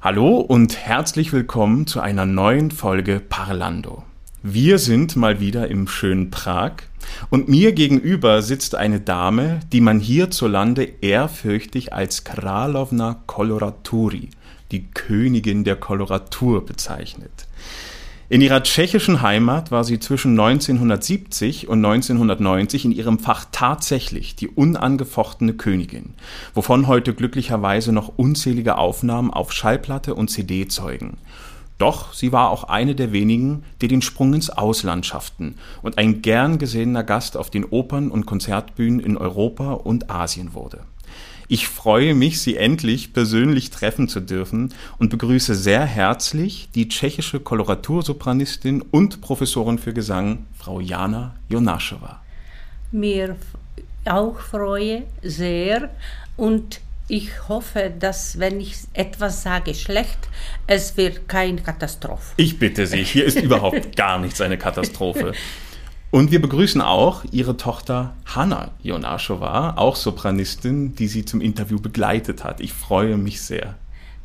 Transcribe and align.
Hallo 0.00 0.38
und 0.38 0.78
herzlich 0.78 1.34
willkommen 1.34 1.86
zu 1.86 2.00
einer 2.00 2.24
neuen 2.24 2.70
Folge 2.70 3.20
Parlando. 3.20 4.04
Wir 4.42 4.78
sind 4.78 5.14
mal 5.14 5.40
wieder 5.40 5.68
im 5.68 5.86
schönen 5.88 6.30
Prag 6.30 6.76
und 7.28 7.48
mir 7.48 7.72
gegenüber 7.72 8.40
sitzt 8.42 8.74
eine 8.74 9.00
Dame, 9.00 9.60
die 9.72 9.80
man 9.80 10.00
hierzulande 10.00 10.84
ehrfürchtig 11.00 11.92
als 11.92 12.24
Kralowna 12.24 13.22
Koloraturi, 13.26 14.30
die 14.70 14.86
Königin 14.86 15.64
der 15.64 15.76
Koloratur 15.76 16.64
bezeichnet. 16.64 17.46
In 18.32 18.42
ihrer 18.42 18.62
tschechischen 18.62 19.22
Heimat 19.22 19.72
war 19.72 19.82
sie 19.82 19.98
zwischen 19.98 20.38
1970 20.38 21.66
und 21.66 21.84
1990 21.84 22.84
in 22.84 22.92
ihrem 22.92 23.18
Fach 23.18 23.46
tatsächlich 23.50 24.36
die 24.36 24.46
unangefochtene 24.46 25.54
Königin, 25.54 26.14
wovon 26.54 26.86
heute 26.86 27.12
glücklicherweise 27.12 27.90
noch 27.90 28.12
unzählige 28.16 28.78
Aufnahmen 28.78 29.32
auf 29.32 29.52
Schallplatte 29.52 30.14
und 30.14 30.30
CD 30.30 30.68
zeugen. 30.68 31.18
Doch 31.80 32.12
sie 32.12 32.30
war 32.30 32.50
auch 32.50 32.64
eine 32.64 32.94
der 32.94 33.10
wenigen, 33.10 33.64
die 33.80 33.88
den 33.88 34.02
Sprung 34.02 34.34
ins 34.34 34.50
Ausland 34.50 35.06
schafften 35.06 35.54
und 35.80 35.96
ein 35.96 36.20
gern 36.20 36.58
gesehener 36.58 37.04
Gast 37.04 37.38
auf 37.38 37.48
den 37.48 37.64
Opern- 37.64 38.10
und 38.10 38.26
Konzertbühnen 38.26 39.00
in 39.00 39.16
Europa 39.16 39.72
und 39.72 40.10
Asien 40.10 40.52
wurde. 40.52 40.80
Ich 41.48 41.68
freue 41.68 42.14
mich, 42.14 42.38
Sie 42.42 42.56
endlich 42.56 43.14
persönlich 43.14 43.70
treffen 43.70 44.08
zu 44.08 44.20
dürfen 44.20 44.74
und 44.98 45.08
begrüße 45.08 45.54
sehr 45.54 45.84
herzlich 45.86 46.68
die 46.74 46.88
tschechische 46.88 47.40
Koloratursopranistin 47.40 48.82
und 48.82 49.22
Professorin 49.22 49.78
für 49.78 49.94
Gesang, 49.94 50.44
Frau 50.58 50.80
Jana 50.80 51.34
Jonaschewa. 51.48 52.20
Mir 52.92 53.36
auch 54.04 54.38
freue 54.38 55.04
sehr 55.22 55.88
und 56.36 56.82
ich 57.10 57.48
hoffe, 57.48 57.92
dass 57.98 58.38
wenn 58.38 58.60
ich 58.60 58.76
etwas 58.92 59.42
sage 59.42 59.74
schlecht, 59.74 60.18
es 60.66 60.96
wird 60.96 61.28
keine 61.28 61.60
Katastrophe. 61.60 62.32
Ich 62.36 62.58
bitte 62.58 62.86
Sie, 62.86 63.02
hier 63.02 63.24
ist 63.24 63.40
überhaupt 63.40 63.96
gar 63.96 64.18
nichts 64.18 64.40
eine 64.40 64.56
Katastrophe. 64.56 65.32
Und 66.12 66.30
wir 66.30 66.40
begrüßen 66.40 66.80
auch 66.80 67.24
ihre 67.30 67.56
Tochter 67.56 68.14
Hanna 68.26 68.70
Jonaschowa, 68.82 69.74
auch 69.76 69.96
Sopranistin, 69.96 70.94
die 70.94 71.08
sie 71.08 71.24
zum 71.24 71.40
Interview 71.40 71.80
begleitet 71.80 72.42
hat. 72.44 72.60
Ich 72.60 72.72
freue 72.72 73.16
mich 73.16 73.40
sehr. 73.40 73.76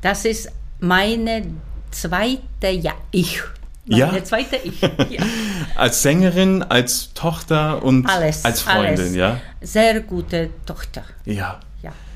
Das 0.02 0.26
ist 0.26 0.52
meine 0.80 1.44
zweite 1.92 2.70
ja 2.70 2.94
ich. 3.12 3.42
Meine 3.88 4.18
ja. 4.18 4.24
zweite 4.24 4.58
ich. 4.58 4.82
Ja. 5.10 5.24
als 5.76 6.02
Sängerin, 6.02 6.64
als 6.64 7.14
Tochter 7.14 7.84
und 7.84 8.08
alles, 8.08 8.44
als 8.46 8.62
Freundin, 8.62 9.00
alles. 9.00 9.16
ja. 9.16 9.40
Sehr 9.62 10.02
gute 10.02 10.50
Tochter. 10.66 11.04
Ja. 11.26 11.60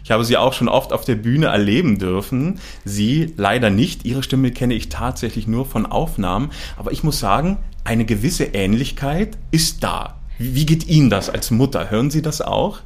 Ich 0.10 0.12
habe 0.12 0.26
sie 0.26 0.38
auch 0.38 0.54
schon 0.54 0.70
oft 0.70 0.92
auf 0.92 1.06
der 1.06 1.14
Bühne 1.14 1.46
erleben 1.46 2.00
dürfen. 2.00 2.60
Sie 2.84 3.32
leider 3.38 3.70
nicht. 3.70 4.06
Ihre 4.06 4.24
Stimme 4.24 4.50
kenne 4.50 4.74
ich 4.74 4.90
tatsächlich 4.90 5.46
nur 5.46 5.68
von 5.68 5.86
Aufnahmen. 5.86 6.50
Aber 6.78 6.92
ich 6.92 7.04
muss 7.04 7.20
sagen, 7.20 7.58
eine 7.84 8.06
gewisse 8.06 8.46
Ähnlichkeit 8.46 9.38
ist 9.52 9.84
da. 9.84 10.16
Wie 10.40 10.66
geht 10.66 10.88
Ihnen 10.88 11.12
das 11.12 11.30
als 11.30 11.52
Mutter? 11.52 11.92
Hören 11.92 12.10
Sie 12.10 12.24
das 12.24 12.42
auch? 12.42 12.80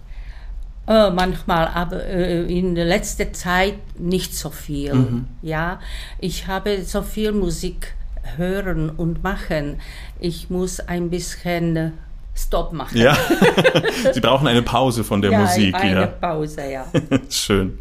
Äh, 0.85 1.11
manchmal, 1.11 1.69
aber 1.69 2.05
äh, 2.05 2.43
in 2.43 2.75
der 2.75 2.83
letzten 2.83 3.33
Zeit 3.33 3.75
nicht 3.97 4.35
so 4.35 4.49
viel. 4.49 4.93
Mhm. 4.93 5.25
Ja, 5.41 5.79
ich 6.19 6.47
habe 6.47 6.83
so 6.83 7.03
viel 7.03 7.31
Musik 7.31 7.95
hören 8.35 8.89
und 8.89 9.23
machen. 9.23 9.79
Ich 10.19 10.49
muss 10.49 10.81
ein 10.81 11.09
bisschen 11.09 11.93
Stopp 12.35 12.73
machen. 12.73 12.97
Ja, 12.97 13.15
Sie 14.13 14.19
brauchen 14.19 14.47
eine 14.47 14.61
Pause 14.61 15.03
von 15.03 15.21
der 15.21 15.31
ja, 15.31 15.39
Musik. 15.39 15.75
Eine 15.75 16.01
ja. 16.01 16.07
Pause, 16.07 16.71
ja. 16.71 16.85
Schön. 17.29 17.79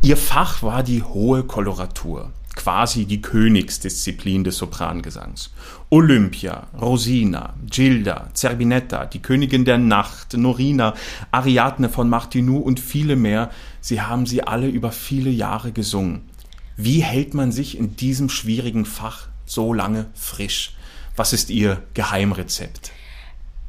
Ihr 0.00 0.16
Fach 0.16 0.62
war 0.62 0.82
die 0.82 1.02
hohe 1.02 1.44
Koloratur, 1.44 2.32
quasi 2.56 3.04
die 3.04 3.22
Königsdisziplin 3.22 4.42
des 4.44 4.58
Soprangesangs. 4.58 5.52
Olympia, 5.90 6.66
Rosina, 6.80 7.54
Gilda, 7.66 8.30
Zerbinetta, 8.32 9.06
die 9.06 9.22
Königin 9.22 9.64
der 9.64 9.78
Nacht, 9.78 10.34
Norina, 10.34 10.94
Ariadne 11.30 11.88
von 11.88 12.08
Martinou 12.08 12.58
und 12.58 12.80
viele 12.80 13.14
mehr, 13.14 13.50
sie 13.80 14.00
haben 14.00 14.26
sie 14.26 14.42
alle 14.42 14.68
über 14.68 14.90
viele 14.90 15.30
Jahre 15.30 15.70
gesungen. 15.70 16.28
Wie 16.76 17.00
hält 17.00 17.34
man 17.34 17.52
sich 17.52 17.78
in 17.78 17.94
diesem 17.96 18.28
schwierigen 18.28 18.84
Fach 18.84 19.28
so 19.44 19.72
lange 19.72 20.06
frisch? 20.14 20.74
Was 21.14 21.32
ist 21.32 21.50
Ihr 21.50 21.82
Geheimrezept? 21.94 22.92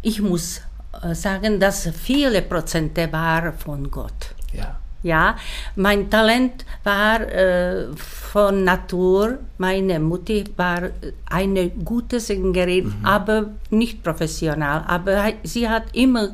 Ich 0.03 0.21
muss 0.21 0.61
äh, 1.01 1.15
sagen, 1.15 1.59
dass 1.59 1.89
viele 1.89 2.41
Prozente 2.41 3.11
war 3.11 3.53
von 3.53 3.89
Gott. 3.89 4.35
Ja. 4.53 4.79
Ja, 5.01 5.35
mein 5.75 6.09
Talent 6.09 6.65
war 6.85 7.19
äh, 7.21 7.87
von 7.95 8.63
Natur. 8.63 9.39
Meine 9.57 9.99
Mutter 9.99 10.43
war 10.55 10.91
eine 11.29 11.69
gute 11.71 12.21
Sängerin, 12.21 12.85
mhm. 12.85 13.05
aber 13.05 13.49
nicht 13.69 14.01
professional. 14.01 14.85
Aber 14.87 15.33
sie 15.43 15.67
hat 15.67 15.83
immer 15.93 16.29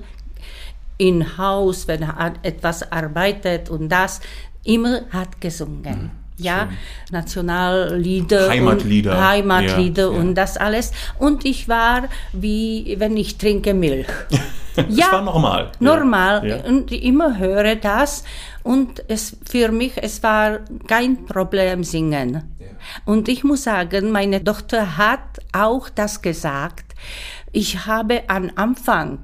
im 1.00 1.38
Haus, 1.38 1.88
wenn 1.88 2.04
er 2.04 2.34
etwas 2.44 2.92
arbeitet 2.92 3.72
und 3.72 3.90
das, 3.90 4.22
immer 4.64 5.02
hat 5.10 5.42
gesungen. 5.42 6.04
Mhm. 6.04 6.12
Ja, 6.40 6.70
Nationallieder, 7.12 8.50
Heimatlieder, 8.50 9.12
und, 9.12 9.28
Heimatlieder 9.28 10.08
ja, 10.08 10.14
ja. 10.14 10.20
und 10.20 10.36
das 10.36 10.58
alles. 10.58 10.92
Und 11.18 11.46
ich 11.46 11.68
war 11.68 12.10
wie 12.34 12.96
wenn 13.00 13.18
ich 13.18 13.38
trinke 13.38 13.74
Milch. 13.74 14.08
das 14.76 14.86
ja, 14.90 15.12
war 15.12 15.22
normal. 15.22 15.72
Normal 15.80 16.48
Ja. 16.48 16.58
und 16.66 16.92
immer 16.92 17.38
höre 17.38 17.76
das 17.76 18.24
und 18.64 19.04
es 19.08 19.38
für 19.50 19.72
mich 19.72 19.94
es 19.96 20.22
war 20.24 20.60
kein 20.88 21.26
Problem 21.26 21.84
singen. 21.84 22.44
Und 23.06 23.28
ich 23.28 23.44
muss 23.44 23.64
sagen, 23.64 24.12
meine 24.12 24.44
Tochter 24.44 24.98
hat 24.98 25.40
auch 25.52 25.90
das 25.90 26.22
gesagt. 26.22 26.96
Ich 27.52 27.86
habe 27.86 28.24
am 28.28 28.52
Anfang 28.56 29.20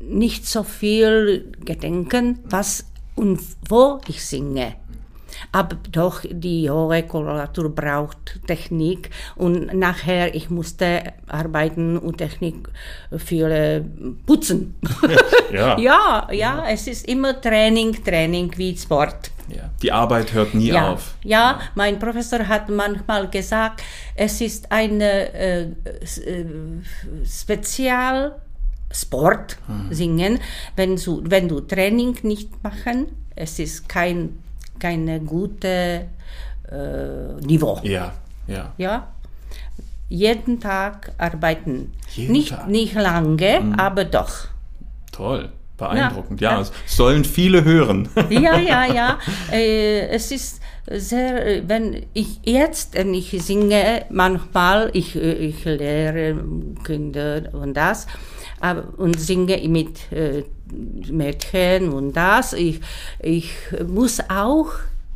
nicht 0.00 0.46
so 0.46 0.62
viel 0.62 1.52
gedenken, 1.64 2.40
was 2.44 2.86
und 3.16 3.40
wo 3.68 4.00
ich 4.08 4.24
singe. 4.24 4.74
Aber 5.52 5.76
doch, 5.90 6.22
die 6.30 6.70
hohe 6.70 7.02
Koloratur 7.04 7.74
braucht 7.74 8.40
Technik 8.46 9.10
und 9.36 9.72
nachher 9.74 10.34
ich 10.34 10.50
musste 10.50 11.02
arbeiten 11.26 11.96
und 11.98 12.18
Technik 12.18 12.68
für 13.16 13.48
äh, 13.50 13.80
Putzen. 14.26 14.74
Ja. 15.52 15.76
ja, 15.80 16.28
ja, 16.30 16.64
es 16.68 16.86
ist 16.86 17.08
immer 17.08 17.40
Training, 17.40 18.04
Training 18.04 18.52
wie 18.56 18.76
Sport. 18.76 19.32
Ja. 19.48 19.68
Die 19.82 19.90
Arbeit 19.90 20.32
hört 20.32 20.54
nie 20.54 20.68
Ja, 20.68 20.92
auf. 20.92 21.14
ja, 21.24 21.58
mein 21.74 21.98
Professor 21.98 22.46
hat 22.46 22.68
manchmal 22.68 23.28
gesagt, 23.28 23.82
es 24.14 24.40
ist 24.40 24.70
eine 24.70 25.34
äh, 25.34 25.62
äh, 25.62 26.46
Spezial 27.26 28.36
Sport 28.92 29.58
singen, 29.90 30.38
wenn 30.76 30.96
du, 30.96 31.22
wenn 31.24 31.48
du 31.48 31.60
Training 31.60 32.16
nicht 32.22 32.62
machen, 32.62 33.06
es 33.36 33.58
ist 33.58 33.88
kein 33.88 34.38
keine 34.80 35.20
gute 35.20 36.06
äh, 36.70 37.46
Niveau. 37.46 37.78
Ja, 37.84 38.12
ja. 38.48 38.72
Ja, 38.78 39.06
jeden 40.08 40.58
Tag 40.58 41.12
arbeiten, 41.18 41.92
Jeden 42.14 42.32
nicht 42.32 42.50
Tag. 42.50 42.66
Mhm. 42.66 42.72
nicht 42.72 42.94
lange, 42.94 43.74
aber 43.76 44.04
doch. 44.04 44.48
Toll. 45.12 45.50
Beeindruckend. 45.76 46.40
Ja, 46.42 46.52
Ja, 46.52 46.60
es 46.60 46.72
sollen 46.86 47.24
viele 47.24 47.64
hören. 47.64 48.08
Ja, 48.28 48.58
ja, 48.58 48.84
ja. 48.84 49.18
Äh, 49.52 50.08
es 50.08 50.30
ist 50.30 50.60
sehr, 50.90 51.66
wenn 51.68 52.04
ich 52.12 52.40
jetzt, 52.44 52.94
wenn 52.94 53.14
ich 53.14 53.30
singe, 53.42 54.04
manchmal, 54.10 54.90
ich, 54.92 55.16
ich 55.16 55.64
lehre 55.64 56.36
Kinder 56.84 57.48
und 57.52 57.74
das, 57.74 58.06
aber, 58.60 58.84
und 58.98 59.18
singe 59.18 59.56
mit 59.68 60.12
äh, 60.12 60.44
Mädchen 61.10 61.92
und 61.92 62.12
das. 62.14 62.52
Ich, 62.52 62.80
ich 63.20 63.50
muss 63.86 64.20
auch 64.28 64.66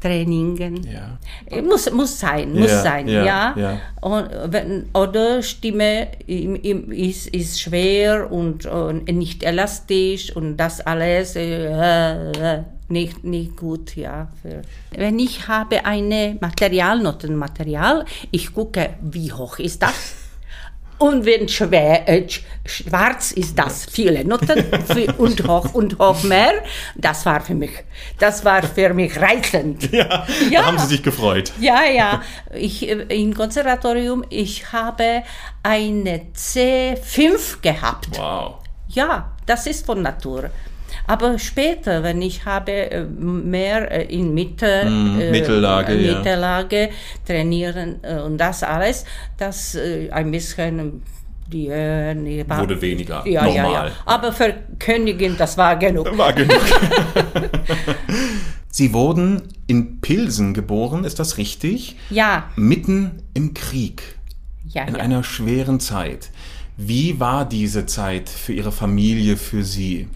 Trainingen. 0.00 0.86
Ja. 0.86 1.18
Muss, 1.62 1.90
muss 1.90 2.20
sein, 2.20 2.52
muss 2.52 2.70
Ja, 2.70 2.82
sein, 2.82 3.08
ja, 3.08 3.54
ja. 3.56 3.80
Und 4.02 4.28
wenn, 4.48 4.84
oder 4.92 5.42
Stimme 5.42 6.08
im- 6.26 6.56
im- 6.56 6.92
ist, 6.92 7.28
ist 7.28 7.58
schwer 7.60 8.30
und, 8.30 8.66
und 8.66 9.08
nicht 9.08 9.42
elastisch 9.42 10.34
und 10.36 10.58
das 10.58 10.82
alles 10.82 11.36
äh, 11.36 12.62
nicht, 12.88 13.24
nicht 13.24 13.56
gut, 13.56 13.96
ja. 13.96 14.28
Wenn 14.94 15.18
ich 15.18 15.48
habe 15.48 15.86
eine 15.86 16.36
Material, 16.38 17.00
Notenmaterial, 17.00 18.04
ich 18.30 18.52
gucke, 18.52 18.90
wie 19.00 19.32
hoch 19.32 19.58
ist 19.58 19.82
das? 19.82 20.16
Und 20.98 21.24
wenn 21.26 21.48
schwer, 21.48 22.08
äh, 22.08 22.26
schwarz 22.64 23.32
ist 23.32 23.58
das, 23.58 23.86
viele 23.90 24.24
Noten 24.24 24.64
und 25.18 25.46
hoch 25.46 25.74
und 25.74 25.98
hoch 25.98 26.22
mehr, 26.22 26.52
das 26.94 27.26
war 27.26 27.40
für 27.40 27.54
mich, 27.54 27.72
das 28.18 28.44
war 28.44 28.62
für 28.62 28.94
mich 28.94 29.20
reizend. 29.20 29.92
Ja, 29.92 30.26
ja. 30.50 30.60
da 30.60 30.66
haben 30.66 30.78
Sie 30.78 30.86
sich 30.86 31.02
gefreut. 31.02 31.52
Ja, 31.60 31.84
ja. 31.84 32.22
Ich, 32.54 32.88
äh, 32.88 33.22
Im 33.22 33.34
Konservatorium, 33.34 34.24
ich 34.30 34.72
habe 34.72 35.22
eine 35.62 36.26
C5 36.34 37.60
gehabt. 37.60 38.08
Wow. 38.16 38.56
Ja, 38.88 39.32
das 39.46 39.66
ist 39.66 39.84
von 39.84 40.02
Natur. 40.02 40.50
Aber 41.06 41.38
später, 41.38 42.02
wenn 42.02 42.22
ich 42.22 42.44
habe 42.44 42.72
äh, 42.72 43.04
mehr 43.04 43.90
äh, 43.90 44.14
in 44.14 44.32
Mitte, 44.32 44.84
mm, 44.86 45.30
Mittellage, 45.30 45.92
äh, 45.92 46.14
Mittellage 46.14 46.80
ja. 46.80 46.88
trainieren 47.26 47.96
äh, 48.02 48.20
und 48.20 48.38
das 48.38 48.62
alles, 48.62 49.04
das 49.36 49.74
äh, 49.74 50.10
ein 50.10 50.30
bisschen 50.30 51.02
die 51.46 51.68
äh, 51.68 52.44
wurde 52.48 52.80
weniger 52.80 53.26
ja, 53.26 53.44
normal. 53.44 53.72
Ja, 53.72 53.86
ja. 53.86 53.92
Aber 54.06 54.32
für 54.32 54.54
Königin, 54.78 55.36
das 55.36 55.58
war 55.58 55.76
genug. 55.76 56.16
War 56.16 56.32
genug. 56.32 56.58
Sie 58.70 58.92
wurden 58.92 59.42
in 59.66 60.00
Pilsen 60.00 60.54
geboren, 60.54 61.04
ist 61.04 61.18
das 61.18 61.36
richtig? 61.38 61.96
Ja. 62.10 62.50
Mitten 62.56 63.22
im 63.34 63.54
Krieg. 63.54 64.02
Ja, 64.66 64.84
in 64.84 64.96
ja. 64.96 65.00
einer 65.00 65.22
schweren 65.22 65.78
Zeit. 65.78 66.30
Wie 66.76 67.20
war 67.20 67.44
diese 67.48 67.86
Zeit 67.86 68.28
für 68.28 68.52
Ihre 68.52 68.72
Familie, 68.72 69.36
für 69.36 69.62
Sie? 69.62 70.08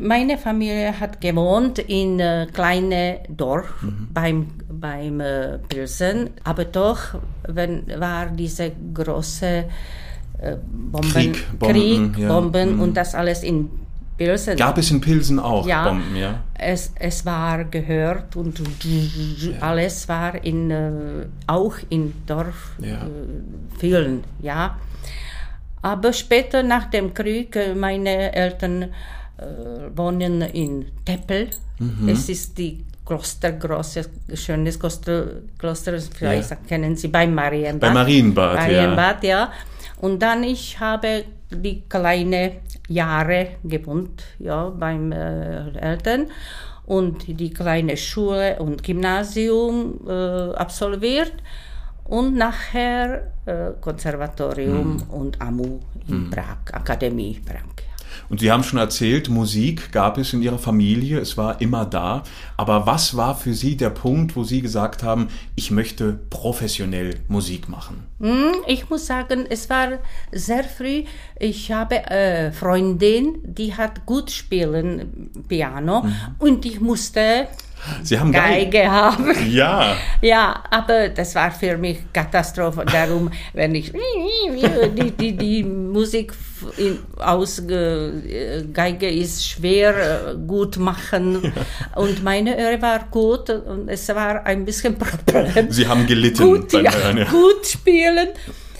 Meine 0.00 0.36
Familie 0.36 0.98
hat 0.98 1.20
gewohnt 1.20 1.78
in 1.78 2.20
äh, 2.20 2.46
kleine 2.52 3.20
Dorf 3.28 3.82
mhm. 3.82 4.08
beim 4.12 4.46
beim 4.68 5.20
äh, 5.20 5.58
Pilsen, 5.68 6.30
aber 6.44 6.66
doch 6.66 6.98
wenn 7.48 7.86
war 7.98 8.26
diese 8.26 8.72
große 8.92 9.46
äh, 9.46 10.56
Bomben, 10.66 11.10
Krieg, 11.10 11.58
Bomben, 11.58 11.74
Krieg, 12.12 12.18
ja. 12.18 12.28
Bomben 12.28 12.74
mhm. 12.74 12.82
und 12.82 12.96
das 12.96 13.14
alles 13.14 13.42
in 13.42 13.70
Pilsen. 14.16 14.56
Gab 14.56 14.78
es 14.78 14.90
in 14.90 15.00
Pilsen 15.00 15.38
auch 15.38 15.66
ja, 15.66 15.88
Bomben, 15.88 16.16
ja? 16.16 16.40
Es, 16.54 16.92
es 16.98 17.24
war 17.26 17.64
gehört 17.64 18.36
und 18.36 18.60
ja. 18.84 19.58
alles 19.60 20.08
war 20.08 20.44
in, 20.44 20.70
äh, 20.70 21.26
auch 21.46 21.76
in 21.88 22.12
Dorf 22.26 22.72
ja. 22.78 22.96
äh, 22.96 23.78
vielen, 23.78 24.24
ja. 24.40 24.76
Aber 25.82 26.12
später 26.12 26.62
nach 26.62 26.86
dem 26.86 27.12
Krieg, 27.12 27.56
äh, 27.56 27.74
meine 27.74 28.34
Eltern 28.34 28.90
wohnen 29.94 30.42
in 30.42 30.86
Teppel. 31.04 31.48
Mhm. 31.78 32.08
Es 32.08 32.28
ist 32.28 32.56
die 32.56 32.84
Kloster, 33.04 33.52
großes, 33.52 34.08
schönes 34.34 34.78
Kloster, 34.78 35.26
Kloster 35.58 35.98
vielleicht 36.00 36.50
ja. 36.50 36.56
kennen 36.66 36.96
Sie 36.96 37.08
bei 37.08 37.26
Marienbad. 37.26 37.80
Bei 37.80 37.92
Marienbad, 37.92 38.54
Marienbad 38.56 39.24
ja. 39.24 39.30
ja. 39.30 39.52
Und 40.00 40.20
dann 40.22 40.42
ich 40.42 40.78
habe 40.80 41.24
die 41.50 41.82
kleine 41.88 42.60
Jahre 42.88 43.48
gewohnt, 43.62 44.24
ja, 44.38 44.70
beim 44.70 45.12
äh, 45.12 45.70
Eltern 45.78 46.26
und 46.86 47.26
die 47.26 47.50
kleine 47.50 47.96
Schule 47.96 48.58
und 48.58 48.82
Gymnasium 48.82 50.00
äh, 50.06 50.54
absolviert 50.54 51.34
und 52.04 52.36
nachher 52.36 53.32
äh, 53.46 53.70
Konservatorium 53.80 54.96
mhm. 54.96 55.10
und 55.10 55.40
AMU 55.40 55.80
in 56.08 56.24
mhm. 56.24 56.30
Prag, 56.30 56.58
Akademie 56.72 57.40
Prag. 57.44 57.93
Und 58.28 58.40
Sie 58.40 58.50
haben 58.50 58.62
schon 58.62 58.78
erzählt, 58.78 59.28
Musik 59.28 59.92
gab 59.92 60.18
es 60.18 60.32
in 60.32 60.42
Ihrer 60.42 60.58
Familie, 60.58 61.18
es 61.18 61.36
war 61.36 61.60
immer 61.60 61.84
da. 61.84 62.22
Aber 62.56 62.86
was 62.86 63.16
war 63.16 63.36
für 63.36 63.54
Sie 63.54 63.76
der 63.76 63.90
Punkt, 63.90 64.36
wo 64.36 64.44
Sie 64.44 64.60
gesagt 64.60 65.02
haben, 65.02 65.28
ich 65.56 65.70
möchte 65.70 66.18
professionell 66.30 67.16
Musik 67.28 67.68
machen? 67.68 68.04
Hm, 68.20 68.52
ich 68.66 68.88
muss 68.88 69.06
sagen, 69.06 69.46
es 69.48 69.68
war 69.70 69.98
sehr 70.32 70.64
früh. 70.64 71.04
Ich 71.38 71.72
habe 71.72 72.06
eine 72.08 72.52
Freundin, 72.52 73.38
die 73.44 73.74
hat 73.74 74.06
gut 74.06 74.30
spielen 74.30 75.30
Piano 75.48 76.02
mhm. 76.02 76.14
und 76.38 76.64
ich 76.64 76.80
musste 76.80 77.48
Sie 78.02 78.18
haben 78.18 78.32
Geige, 78.32 78.70
Geige 78.70 78.90
haben. 78.90 79.34
Ja. 79.50 79.96
Ja, 80.20 80.62
aber 80.70 81.08
das 81.08 81.34
war 81.34 81.50
für 81.50 81.76
mich 81.76 81.98
Katastrophe. 82.12 82.84
Darum, 82.90 83.30
wenn 83.52 83.74
ich 83.74 83.92
die, 83.92 85.10
die, 85.10 85.36
die 85.36 85.64
Musik 85.64 86.32
in, 86.76 86.98
aus 87.18 87.58
äh, 87.58 88.64
Geige 88.72 89.08
ist 89.08 89.46
schwer 89.46 90.30
äh, 90.30 90.34
gut 90.46 90.78
machen 90.78 91.42
ja. 91.42 92.00
und 92.00 92.22
meine 92.22 92.58
Öre 92.58 92.80
war 92.80 93.06
gut 93.10 93.50
und 93.50 93.88
es 93.88 94.08
war 94.08 94.44
ein 94.46 94.64
bisschen 94.64 94.96
Problem. 94.96 95.70
Sie 95.70 95.86
haben 95.86 96.06
gelitten 96.06 96.42
gut, 96.42 96.72
beim 96.72 96.84
ja, 96.84 96.92
Hören, 96.92 97.18
ja. 97.18 97.24
Gut 97.24 97.66
spielen. 97.66 98.28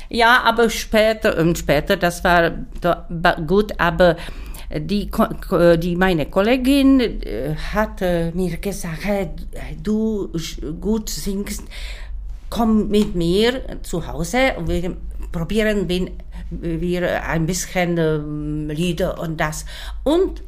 Ja, 0.08 0.42
aber 0.44 0.70
später 0.70 1.36
und 1.38 1.58
später, 1.58 1.96
das 1.96 2.22
war 2.22 2.52
gut, 3.46 3.72
aber 3.78 4.16
die, 4.76 5.10
die 5.78 5.96
meine 5.96 6.26
Kollegin 6.26 7.00
äh, 7.00 7.54
hat 7.72 8.00
mir 8.00 8.56
gesagt, 8.58 9.04
hey, 9.04 9.30
du 9.82 10.32
gut 10.80 11.08
singst, 11.08 11.64
komm 12.50 12.88
mit 12.88 13.14
mir 13.14 13.82
zu 13.82 14.06
Hause 14.06 14.54
und 14.56 14.68
wir 14.68 14.96
probieren 15.32 15.88
wir 15.88 17.24
ein 17.24 17.46
bisschen 17.46 17.98
ähm, 17.98 18.70
Lieder 18.70 19.18
und 19.20 19.38
das. 19.38 19.64
Und 20.04 20.42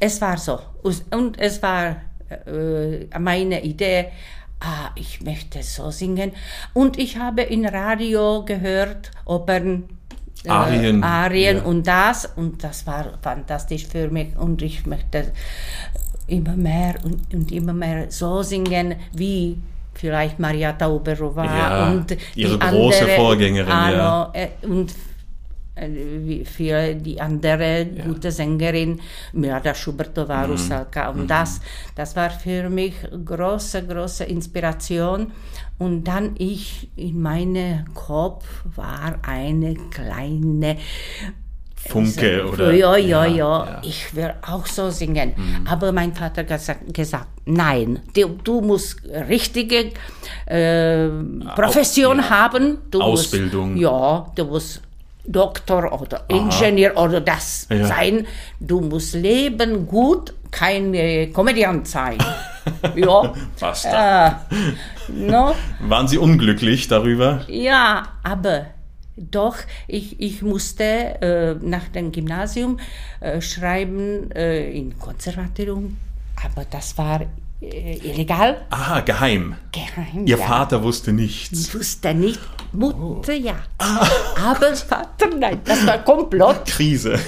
es 0.00 0.20
war 0.20 0.36
so. 0.36 0.58
Und 0.82 1.38
es 1.38 1.62
war 1.62 1.96
äh, 2.46 3.06
meine 3.18 3.62
Idee, 3.62 4.06
ah, 4.60 4.90
ich 4.96 5.20
möchte 5.20 5.62
so 5.62 5.90
singen. 5.90 6.32
Und 6.72 6.98
ich 6.98 7.18
habe 7.18 7.42
in 7.42 7.66
Radio 7.66 8.44
gehört, 8.44 9.12
Opern, 9.24 9.84
äh, 10.44 10.48
Arien, 10.48 11.02
Arien 11.02 11.56
ja. 11.58 11.62
und 11.62 11.86
das. 11.86 12.28
Und 12.36 12.62
das 12.62 12.86
war 12.86 13.18
fantastisch 13.22 13.86
für 13.86 14.08
mich. 14.10 14.36
Und 14.36 14.62
ich 14.62 14.86
möchte 14.86 15.32
immer 16.26 16.56
mehr 16.56 16.94
und, 17.04 17.32
und 17.34 17.52
immer 17.52 17.72
mehr 17.72 18.10
so 18.10 18.42
singen, 18.42 18.96
wie 19.12 19.58
vielleicht 19.94 20.38
Maria 20.38 20.72
Tauberova 20.72 21.44
ja, 21.44 21.90
und 21.90 22.16
ihre 22.34 22.58
große 22.58 23.00
andere, 23.00 23.16
Vorgängerin. 23.16 23.70
Ano, 23.70 23.96
ja. 23.96 24.30
Äh, 24.32 24.48
und 24.66 24.90
äh, 24.90 24.94
für 26.44 26.94
die 26.94 27.20
andere 27.20 27.86
gute 28.04 28.30
Sängerin, 28.30 29.00
Mirada 29.32 29.74
Schubertová, 29.74 30.46
mhm. 30.46 30.52
Rusalka. 30.52 31.10
Und 31.10 31.22
mhm. 31.22 31.26
das, 31.28 31.60
das 31.94 32.16
war 32.16 32.30
für 32.30 32.68
mich 32.70 32.94
große, 33.24 33.86
große 33.86 34.24
Inspiration. 34.24 35.32
Und 35.78 36.04
dann 36.04 36.34
ich, 36.38 36.88
in 36.96 37.20
meinem 37.20 37.92
Kopf 37.94 38.46
war 38.76 39.18
eine 39.22 39.74
kleine 39.90 40.76
Funke 41.88 42.42
also, 42.42 42.52
oder? 42.52 42.72
Ja, 42.72 42.96
ja, 42.96 43.24
ja, 43.24 43.36
ja, 43.36 43.80
ich 43.82 44.14
will 44.14 44.32
auch 44.42 44.66
so 44.66 44.90
singen. 44.90 45.32
Mhm. 45.36 45.66
Aber 45.66 45.90
mein 45.92 46.14
Vater 46.14 46.46
hat 46.48 46.94
gesagt, 46.94 47.28
nein, 47.44 48.00
du, 48.14 48.38
du 48.44 48.60
musst 48.60 49.02
richtige 49.28 49.90
äh, 50.46 51.08
Profession 51.56 52.18
ja. 52.18 52.30
haben. 52.30 52.78
Du 52.90 53.00
Ausbildung. 53.00 53.72
Musst, 53.72 53.82
ja, 53.82 54.26
du 54.36 54.44
musst 54.44 54.82
Doktor 55.24 56.00
oder 56.00 56.24
Ingenieur 56.28 56.92
Aha. 56.96 57.04
oder 57.04 57.20
das 57.20 57.66
ja. 57.70 57.86
sein. 57.86 58.26
Du 58.58 58.80
musst 58.80 59.14
leben 59.14 59.86
gut, 59.86 60.34
kein 60.50 60.94
äh, 60.94 61.28
Komödiant 61.28 61.86
sein. 61.86 62.18
ja. 62.96 63.32
Basta. 63.58 64.28
Äh, 64.50 65.12
no? 65.12 65.54
Waren 65.80 66.08
Sie 66.08 66.18
unglücklich 66.18 66.88
darüber? 66.88 67.44
Ja, 67.48 68.08
aber 68.22 68.66
doch, 69.16 69.56
ich, 69.86 70.20
ich 70.20 70.42
musste 70.42 70.84
äh, 70.84 71.54
nach 71.60 71.88
dem 71.88 72.12
Gymnasium 72.12 72.78
äh, 73.20 73.40
schreiben 73.40 74.30
äh, 74.32 74.70
im 74.70 74.98
Konservatorium, 74.98 75.98
aber 76.42 76.64
das 76.70 76.96
war 76.96 77.20
illegal. 77.62 78.66
Aha, 78.70 79.00
geheim. 79.00 79.54
Geheim. 79.70 80.26
Ihr 80.26 80.36
ja. 80.36 80.44
Vater 80.44 80.82
wusste 80.82 81.12
nichts. 81.12 81.68
Ich 81.68 81.74
wusste 81.74 82.12
nicht. 82.14 82.40
Mutter 82.72 83.32
oh. 83.32 83.36
ja. 83.36 83.54
Ah. 83.78 84.06
Aber 84.50 84.74
Vater 84.74 85.28
nein. 85.38 85.60
Das 85.64 85.86
war 85.86 85.98
Komplott. 85.98 86.64
Krise. 86.66 87.18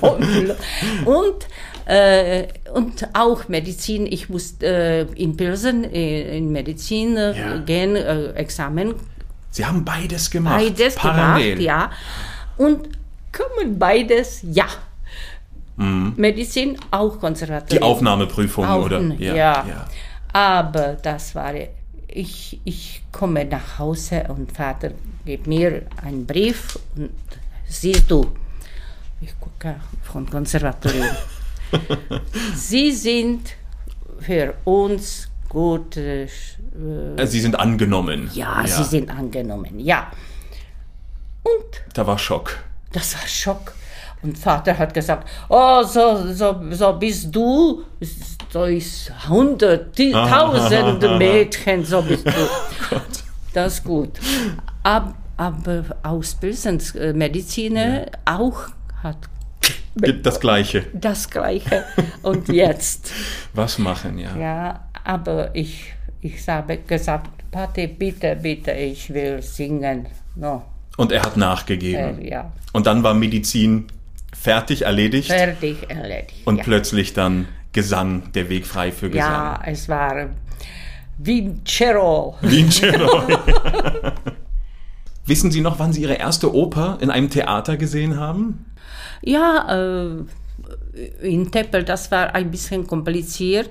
Komplott. 0.00 0.56
Und, 1.04 1.46
äh, 1.86 2.46
und 2.72 3.08
auch 3.14 3.48
Medizin. 3.48 4.06
Ich 4.06 4.28
musste 4.28 4.66
äh, 4.66 5.02
in 5.14 5.36
Pilsen 5.36 5.84
äh, 5.84 6.36
in 6.36 6.52
Medizin 6.52 7.16
äh, 7.16 7.38
ja. 7.38 7.56
gehen, 7.58 7.96
äh, 7.96 8.32
Examen. 8.32 8.94
Sie 9.50 9.66
haben 9.66 9.84
beides 9.84 10.30
gemacht. 10.30 10.58
Beides 10.58 10.94
parallel. 10.94 11.56
gemacht, 11.56 11.62
ja. 11.62 11.90
Und 12.56 12.88
kommen 13.32 13.78
beides, 13.78 14.40
ja. 14.42 14.66
Mhm. 15.76 16.14
Medizin 16.16 16.78
auch 16.90 17.18
konservativ. 17.18 17.78
Die 17.78 17.82
Aufnahmeprüfung, 17.82 18.64
Auf, 18.66 18.84
oder? 18.84 19.00
Ja, 19.18 19.34
ja. 19.34 19.66
ja. 19.66 19.86
Aber 20.32 20.94
das 20.94 21.34
war, 21.34 21.54
ich, 22.08 22.60
ich 22.64 23.02
komme 23.10 23.44
nach 23.44 23.78
Hause 23.78 24.24
und 24.28 24.52
Vater 24.52 24.92
gibt 25.24 25.46
mir 25.46 25.82
einen 26.02 26.26
Brief 26.26 26.78
und 26.96 27.10
siehst 27.68 28.10
du, 28.10 28.26
ich 29.20 29.38
gucke 29.40 29.76
von 30.02 30.28
Konservatorium. 30.28 31.06
Sie 32.54 32.92
sind 32.92 33.54
für 34.20 34.54
uns 34.64 35.28
gut. 35.48 35.96
Äh, 35.96 36.26
Sie 37.24 37.40
sind 37.40 37.58
angenommen. 37.58 38.30
Ja, 38.34 38.62
ja, 38.62 38.66
Sie 38.66 38.84
sind 38.84 39.10
angenommen, 39.10 39.78
ja. 39.78 40.10
Und 41.42 41.82
Da 41.94 42.06
war 42.06 42.18
Schock. 42.18 42.58
das 42.92 43.14
war 43.14 43.26
Schock. 43.26 43.74
Und 44.22 44.38
Vater 44.38 44.78
hat 44.78 44.94
gesagt, 44.94 45.28
oh, 45.48 45.82
so, 45.82 46.32
so, 46.32 46.60
so 46.70 46.92
bist 46.92 47.34
du, 47.34 47.82
so 48.50 48.64
ist 48.64 49.10
hundert, 49.28 49.98
die- 49.98 50.12
tausend 50.12 51.02
Mädchen, 51.18 51.84
so 51.84 52.00
bist 52.02 52.24
du. 52.26 52.30
Das 53.54 53.74
ist 53.74 53.84
gut. 53.84 54.18
Ab, 54.82 55.14
aber 55.36 55.84
Ausbildungsmediziner 56.02 58.06
auch 58.24 58.60
hat 59.02 59.18
Das 59.94 60.40
Gleiche. 60.40 60.86
das 60.94 61.28
Gleiche. 61.28 61.84
Und 62.22 62.48
jetzt, 62.48 63.10
Was 63.54 63.78
machen, 63.78 64.16
ja. 64.18 64.34
ja, 64.36 64.80
aber 65.04 65.54
ich, 65.54 65.92
ich 66.22 66.48
habe 66.48 66.78
gesagt, 66.78 67.28
Pate, 67.50 67.88
bitte, 67.88 68.36
bitte, 68.36 68.70
ich 68.72 69.12
will 69.12 69.42
singen. 69.42 70.06
No, 70.34 70.62
Und 70.96 71.12
er 71.12 71.20
hat 71.22 71.36
nachgegeben. 71.36 72.22
äh, 72.22 72.30
ja, 72.30 72.50
Und 72.72 72.86
dann 72.86 73.02
war 73.02 73.12
Medizin 73.12 73.86
fertig, 74.42 74.82
erledigt. 74.82 75.28
fertig, 75.28 75.88
erledigt. 75.88 76.46
Und 76.46 76.58
ja. 76.58 76.62
plötzlich 76.64 77.14
dann 77.14 77.46
Gesang, 77.72 78.32
der 78.34 78.48
Weg 78.48 78.66
frei 78.66 78.92
für 78.92 79.08
Gesang. 79.08 79.32
Ja, 79.32 79.60
es 79.64 79.88
war 79.88 80.28
Vincero. 81.18 82.36
Vincero. 82.42 83.22
Wissen 85.26 85.50
Sie 85.50 85.60
noch, 85.60 85.78
wann 85.78 85.92
Sie 85.92 86.02
Ihre 86.02 86.14
erste 86.14 86.52
Oper 86.54 86.98
in 87.00 87.10
einem 87.10 87.30
Theater 87.30 87.76
gesehen 87.76 88.18
haben? 88.18 88.66
Ja, 89.22 89.68
äh, 89.70 90.24
in 91.22 91.50
Teppel, 91.50 91.84
das 91.84 92.10
war 92.10 92.34
ein 92.34 92.50
bisschen 92.50 92.86
kompliziert, 92.86 93.70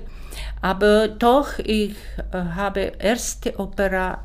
aber 0.62 1.08
doch, 1.08 1.58
ich 1.58 1.94
äh, 2.32 2.38
habe 2.54 2.92
erste 2.98 3.58
Opera 3.58 4.18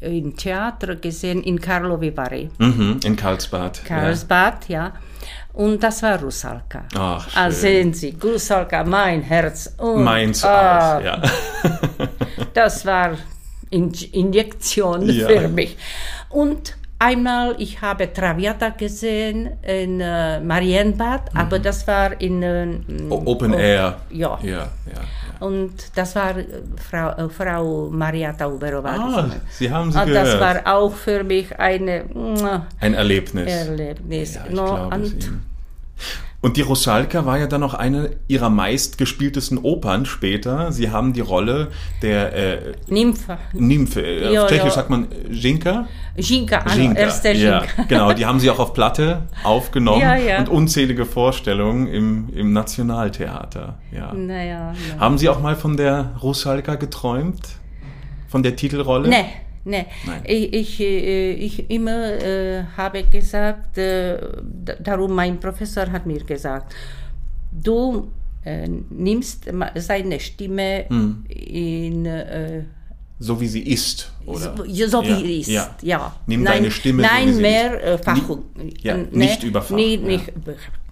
im 0.00 0.36
Theater 0.36 0.96
gesehen 0.96 1.42
in 1.42 1.60
Karlovy 1.60 2.14
Vary, 2.14 2.50
Mhm, 2.58 3.00
in 3.04 3.16
Karlsbad. 3.16 3.84
Karlsbad, 3.84 4.68
ja. 4.68 4.92
Und 5.54 5.82
das 5.82 6.02
war 6.02 6.20
Rusalka. 6.20 6.82
Ach, 6.96 7.28
schön. 7.30 7.42
Ah, 7.42 7.50
sehen 7.50 7.94
Sie, 7.94 8.16
Rusalka, 8.22 8.82
mein 8.84 9.22
Herz. 9.22 9.72
Und, 9.78 10.02
Meins 10.04 10.44
ah, 10.44 10.98
auch, 10.98 11.02
ja. 11.02 11.22
Das 12.54 12.84
war 12.86 13.12
In 13.70 13.92
Injektion 14.12 15.08
Ja. 15.08 15.26
für 15.28 15.48
mich. 15.48 15.76
Und 16.30 16.76
einmal, 16.98 17.54
ich 17.58 17.80
habe 17.80 18.12
Traviata 18.12 18.68
gesehen 18.70 19.50
in 19.62 20.00
äh, 20.00 20.40
Marienbad, 20.40 21.30
aber 21.34 21.58
das 21.58 21.86
war 21.86 22.20
in 22.20 22.42
äh, 22.42 22.66
Mhm. 22.66 23.10
Open 23.12 23.52
Air. 23.54 23.96
Ja. 24.10 24.38
Ja, 24.42 24.68
ja. 24.86 25.00
Und 25.40 25.72
das 25.96 26.14
war 26.16 26.36
äh, 26.36 26.44
Frau, 26.90 27.10
äh, 27.10 27.28
Frau 27.28 27.88
Maria 27.90 28.32
Tauberova. 28.32 28.90
Ah, 28.90 29.26
Sie 29.50 29.70
haben 29.70 29.90
sie 29.92 29.98
Ah, 29.98 30.04
gehört. 30.04 30.26
das 30.26 30.40
war 30.40 30.74
auch 30.76 30.92
für 30.94 31.24
mich 31.24 31.58
eine 31.58 32.04
Ein 32.80 32.94
Erlebnis. 32.94 33.50
Erlebnis. 33.52 34.34
Ja, 34.34 34.44
ich 34.48 34.54
No, 34.54 34.88
und. 34.88 35.30
Und 36.44 36.58
die 36.58 36.60
Rusalka 36.60 37.24
war 37.24 37.38
ja 37.38 37.46
dann 37.46 37.62
noch 37.62 37.72
eine 37.72 38.10
ihrer 38.28 38.50
meistgespieltesten 38.50 39.56
Opern 39.56 40.04
später. 40.04 40.72
Sie 40.72 40.90
haben 40.90 41.14
die 41.14 41.22
Rolle 41.22 41.68
der 42.02 42.34
äh, 42.34 42.72
Nympha. 42.86 43.38
Nymphe, 43.54 44.02
äh, 44.02 44.34
Ja, 44.34 44.42
auf 44.42 44.50
Tschechisch 44.50 44.66
ja. 44.66 44.70
sagt 44.72 44.90
man 44.90 45.08
Jinka. 45.30 45.88
Ginka, 46.18 46.58
ano, 46.58 46.82
Jinka. 46.82 47.00
erste 47.00 47.32
ja, 47.32 47.62
genau, 47.88 48.12
die 48.12 48.26
haben 48.26 48.40
sie 48.40 48.50
auch 48.50 48.58
auf 48.58 48.74
Platte 48.74 49.22
aufgenommen 49.42 50.02
Ja, 50.02 50.16
ja. 50.16 50.38
und 50.38 50.50
unzählige 50.50 51.06
Vorstellungen 51.06 51.86
im, 51.86 52.28
im 52.34 52.52
Nationaltheater. 52.52 53.78
Ja. 53.90 54.12
Naja, 54.12 54.74
na. 54.96 55.00
Haben 55.00 55.16
Sie 55.16 55.30
auch 55.30 55.40
mal 55.40 55.56
von 55.56 55.78
der 55.78 56.12
Rusalka 56.22 56.74
geträumt? 56.74 57.40
Von 58.28 58.42
der 58.42 58.54
Titelrolle? 58.54 59.08
Nee, 59.08 59.24
nee. 59.64 59.86
Nein. 60.06 60.22
Ich, 60.26 60.52
ich, 60.52 60.80
äh, 60.80 61.32
ich 61.32 61.70
immer 61.70 62.12
äh, 62.22 62.64
habe 62.76 63.02
gesagt, 63.04 63.78
äh, 63.78 64.18
darum 64.80 65.14
mein 65.14 65.38
Professor 65.40 65.90
hat 65.90 66.06
mir 66.06 66.22
gesagt, 66.24 66.74
du 67.52 68.08
äh, 68.44 68.68
nimmst 68.90 69.44
seine 69.76 70.20
Stimme 70.20 70.84
Hm. 70.88 71.24
in 71.28 72.06
äh, 72.06 72.62
So 73.18 73.40
wie 73.40 73.46
sie 73.46 73.62
ist, 73.62 74.12
oder? 74.26 74.54
so, 74.56 74.64
so 74.88 75.02
Ja, 75.02 75.18
wie 75.22 75.40
ist. 75.40 75.48
ja. 75.48 75.74
Ja. 75.82 76.16
Nimm 76.26 76.42
nein, 76.42 76.54
deine 76.54 76.70
Stimme 76.70 77.02
so, 77.02 77.08
Nein, 77.08 77.28
wie 77.28 77.32
sie 77.34 77.40
mehr 77.42 77.80
ist. 77.80 77.84
äh, 77.84 77.98
Fachung. 77.98 78.44
ja, 78.82 78.96
Äh, 78.96 79.06
nicht 79.12 79.42
über 79.44 79.62
Fach, 79.62 79.76
Nee, 79.76 79.94
ja. 79.96 80.00
nicht. 80.06 80.32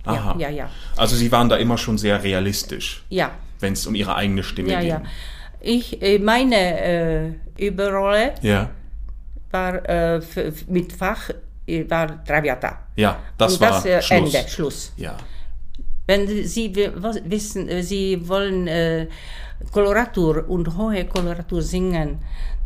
Aha. 0.04 0.34
ja, 0.38 0.48
ja. 0.50 0.68
Also 0.96 1.14
Sie 1.14 1.30
waren 1.30 1.48
da 1.48 1.56
immer 1.56 1.78
schon 1.78 1.96
sehr 1.98 2.22
realistisch, 2.24 3.04
Ja. 3.08 3.30
wenn 3.60 3.74
es 3.74 3.86
um 3.86 3.94
Ihre 3.94 4.14
eigene 4.16 4.42
Stimme 4.42 4.70
Ja, 4.72 4.80
ging. 4.80 4.88
ja. 4.88 5.02
Ich, 5.60 6.02
äh, 6.02 6.18
meine 6.18 6.56
äh, 6.80 7.30
Überrolle 7.58 8.34
Ja, 8.42 8.70
war 9.50 9.88
äh, 9.88 10.20
mit 10.68 10.92
Fach 10.92 11.30
äh, 11.66 11.88
war 11.90 12.24
Traviata. 12.24 12.78
ja, 12.96 13.18
das 13.38 13.54
Und 13.54 13.60
war 13.60 13.70
das 13.70 13.84
äh, 13.86 14.02
Schluss. 14.02 14.34
Ende, 14.34 14.48
Schluss. 14.48 14.92
Ja, 14.96 15.16
Wenn 16.06 16.26
Sie 16.26 16.74
wissen, 17.24 17.68
äh, 17.68 17.82
Sie 17.82 18.26
wollen 18.28 18.66
äh, 18.66 19.06
Koloratur 19.70 20.48
und 20.48 20.76
hohe 20.76 21.04
Koloratur 21.06 21.62
singen, 21.62 22.18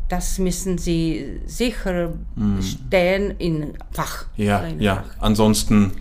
das 0.08 0.38
müssen 0.38 0.78
Sie 0.78 1.40
sicher 1.46 2.12
stehen 2.60 3.32
in 3.38 3.74
Fach. 3.92 4.26
Ja, 4.36 4.60
In 4.60 4.80
ja. 4.80 4.96
Fach. 4.96 5.22
Ansonsten 5.22 5.92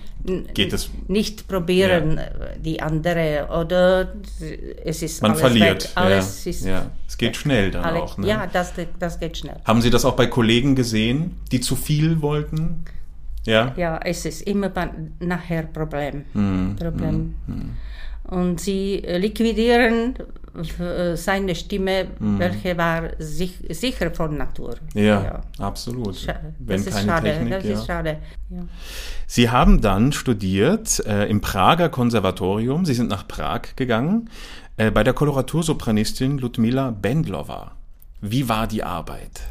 geht 0.54 0.74
es. 0.74 0.90
Nicht 1.08 1.48
probieren 1.48 2.18
äh, 2.18 2.60
die 2.60 2.82
andere 2.82 3.48
oder 3.60 4.14
es 4.84 5.02
ist 5.02 5.22
Man 5.22 5.32
alles 5.32 5.42
verliert. 5.42 5.84
Weg. 5.84 5.92
Alles 5.96 6.46
ja, 6.46 6.52
ist 6.52 6.66
ja. 6.66 6.92
Es 7.08 7.18
geht 7.18 7.36
schnell 7.36 7.72
dann 7.72 7.84
alle, 7.84 8.04
auch. 8.04 8.18
Ne? 8.18 8.28
Ja, 8.28 8.48
das, 8.52 8.74
das 9.00 9.20
geht 9.20 9.38
schnell. 9.38 9.58
Haben 9.66 9.82
Sie 9.82 9.90
das 9.90 10.06
auch 10.06 10.16
bei 10.16 10.28
Kollegen 10.28 10.76
gesehen, 10.76 11.38
die 11.52 11.62
zu 11.62 11.76
viel 11.76 12.22
wollten? 12.22 12.86
Ja. 13.46 13.74
Ja, 13.78 14.00
es 14.04 14.26
ist 14.26 14.42
immer 14.42 14.72
nachher 15.20 15.64
Problem. 15.64 16.26
Hm, 16.34 16.76
Problem. 16.80 17.36
Und 18.24 18.60
sie 18.60 19.04
liquidieren 19.06 20.16
seine 21.16 21.56
Stimme, 21.56 22.08
welche 22.20 22.78
war 22.78 23.10
sich, 23.20 23.60
sicher 23.70 24.12
von 24.12 24.38
Natur. 24.38 24.76
Hm. 24.94 25.04
Ja, 25.04 25.42
absolut. 25.60 26.16
Scha- 26.16 26.40
Wenn 26.60 26.78
das 26.78 26.88
ist 26.88 26.94
keine 26.96 27.12
schade. 27.12 27.30
Technik. 27.32 27.54
das 27.54 27.64
ja. 27.66 27.74
ist 27.74 27.86
schade. 27.86 28.18
Ja. 28.50 28.60
Sie 29.28 29.50
haben 29.50 29.82
dann 29.82 30.12
studiert 30.12 31.06
äh, 31.06 31.26
im 31.26 31.42
Prager 31.42 31.90
Konservatorium. 31.90 32.86
Sie 32.86 32.94
sind 32.94 33.10
nach 33.10 33.28
Prag 33.28 33.76
gegangen 33.76 34.30
äh, 34.78 34.92
bei 34.92 35.04
der 35.04 35.14
Koloratursopranistin 35.14 36.38
Ludmila 36.38 36.92
Bendlova. 36.92 37.72
Wie 38.22 38.48
war 38.50 38.68
die 38.68 38.84
Arbeit? 38.84 39.42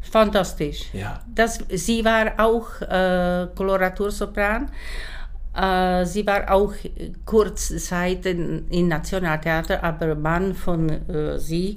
Fantastisch. 0.00 0.86
Ja. 0.92 1.20
Das, 1.34 1.60
sie 1.70 2.04
war 2.04 2.32
auch 2.38 2.80
äh, 2.80 3.46
Koloratursopran. 3.54 4.70
Äh, 5.54 6.04
sie 6.06 6.24
war 6.26 6.50
auch 6.52 6.72
kurze 7.24 7.76
Zeit 7.78 8.24
in 8.24 8.88
Nationaltheater, 8.88 9.82
aber 9.82 10.14
Mann 10.14 10.54
von 10.54 10.88
äh, 11.08 11.38
sie 11.38 11.74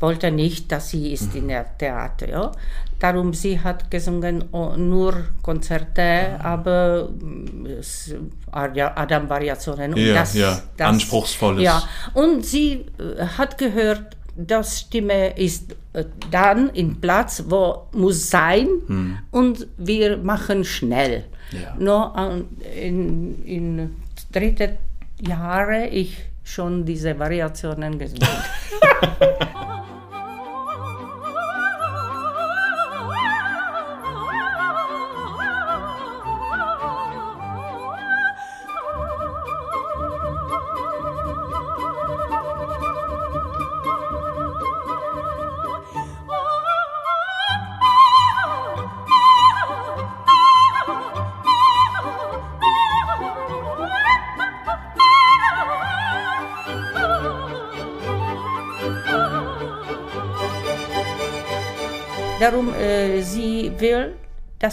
wollte 0.00 0.32
nicht, 0.32 0.72
dass 0.72 0.90
sie 0.90 1.12
ist 1.12 1.34
in 1.34 1.46
der 1.48 1.78
Theater. 1.78 2.28
Ja? 2.28 2.52
Darum 2.98 3.32
sie 3.32 3.60
hat 3.60 3.88
gesungen 3.90 4.44
oh, 4.50 4.72
nur 4.76 5.14
Konzerte, 5.42 6.40
aber 6.42 7.08
mm, 7.08 7.66
es- 7.78 8.14
Adam-Variationen. 8.50 9.94
und 9.94 10.00
Ja, 10.00 10.24
ja, 10.34 10.62
Anspruchsvolles. 10.78 11.62
Ja, 11.62 11.82
und 12.14 12.44
sie 12.44 12.86
äh, 12.98 13.24
hat 13.38 13.58
gehört, 13.58 14.16
das 14.36 14.80
Stimme 14.80 15.38
ist 15.38 15.76
äh, 15.92 16.04
dann 16.32 16.70
im 16.70 17.00
Platz, 17.00 17.44
wo 17.46 17.86
muss 17.92 18.28
sein 18.28 19.20
und 19.30 19.68
wir 19.76 20.16
machen 20.18 20.64
schnell. 20.64 21.26
Ja. 21.52 21.74
Nur 21.78 22.16
an- 22.16 22.46
in, 22.76 23.44
in 23.44 23.96
dritte 24.32 24.76
Jahre 25.20 25.86
ich 25.86 26.24
schon 26.42 26.84
diese 26.84 27.18
Variationen 27.18 27.98
gesungen. 27.98 28.26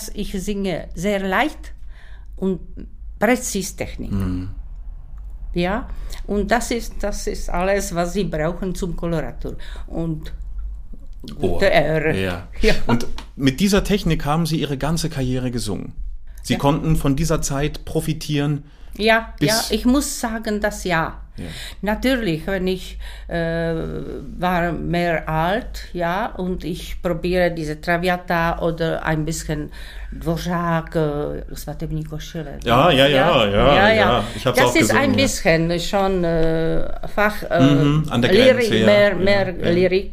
dass 0.01 0.11
ich 0.15 0.31
singe 0.31 0.87
sehr 0.95 1.19
leicht 1.19 1.73
und 2.35 2.59
präzis 3.19 3.75
Technik. 3.75 4.11
Ja, 5.53 5.89
und 6.27 6.49
das 6.49 6.71
ist, 6.71 6.95
das 7.01 7.27
ist 7.27 7.49
alles, 7.49 7.93
was 7.93 8.13
sie 8.13 8.23
brauchen 8.23 8.73
zum 8.73 8.95
Koloratur. 8.95 9.57
Und 9.87 10.33
Ehre. 11.61 12.19
Ja. 12.19 12.47
Ja. 12.61 12.73
Und 12.87 13.05
mit 13.35 13.59
dieser 13.59 13.83
Technik 13.83 14.25
haben 14.25 14.45
Sie 14.45 14.59
Ihre 14.59 14.77
ganze 14.77 15.09
Karriere 15.09 15.51
gesungen. 15.51 15.93
Sie 16.41 16.57
konnten 16.57 16.95
von 16.95 17.15
dieser 17.15 17.41
Zeit 17.41 17.85
profitieren. 17.85 18.63
Ja, 18.97 19.33
Bis- 19.39 19.49
ja, 19.49 19.75
ich 19.75 19.85
muss 19.85 20.19
sagen, 20.19 20.59
das 20.61 20.83
ja. 20.83 21.17
Natürlich, 21.81 22.45
wenn 22.45 22.67
ich 22.67 22.99
äh, 23.27 23.73
war 24.37 24.71
mehr 24.73 25.27
alt, 25.27 25.85
ja, 25.93 26.27
und 26.37 26.63
ich 26.63 27.01
probiere 27.01 27.49
diese 27.51 27.81
Traviata 27.81 28.59
oder 28.59 29.03
ein 29.03 29.25
bisschen 29.25 29.71
Dvořák, 30.11 30.95
äh, 30.95 31.55
Svatební 31.55 32.03
košile. 32.03 32.59
Ja, 32.63 32.91
ja, 32.91 33.07
ja, 33.07 33.45
ja, 33.45 33.89
ja. 33.93 34.23
Ich 34.35 34.45
hab's 34.45 34.59
das 34.59 34.69
auch 34.69 34.75
ist 34.75 34.81
gesungen, 34.89 35.03
ein 35.03 35.11
ja. 35.11 35.15
bisschen 35.17 35.79
schon 35.79 36.23
äh, 36.23 37.07
Fach, 37.07 37.43
äh, 37.49 37.59
Mhm, 37.59 38.03
an 38.09 38.21
der 38.21 38.31
Lyrik, 38.33 38.69
Grenze, 38.69 38.77
ja. 38.77 38.85
mehr, 38.85 39.09
Ja, 39.09 39.15
mehr 39.15 39.53
ja. 39.63 39.69
Lyrik. 39.71 40.11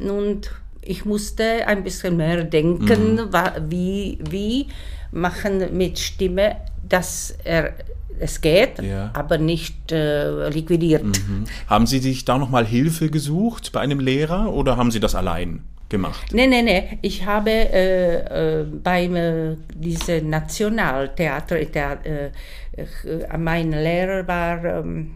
Und 0.00 0.50
ich 0.82 1.04
musste 1.06 1.66
ein 1.66 1.82
bisschen 1.84 2.16
mehr 2.16 2.44
denken, 2.44 3.14
Mhm. 3.14 3.70
wie, 3.70 4.18
wie 4.28 4.66
machen 5.14 5.76
mit 5.76 5.98
Stimme, 5.98 6.56
dass 6.88 7.34
er, 7.44 7.72
es 8.18 8.40
geht, 8.40 8.80
Ja. 8.82 9.10
aber 9.14 9.38
nicht 9.38 9.90
äh, 9.92 10.48
liquidiert. 10.50 11.04
Mhm. 11.04 11.44
Haben 11.68 11.86
Sie 11.86 11.98
sich 12.00 12.24
da 12.24 12.36
nochmal 12.38 12.66
Hilfe 12.66 13.08
gesucht 13.10 13.72
bei 13.72 13.80
einem 13.80 14.00
Lehrer 14.00 14.52
oder 14.52 14.76
haben 14.76 14.90
Sie 14.90 15.00
das 15.00 15.14
allein 15.14 15.62
gemacht? 15.88 16.26
Nee, 16.32 16.46
nee, 16.46 16.62
nee. 16.62 16.98
Ich 17.02 17.24
habe 17.26 17.50
äh, 17.50 18.60
äh, 18.60 18.64
beim 18.64 19.16
äh, 19.16 19.56
diese 19.74 20.20
Nationaltheater, 20.22 21.56
Thea- 21.72 21.98
äh, 22.04 22.30
äh, 22.76 23.38
mein 23.38 23.70
Lehrer 23.70 24.26
war 24.26 24.64
ähm, 24.64 25.12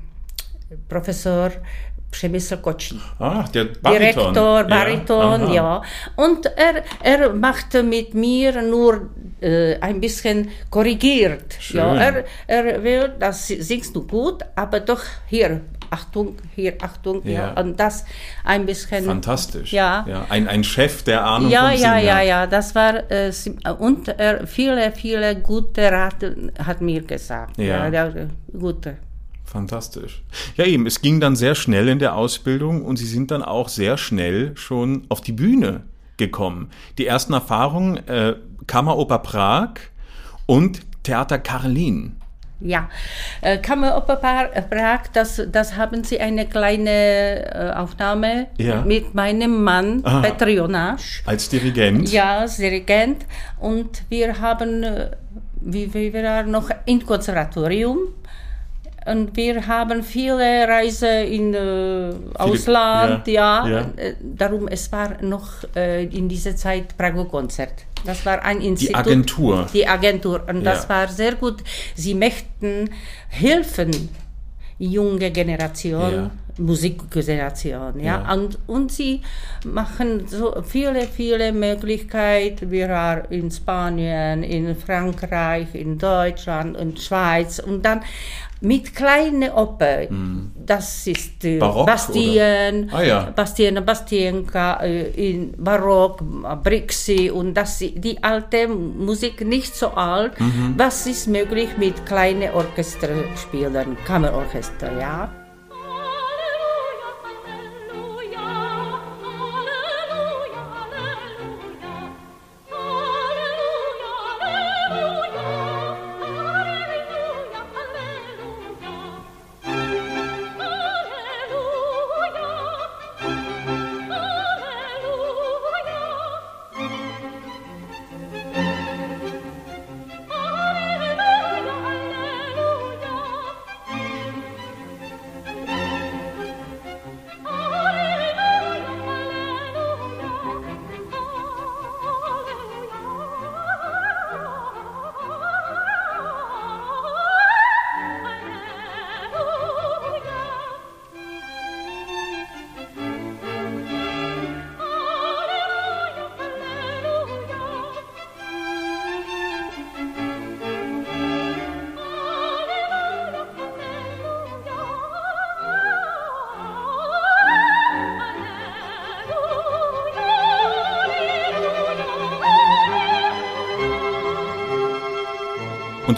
Professor 0.88 1.50
Přemysl 2.10 2.56
Kočí. 2.56 3.00
Ah, 3.20 3.50
der 3.52 3.66
Bariton. 3.82 3.98
Direktor, 3.98 4.64
Bariton, 4.64 5.42
aha. 5.42 5.54
ja. 5.54 5.82
Und 6.16 6.46
er, 6.56 6.82
er 7.02 7.34
machte 7.34 7.82
mit 7.82 8.14
mir 8.14 8.62
nur 8.62 9.10
äh, 9.40 9.78
ein 9.80 10.00
bisschen 10.00 10.48
korrigiert. 10.70 11.56
Schön. 11.60 11.80
Ja, 11.80 11.94
er, 11.94 12.24
er 12.46 12.82
will, 12.82 13.12
das 13.18 13.46
singst 13.46 13.94
du 13.94 14.06
gut, 14.06 14.42
aber 14.56 14.80
doch 14.80 15.02
hier, 15.28 15.60
Achtung, 15.90 16.36
hier, 16.54 16.74
Achtung, 16.80 17.22
ja. 17.24 17.32
Ja. 17.54 17.60
Und 17.60 17.78
das 17.78 18.04
ein 18.44 18.66
bisschen. 18.66 19.04
Fantastisch. 19.04 19.72
Ja. 19.72 20.04
ja 20.08 20.26
ein, 20.28 20.48
ein 20.48 20.64
Chef, 20.64 21.02
der 21.02 21.24
Ahnung 21.24 21.50
Ja, 21.50 21.70
vom 21.70 21.80
ja, 21.80 21.98
ja, 21.98 22.16
hat. 22.16 22.26
ja, 22.26 22.46
das 22.46 22.74
war, 22.74 23.10
äh, 23.10 23.30
und 23.78 24.08
er 24.08 24.46
viele, 24.46 24.92
viele 24.92 25.36
gute 25.36 25.90
Rat 25.92 26.16
hat 26.64 26.80
mir 26.80 27.02
gesagt. 27.02 27.58
Ja. 27.58 27.88
ja 27.88 28.10
gute. 28.58 28.96
Fantastisch. 29.50 30.22
Ja, 30.56 30.64
eben, 30.66 30.86
es 30.86 31.00
ging 31.00 31.20
dann 31.20 31.34
sehr 31.34 31.54
schnell 31.54 31.88
in 31.88 31.98
der 31.98 32.14
Ausbildung 32.14 32.84
und 32.84 32.96
Sie 32.98 33.06
sind 33.06 33.30
dann 33.30 33.42
auch 33.42 33.68
sehr 33.68 33.96
schnell 33.96 34.54
schon 34.56 35.06
auf 35.08 35.22
die 35.22 35.32
Bühne 35.32 35.84
gekommen. 36.18 36.68
Die 36.98 37.06
ersten 37.06 37.32
Erfahrungen, 37.32 37.96
äh, 38.08 38.34
Kammeroper 38.66 39.20
Prag 39.20 39.70
und 40.46 40.80
Theater 41.02 41.38
Karlin. 41.38 42.16
Ja, 42.60 42.90
äh, 43.40 43.56
Kammeroper 43.58 44.50
äh, 44.52 44.60
Prag, 44.62 45.06
das, 45.14 45.40
das 45.50 45.76
haben 45.76 46.04
Sie 46.04 46.20
eine 46.20 46.44
kleine 46.46 46.90
äh, 46.90 47.72
Aufnahme 47.74 48.48
Ja. 48.58 48.82
mit 48.82 49.14
meinem 49.14 49.62
Mann 49.62 50.00
Aha. 50.04 50.20
Petr 50.20 50.48
Jonáš. 50.48 51.22
Als 51.24 51.48
Dirigent. 51.48 52.12
Ja, 52.12 52.40
als 52.40 52.56
Dirigent. 52.58 53.24
Und 53.60 54.02
wir 54.10 54.40
haben, 54.40 54.84
wie, 55.60 55.94
wie 55.94 56.12
wir 56.12 56.22
waren 56.24 56.50
noch 56.50 56.68
im 56.84 57.06
Konservatorium. 57.06 57.98
Und 59.10 59.36
wir 59.36 59.66
haben 59.66 60.02
viele 60.02 60.68
Reisen 60.68 61.26
in 61.26 61.54
äh, 61.54 62.12
Ausland, 62.34 63.26
ja, 63.26 63.66
ja. 63.66 63.68
ja. 63.68 63.80
Äh, 63.96 64.14
Darum, 64.20 64.68
es 64.68 64.90
war 64.92 65.22
noch 65.22 65.48
äh, 65.74 66.04
in 66.04 66.28
dieser 66.28 66.54
Zeit 66.56 66.96
Prago-Konzert. 66.96 67.72
Das 68.04 68.24
war 68.26 68.44
ein 68.44 68.60
Institut. 68.60 68.96
Agentur. 68.96 69.66
Die 69.72 69.86
Agentur. 69.86 70.42
Und 70.48 70.64
das 70.64 70.84
Ja. 70.84 70.88
war 70.90 71.08
sehr 71.08 71.34
gut. 71.34 71.62
Sie 71.94 72.14
möchten 72.14 72.90
helfen, 73.28 74.08
junge 74.78 75.30
Generation, 75.30 76.12
Ja. 76.14 76.30
Musikgeneration, 76.58 78.00
ja. 78.00 78.22
Ja. 78.22 78.34
Und, 78.34 78.58
und 78.66 78.92
sie 78.92 79.22
machen 79.64 80.26
so 80.26 80.62
viele, 80.62 81.06
viele 81.06 81.52
Möglichkeiten. 81.52 82.70
Wir 82.70 82.88
waren 82.88 83.24
in 83.30 83.50
Spanien, 83.50 84.42
in 84.42 84.74
Frankreich, 84.76 85.74
in 85.74 85.98
Deutschland, 85.98 86.76
in 86.76 86.96
Schweiz 86.96 87.58
und 87.58 87.84
dann 87.84 88.02
mit 88.60 88.94
kleinen 88.94 89.50
Oper. 89.50 90.08
Das 90.66 91.06
ist 91.06 91.44
äh. 91.44 91.58
Barock, 91.58 91.86
Bastien? 91.86 92.90
Ah, 92.92 93.02
ja. 93.02 93.30
Bastien, 93.30 93.84
Bastienka, 93.84 94.80
äh, 94.82 95.30
in 95.30 95.54
Barock, 95.56 96.20
Brixi 96.62 97.30
und 97.30 97.54
das, 97.54 97.78
die 97.78 98.22
alte 98.22 98.66
Musik 98.68 99.46
nicht 99.46 99.74
so 99.74 99.88
alt. 99.88 100.38
Mhm. 100.40 100.74
Was 100.76 101.06
ist 101.06 101.28
möglich 101.28 101.68
mit 101.78 102.04
kleinen 102.04 102.52
Orchesterspielern, 102.52 103.96
Kammerorchester, 104.04 104.98
ja? 104.98 105.30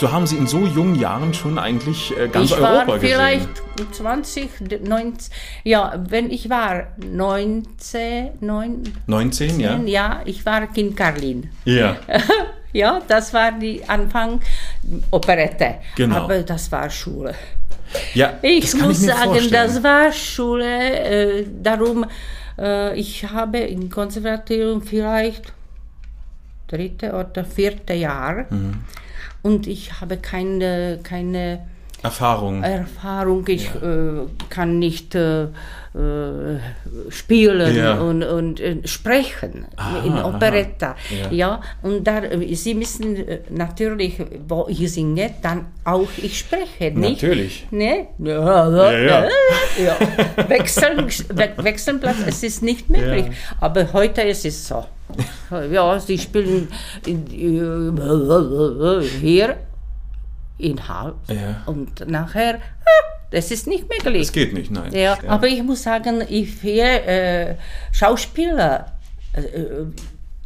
Und 0.01 0.09
so 0.09 0.13
haben 0.15 0.27
Sie 0.27 0.39
in 0.39 0.47
so 0.47 0.65
jungen 0.65 0.95
Jahren 0.95 1.35
schon 1.35 1.59
eigentlich 1.59 2.17
äh, 2.17 2.29
ganz 2.29 2.51
ich 2.51 2.57
Europa 2.57 2.87
war 2.87 2.99
gesehen. 2.99 3.11
vielleicht 3.11 3.49
20, 3.93 4.51
19, 4.83 5.31
ja, 5.65 6.03
wenn 6.09 6.31
ich 6.31 6.49
war 6.49 6.87
19, 6.97 8.31
9, 8.41 8.83
19, 9.07 9.61
ja? 9.61 9.79
ja, 9.85 10.23
ich 10.25 10.47
war 10.47 10.67
in 10.75 10.95
Karlin. 10.95 11.51
Ja. 11.65 11.97
Ja, 12.73 13.01
das 13.09 13.35
war 13.35 13.51
die 13.51 13.83
Anfang 13.89 14.41
Operette. 15.11 15.81
Genau. 15.97 16.19
Aber 16.19 16.39
das 16.45 16.71
war 16.71 16.89
Schule. 16.89 17.35
Ja, 18.15 18.35
Ich 18.43 18.73
muss 18.75 19.01
ich 19.01 19.09
sagen, 19.09 19.25
vorstellen. 19.25 19.51
das 19.51 19.83
war 19.83 20.13
Schule. 20.13 21.41
Äh, 21.41 21.47
darum, 21.61 22.07
äh, 22.57 22.97
ich 22.97 23.29
habe 23.29 23.59
im 23.59 23.91
Konservatorium 23.91 24.83
vielleicht 24.83 25.53
dritte 26.69 27.13
oder 27.13 27.45
vierte 27.45 27.95
Jahr. 27.95 28.47
Mhm. 28.51 28.85
Und 29.43 29.67
ich 29.67 30.01
habe 30.01 30.17
keine, 30.17 31.01
keine 31.03 31.61
Erfahrung. 32.03 32.63
Erfahrung. 32.63 33.47
Ich 33.49 33.67
äh, 33.75 34.27
kann 34.49 34.79
nicht 34.79 35.15
äh, 35.15 35.45
äh, 35.45 36.61
spielen 37.11 37.77
Ja. 37.77 38.01
und, 38.01 38.23
und 38.23 38.61
äh, 38.61 38.77
sprechen 38.87 39.67
Aha, 39.77 40.05
in. 40.07 40.13
Operetta. 40.19 40.95
Ja. 41.11 41.31
Ja. 41.31 41.61
und 41.83 42.05
da, 42.07 42.23
äh, 42.23 42.55
Sie 42.55 42.75
müssen 42.75 43.17
äh, 43.17 43.41
natürlich, 43.51 44.15
wo 44.49 44.67
ich 44.69 44.91
singe, 44.93 45.35
dann 45.43 45.67
auch 45.85 46.09
ich 46.17 46.39
spreche, 46.39 46.93
nicht? 46.93 47.23
Natürlich. 47.23 47.67
Ne? 47.71 48.07
Ja, 48.19 48.71
ja, 48.71 48.99
ja. 48.99 49.29
ja. 49.85 50.49
Wechseln, 50.49 51.09
we 51.09 51.51
wechseln 51.57 52.01
Platz, 52.01 52.19
es 52.27 52.43
ist 52.43 52.63
nicht 52.63 52.89
möglich. 52.89 53.27
Ja. 53.27 53.33
Aber 53.61 53.93
heute 53.93 54.23
ist 54.23 54.45
es 54.47 54.69
so. 54.69 54.85
Ja, 55.71 55.99
sie 55.99 56.19
spielen 56.19 56.69
in, 57.07 57.27
äh, 57.27 59.03
hier 59.21 59.57
in 60.59 60.89
Haus 60.89 61.15
Ja. 61.29 61.63
und 61.67 62.09
nachher, 62.09 62.55
ah, 62.57 63.19
das 63.31 63.51
ist 63.51 63.67
nicht 63.67 63.89
möglich. 63.89 64.27
Das 64.27 64.33
geht 64.33 64.53
nicht, 64.53 64.71
nein. 64.71 64.93
Ja, 64.93 65.17
aber 65.27 65.47
ich 65.47 65.63
muss 65.63 65.83
sagen, 65.83 66.23
ich 66.29 66.51
viele 66.55 67.03
äh, 67.03 67.55
Schauspieler, 67.93 68.93
äh, 69.33 69.43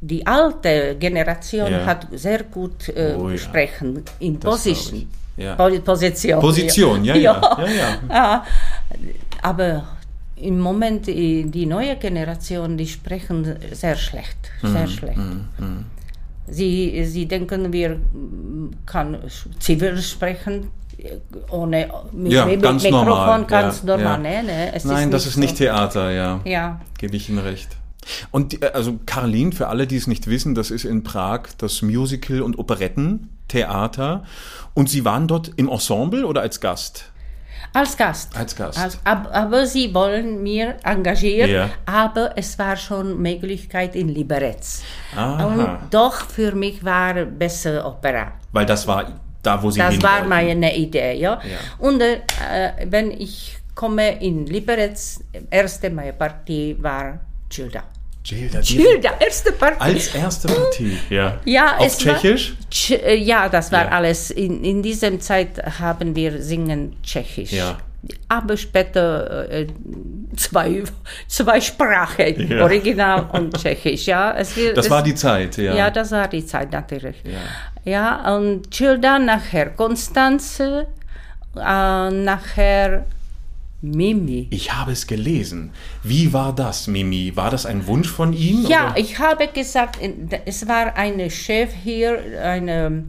die 0.01 0.27
alte 0.27 0.97
Generation 0.99 1.71
Ja. 1.73 1.87
hat 1.87 2.07
sehr 2.13 2.43
gut 2.45 2.89
äh, 2.91 3.15
Oh 3.19 3.29
ja. 3.31 3.39
sprechen 3.39 4.03
in 4.21 4.39
Das 4.39 4.51
Position. 4.51 5.09
Ja. 5.37 5.57
Po- 5.57 5.81
Position. 5.81 6.41
Position, 6.41 7.05
ja, 7.05 7.17
ja. 7.17 7.41
ja, 7.59 7.67
ja. 7.67 7.89
Ja, 8.09 8.45
aber 9.43 9.83
im 10.37 10.59
Moment 10.61 11.09
äh, 11.09 11.45
die 11.45 11.67
neue 11.67 11.97
Generation, 11.97 12.77
die 12.77 12.87
sprechen 12.87 13.57
sehr 13.73 13.97
schlecht, 13.97 14.37
Mhm, 14.63 14.69
sehr 14.73 14.87
schlecht. 14.89 15.19
Sie, 16.47 17.05
sie 17.07 17.27
denken, 17.27 17.73
wir 17.73 17.97
mm, 17.97 18.71
kann 18.85 19.17
zivil 19.61 19.97
sprechen 20.03 20.69
äh, 20.99 21.17
ohne 21.51 21.89
mit, 22.13 22.33
Ja, 22.33 22.45
mit 22.47 22.61
ganz 22.63 22.83
Mikrofon 22.83 23.07
normal, 23.09 23.45
ganz 23.47 23.83
ja, 23.87 23.97
normal. 23.97 24.25
ja. 24.25 24.43
Nee, 24.43 24.71
es 24.75 24.85
Nein, 24.85 25.11
das 25.11 25.27
ist 25.27 25.37
nicht 25.39 25.57
so. 25.57 25.65
Theater, 25.65 26.11
ja. 26.13 26.41
Ja, 26.45 26.81
Gebe 26.99 27.17
ich 27.17 27.29
Ihnen 27.31 27.39
recht. 27.39 27.69
Und 28.31 28.53
die, 28.53 28.63
also 28.63 28.99
Caroline, 29.07 29.53
für 29.53 29.69
alle, 29.69 29.87
die 29.87 29.97
es 29.97 30.07
nicht 30.07 30.27
wissen, 30.27 30.55
das 30.55 30.71
ist 30.71 30.85
in 30.85 31.03
Prag 31.05 31.45
das 31.57 31.81
Musical- 31.81 32.43
und 32.43 32.59
Operettentheater. 32.59 34.25
Und 34.75 34.91
Sie 34.91 35.07
waren 35.07 35.27
dort 35.27 35.53
im 35.57 35.69
Ensemble 35.71 36.27
oder 36.27 36.43
als 36.43 36.61
Gast? 36.61 37.11
Als 37.73 37.97
Gast. 37.97 38.37
Als 38.37 38.55
Gast. 38.55 38.79
Als, 38.79 38.99
ab, 39.05 39.29
aber 39.33 39.67
sie 39.67 39.93
wollen 39.95 40.43
mir 40.43 40.77
engagieren, 40.85 41.51
Ja. 41.51 41.71
aber 41.87 42.33
es 42.37 42.59
war 42.59 42.77
schon 42.77 43.21
Möglichkeit 43.21 43.97
in 43.97 44.09
Liberec. 44.09 44.59
Aha. 45.17 45.45
Und 45.45 45.79
doch 45.91 46.15
für 46.29 46.53
mich 46.55 46.85
war 46.85 47.15
besser 47.25 47.87
Opera. 47.87 48.33
Weil 48.53 48.67
das 48.67 48.87
war 48.87 49.07
da, 49.43 49.63
wo 49.63 49.71
Sie 49.71 49.79
Das 49.81 50.01
war 50.03 50.17
wollten. 50.19 50.29
meine 50.29 50.77
Idee, 50.77 51.15
ja. 51.15 51.35
Ja. 51.43 51.59
Und 51.79 52.01
äh, 52.01 52.19
wenn 52.87 53.11
ich 53.11 53.59
komme 53.75 54.21
in 54.23 54.47
Liberec, 54.47 54.97
erste 55.51 55.91
meine 55.91 56.13
Partie 56.13 56.77
war 56.81 57.19
Gilda. 57.49 57.83
Gilda, 58.27 58.61
Gilda, 58.63 59.11
erste 59.21 59.53
Partie. 59.53 59.81
Als 59.81 60.15
erste 60.15 60.49
Partie, 60.49 60.97
ja. 61.11 61.39
Ja, 61.45 61.77
Auf 61.77 61.87
es 61.87 62.07
war- 62.07 62.15
Tschechisch? 62.15 62.55
Tsch- 62.73 62.97
äh, 63.03 63.17
ja, 63.17 63.49
das 63.51 63.71
war 63.71 63.85
Ja. 63.85 63.91
alles. 63.91 64.31
In, 64.31 64.65
in 64.65 64.83
dieser 64.83 65.21
Zeit 65.21 65.63
haben 65.79 66.17
wir 66.17 66.43
singen 66.43 66.97
Tschechisch. 67.03 67.53
Ja. 67.53 67.77
Aber 68.29 68.57
später 68.57 69.49
äh, 69.51 69.67
zwei, 70.37 70.83
zwei 71.27 71.61
Sprachen, 71.61 72.49
Ja. 72.51 72.63
Original 72.65 73.29
und 73.33 73.55
Tschechisch. 73.61 74.07
Ja, 74.07 74.33
es, 74.37 74.55
Das 74.75 74.87
es, 74.87 74.91
war 74.91 75.03
die 75.03 75.15
Zeit, 75.15 75.57
ja. 75.59 75.75
Ja, 75.75 75.91
das 75.91 76.11
war 76.11 76.27
die 76.29 76.45
Zeit 76.47 76.73
natürlich. 76.73 77.17
Ja. 77.25 77.41
Ja, 77.93 78.35
und 78.37 78.71
Gilda, 78.71 79.19
nachher 79.19 79.69
Konstanze, 79.71 80.87
äh, 81.57 82.11
nachher 82.11 83.05
Mimi. 83.85 84.47
Ich 84.51 84.73
habe 84.73 84.93
es 84.93 85.07
gelesen. 85.07 85.71
Wie 86.03 86.33
war 86.33 86.55
das, 86.55 86.87
Mimi? 86.87 87.33
War 87.37 87.51
das 87.51 87.67
ein 87.67 87.87
Wunsch 87.87 88.09
von 88.09 88.33
Ihnen? 88.33 88.67
Ja, 88.67 88.91
oder? 88.91 88.99
ich 88.99 89.19
habe 89.19 89.49
gesagt, 89.49 89.99
es 90.47 90.67
war 90.67 90.97
eine 90.97 91.31
Chef 91.31 91.71
hier, 91.85 92.19
eine 92.43 93.05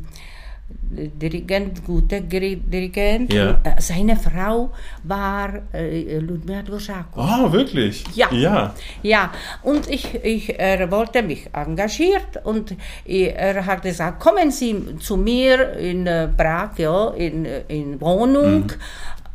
Dirigent, 0.96 1.84
guter 1.84 2.22
Dirigent. 2.22 3.34
Ja. 3.34 3.60
Äh, 3.64 3.82
Seine 3.82 4.16
Frau 4.16 4.72
war 5.04 5.62
äh, 5.74 6.20
Ludmila 6.20 6.62
Dvořáková. 6.62 7.46
Ah, 7.46 7.52
wirklich? 7.52 8.04
Ja. 8.16 8.32
Ja. 8.32 8.74
Ja, 9.02 9.32
und 9.64 9.90
ich, 9.90 10.14
ich, 10.24 10.58
er 10.60 10.90
wollte 10.92 11.22
mich 11.24 11.48
engagiert 11.54 12.40
und 12.44 12.76
er 13.06 13.66
hat 13.66 13.82
gesagt, 13.82 14.20
kommen 14.20 14.52
Sie 14.52 14.98
zu 15.00 15.18
mir 15.18 15.74
in 15.74 16.08
äh, 16.08 16.28
Prag, 16.28 16.78
ja, 16.78 17.10
in, 17.10 17.46
in 17.68 18.00
Wohnung 18.00 18.72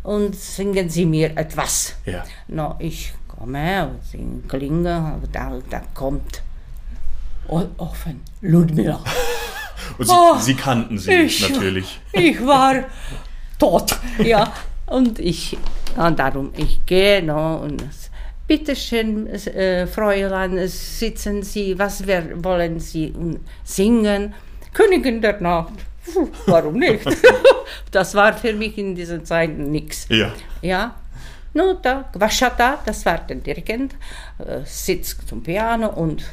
und 0.02 0.34
singen 0.36 0.88
Sie 0.88 1.06
mir 1.06 1.36
etwas. 1.36 1.94
Ja. 2.06 2.24
No, 2.48 2.76
ich 2.78 3.12
komme 3.28 3.88
und 3.90 4.04
singe 4.04 4.40
Klinge, 4.48 5.20
da, 5.32 5.58
da 5.68 5.82
kommt 5.94 6.42
offen 7.48 8.20
Ludmila. 8.40 9.00
Und 9.98 10.06
Sie, 10.06 10.12
Oh, 10.14 10.38
Sie 10.38 10.54
kannten 10.54 10.98
sie 10.98 11.12
ich- 11.12 11.48
natürlich. 11.48 12.00
Ich 12.12 12.46
war 12.46 12.84
tot, 13.58 13.96
ja. 14.22 14.52
Und 14.86 15.18
ich, 15.18 15.56
und 15.96 16.18
darum, 16.18 16.52
ich 16.56 16.84
gehe, 16.86 17.22
no, 17.22 17.56
und 17.56 17.82
bitte 18.46 18.76
schön, 18.76 19.26
äh, 19.26 19.86
Fräulein, 19.86 20.66
sitzen 20.68 21.42
Sie, 21.42 21.76
was 21.78 22.06
wer, 22.06 22.42
wollen 22.44 22.78
Sie 22.78 23.10
und 23.10 23.40
singen? 23.64 24.34
Königin 24.72 25.20
der 25.20 25.40
Nacht. 25.40 25.72
Puh, 26.04 26.28
Warum 26.46 26.78
nicht? 26.78 27.04
das 27.90 28.14
war 28.14 28.32
für 28.32 28.52
mich 28.52 28.76
in 28.78 28.94
dieser 28.94 29.22
Zeit 29.24 29.56
nichts. 29.56 30.06
Ja. 30.08 30.32
Ja. 30.62 30.94
No, 31.52 31.74
da, 31.74 32.08
Gwashata, 32.12 32.78
das 32.86 33.04
war 33.04 33.18
der 33.18 33.36
Dirigent, 33.36 33.96
äh, 34.38 34.60
sitzt 34.64 35.28
zum 35.28 35.42
Piano 35.42 35.88
und 35.88 36.24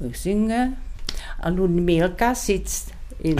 ich 0.00 0.18
singe. 0.18 0.72
Und 1.44 1.84
Milka 1.84 2.34
sitzt 2.34 2.92
im 3.18 3.36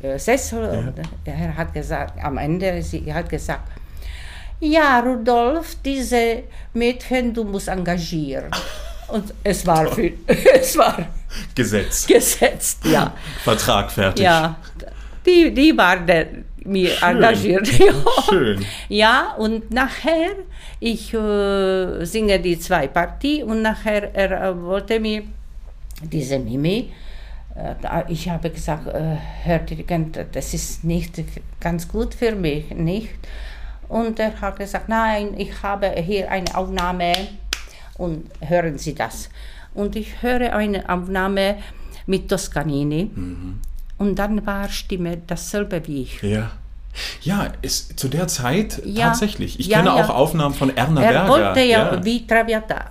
äh, 0.00 0.18
Sessel 0.18 0.64
und 0.70 0.94
er 1.26 1.56
hat 1.56 1.74
gesagt, 1.74 2.24
am 2.24 2.38
Ende, 2.38 2.82
sie 2.82 3.12
hat 3.12 3.28
gesagt, 3.28 3.68
ja, 4.60 5.00
Rudolf, 5.00 5.76
diese 5.84 6.44
Mädchen, 6.72 7.34
du 7.34 7.44
musst 7.44 7.68
engagieren. 7.68 8.50
Und 9.08 9.34
es 9.42 9.66
war, 9.66 9.86
für, 9.86 10.12
es 10.26 10.76
war 10.76 11.08
Gesetz. 11.54 12.06
gesetzt, 12.06 12.84
ja. 12.84 13.12
Vertrag 13.42 13.90
fertig. 13.90 14.24
Ja, 14.24 14.56
die, 15.24 15.52
die 15.52 15.76
war 15.76 15.96
der, 15.98 16.26
mir 16.64 16.90
Schön. 16.90 17.16
engagiert. 17.16 17.68
Ja. 17.78 17.92
Schön. 18.28 18.64
ja, 18.88 19.34
und 19.38 19.70
nachher, 19.70 20.32
ich 20.80 21.12
äh, 21.14 22.04
singe 22.04 22.38
die 22.40 22.58
zwei 22.58 22.88
Partie 22.88 23.42
und 23.42 23.62
nachher 23.62 24.14
er 24.14 24.50
äh, 24.50 24.62
wollte 24.62 25.00
mir 25.00 25.22
diese 26.02 26.38
Mimi, 26.38 26.92
äh, 27.56 28.02
ich 28.08 28.28
habe 28.28 28.50
gesagt, 28.50 28.86
äh, 28.88 29.16
Herr 29.42 29.60
Dirigent, 29.60 30.18
das 30.32 30.54
ist 30.54 30.84
nicht 30.84 31.22
ganz 31.60 31.88
gut 31.88 32.14
für 32.14 32.32
mich, 32.32 32.70
nicht? 32.70 33.10
Und 33.88 34.18
er 34.20 34.38
hat 34.40 34.58
gesagt, 34.58 34.88
nein, 34.88 35.34
ich 35.38 35.62
habe 35.62 35.90
hier 35.92 36.30
eine 36.30 36.54
Aufnahme 36.54 37.12
und 37.98 38.24
hören 38.40 38.78
Sie 38.78 38.94
das. 38.94 39.28
Und 39.74 39.94
ich 39.96 40.22
höre 40.22 40.54
eine 40.54 40.88
Aufnahme 40.88 41.56
mit 42.06 42.28
Toscanini 42.30 43.10
und 43.98 44.14
dann 44.18 44.46
war 44.46 44.68
Stimme 44.70 45.18
dasselbe 45.26 45.86
wie 45.86 46.02
ich. 46.02 46.22
Ja. 46.22 46.50
Ja, 47.22 47.52
ist 47.62 47.98
zu 48.00 48.08
der 48.08 48.26
Zeit 48.26 48.80
Ja. 48.84 49.08
tatsächlich. 49.08 49.60
Ich 49.60 49.66
Ja, 49.68 49.78
kenne 49.78 49.90
ja. 49.90 50.04
auch 50.04 50.08
Aufnahmen 50.10 50.54
von 50.54 50.74
Erna 50.76 51.02
Er 51.02 51.12
Berger. 51.12 51.28
wollte 51.28 51.60
ja, 51.60 52.04
wie 52.04 52.26
Traviata, 52.26 52.86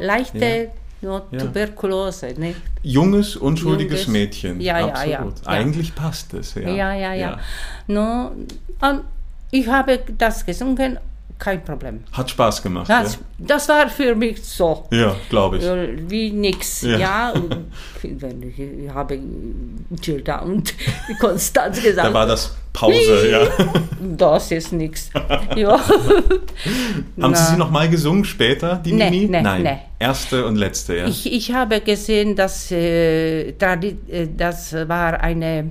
leichte 0.00 0.68
nur. 1.00 1.28
Tuberkulose, 1.30 2.34
nicht? 2.38 2.60
Junges, 2.82 3.36
unschuldiges 3.36 4.00
Junges. 4.06 4.08
Mädchen. 4.08 4.60
Ja, 4.60 4.86
Absolut. 4.86 5.08
ja, 5.10 5.20
ja. 5.20 5.32
Eigentlich 5.46 5.94
passt 5.94 6.34
es. 6.34 6.54
Ja, 6.54 6.68
Ja, 6.68 6.92
ja, 6.94 7.14
ja. 7.14 7.38
No, 7.86 8.32
ich 9.50 9.66
habe 9.68 10.00
das 10.18 10.44
gesungen, 10.44 10.98
kein 11.38 11.64
Problem. 11.64 12.00
Hat 12.12 12.30
Spaß 12.30 12.62
gemacht. 12.62 12.88
Das, 12.90 13.18
das 13.38 13.68
war 13.68 13.88
für 13.88 14.14
mich 14.14 14.42
so. 14.42 14.86
ja, 14.90 14.98
ja 14.98 15.16
glaube 15.28 15.58
ich. 15.58 15.64
äh, 15.64 15.96
Wie 16.10 16.32
nix, 16.32 16.82
Ja. 16.82 16.98
ja. 16.98 17.32
ich, 18.02 18.90
habe 18.92 19.18
Gilda 20.00 20.40
und 20.40 20.74
Konstanz 21.20 21.82
gesagt, 21.82 22.08
Da 22.08 22.14
war 22.14 22.26
das 22.26 22.56
Pause, 22.72 23.30
ja. 23.30 23.40
das 24.16 24.50
ist 24.50 24.72
nix. 24.72 25.10
ja. 25.56 25.80
Haben 27.20 27.34
Sie 27.34 27.44
sie 27.44 27.56
noch 27.56 27.70
mal 27.70 27.88
gesungen 27.88 28.24
später, 28.24 28.76
die 28.84 28.92
Nee, 28.92 29.10
Mimi? 29.10 29.28
nee, 29.28 29.42
Nein. 29.42 29.62
nee. 29.62 29.78
Erste 29.98 30.44
und 30.46 30.56
letzte, 30.56 30.96
ja. 30.96 31.06
Ich, 31.06 31.32
ich 31.32 31.52
habe 31.52 31.80
gesehen, 31.80 32.36
dass 32.36 32.70
äh, 32.70 33.50
äh, 33.50 34.28
das 34.36 34.72
war 34.74 35.20
eine 35.20 35.70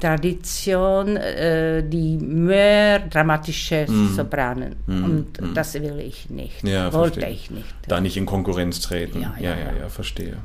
Tradition, 0.00 1.16
äh, 1.16 1.82
die 1.82 2.16
mehr 2.16 3.00
dramatische 3.00 3.86
Sopranen. 4.14 4.76
Und 4.86 5.26
das 5.54 5.74
will 5.74 6.00
ich 6.00 6.30
nicht. 6.30 6.64
Mm. 6.64 6.66
Ja, 6.66 6.92
Wollte 6.92 7.20
verstehe. 7.20 7.34
ich 7.34 7.50
nicht. 7.50 7.74
da 7.86 8.00
nicht 8.00 8.16
in 8.16 8.26
Konkurrenz 8.26 8.80
treten. 8.80 9.22
Ja, 9.22 9.34
ja, 9.38 9.50
ja, 9.50 9.56
ja, 9.56 9.78
ja. 9.80 9.88
verstehe. 9.88 10.36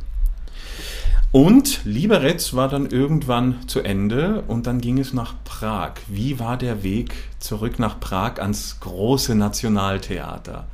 Und 1.31 1.83
Liberec 1.83 2.53
war 2.53 2.69
dann 2.69 2.85
irgendwann 2.85 3.67
zu 3.67 3.81
Ende 3.81 4.43
und 4.47 4.67
dann 4.67 4.79
ging 4.79 4.99
es 4.99 5.11
nach 5.11 5.33
Prag. 5.43 5.95
Wie 6.07 6.39
war 6.39 6.57
der 6.57 6.81
Weg 6.81 7.13
zurück 7.39 7.77
nach 7.77 7.99
Prag 7.99 8.39
ans 8.39 8.79
große 8.79 9.35
Nationaltheater? 9.35 10.65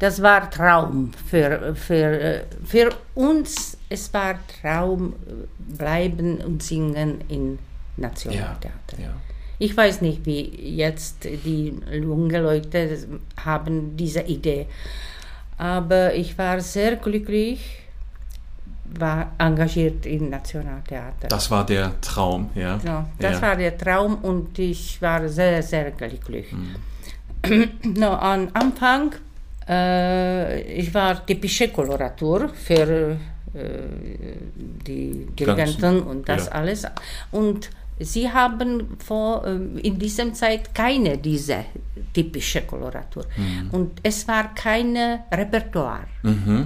Das 0.00 0.22
war 0.22 0.50
Traum 0.50 1.12
für, 1.28 1.74
für, 1.76 2.20
äh, 2.20 2.44
für 2.64 2.90
uns. 3.14 3.76
Es 3.90 4.12
war 4.14 4.38
Traum, 4.46 5.14
bleiben 5.58 6.38
und 6.38 6.62
singen 6.62 7.20
in 7.28 7.58
Nationaltheater. 7.96 8.98
ja. 8.98 9.12
Ich 9.58 9.76
weiß 9.76 10.00
nicht, 10.00 10.24
wie 10.24 10.76
jetzt 10.76 11.24
die 11.24 11.74
jungen 11.92 12.30
Leute 12.30 12.96
haben 13.44 13.94
diese 13.94 14.22
Idee. 14.22 14.66
Aber 15.58 16.14
ich 16.14 16.38
war 16.38 16.60
sehr 16.60 16.96
glücklich, 16.96 17.60
war 18.98 19.32
engagiert 19.36 20.06
im 20.06 20.30
Nationaltheater. 20.30 21.28
Das 21.28 21.50
war 21.50 21.66
der 21.66 22.00
Traum, 22.00 22.48
ja. 22.54 22.80
Ja, 22.82 23.06
das 23.18 23.34
ja. 23.34 23.42
war 23.42 23.56
der 23.56 23.76
Traum 23.76 24.14
und 24.22 24.58
ich 24.58 25.02
war 25.02 25.28
sehr, 25.28 25.62
sehr 25.62 25.90
glücklich. 25.90 26.46
Mhm. 26.52 27.68
no, 27.98 28.12
am 28.12 28.48
Anfang 28.54 29.12
Äh, 29.70 30.62
ich 30.62 30.92
war 30.92 31.24
typische 31.24 31.68
Koloratur 31.68 32.48
für 32.48 33.16
die 33.54 35.26
Dirigenten 35.38 36.02
und 36.02 36.28
das 36.28 36.46
ja. 36.46 36.52
alles. 36.52 36.86
Und 37.30 37.70
sie 37.98 38.30
haben 38.30 38.96
vor, 39.04 39.44
äh, 39.46 39.80
in 39.80 39.98
dieser 39.98 40.32
Zeit 40.32 40.74
keine 40.74 41.18
diese 41.18 41.64
typische 42.12 42.62
Koloratur. 42.62 43.24
Und 43.72 44.00
es 44.02 44.26
war 44.26 44.54
keine 44.54 45.24
Repertoire. 45.32 46.06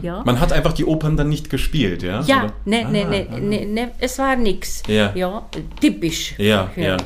Ja, 0.02 0.22
Man 0.24 0.40
hat 0.40 0.52
einfach 0.52 0.72
die 0.72 0.84
Opern 0.84 1.16
dann 1.16 1.28
nicht 1.28 1.50
gespielt, 1.50 2.02
ja? 2.02 2.20
ja 2.22 2.52
ne, 2.64 2.84
ne, 2.84 3.04
Ah, 3.04 3.08
ne, 3.08 3.26
ah. 3.30 3.38
ne, 3.38 3.66
ne, 3.66 3.90
es 3.98 4.18
war 4.18 4.36
nichts. 4.36 4.82
Ja. 4.86 5.12
typisch. 5.80 6.34
Ja, 6.38 6.70
ja. 6.76 6.96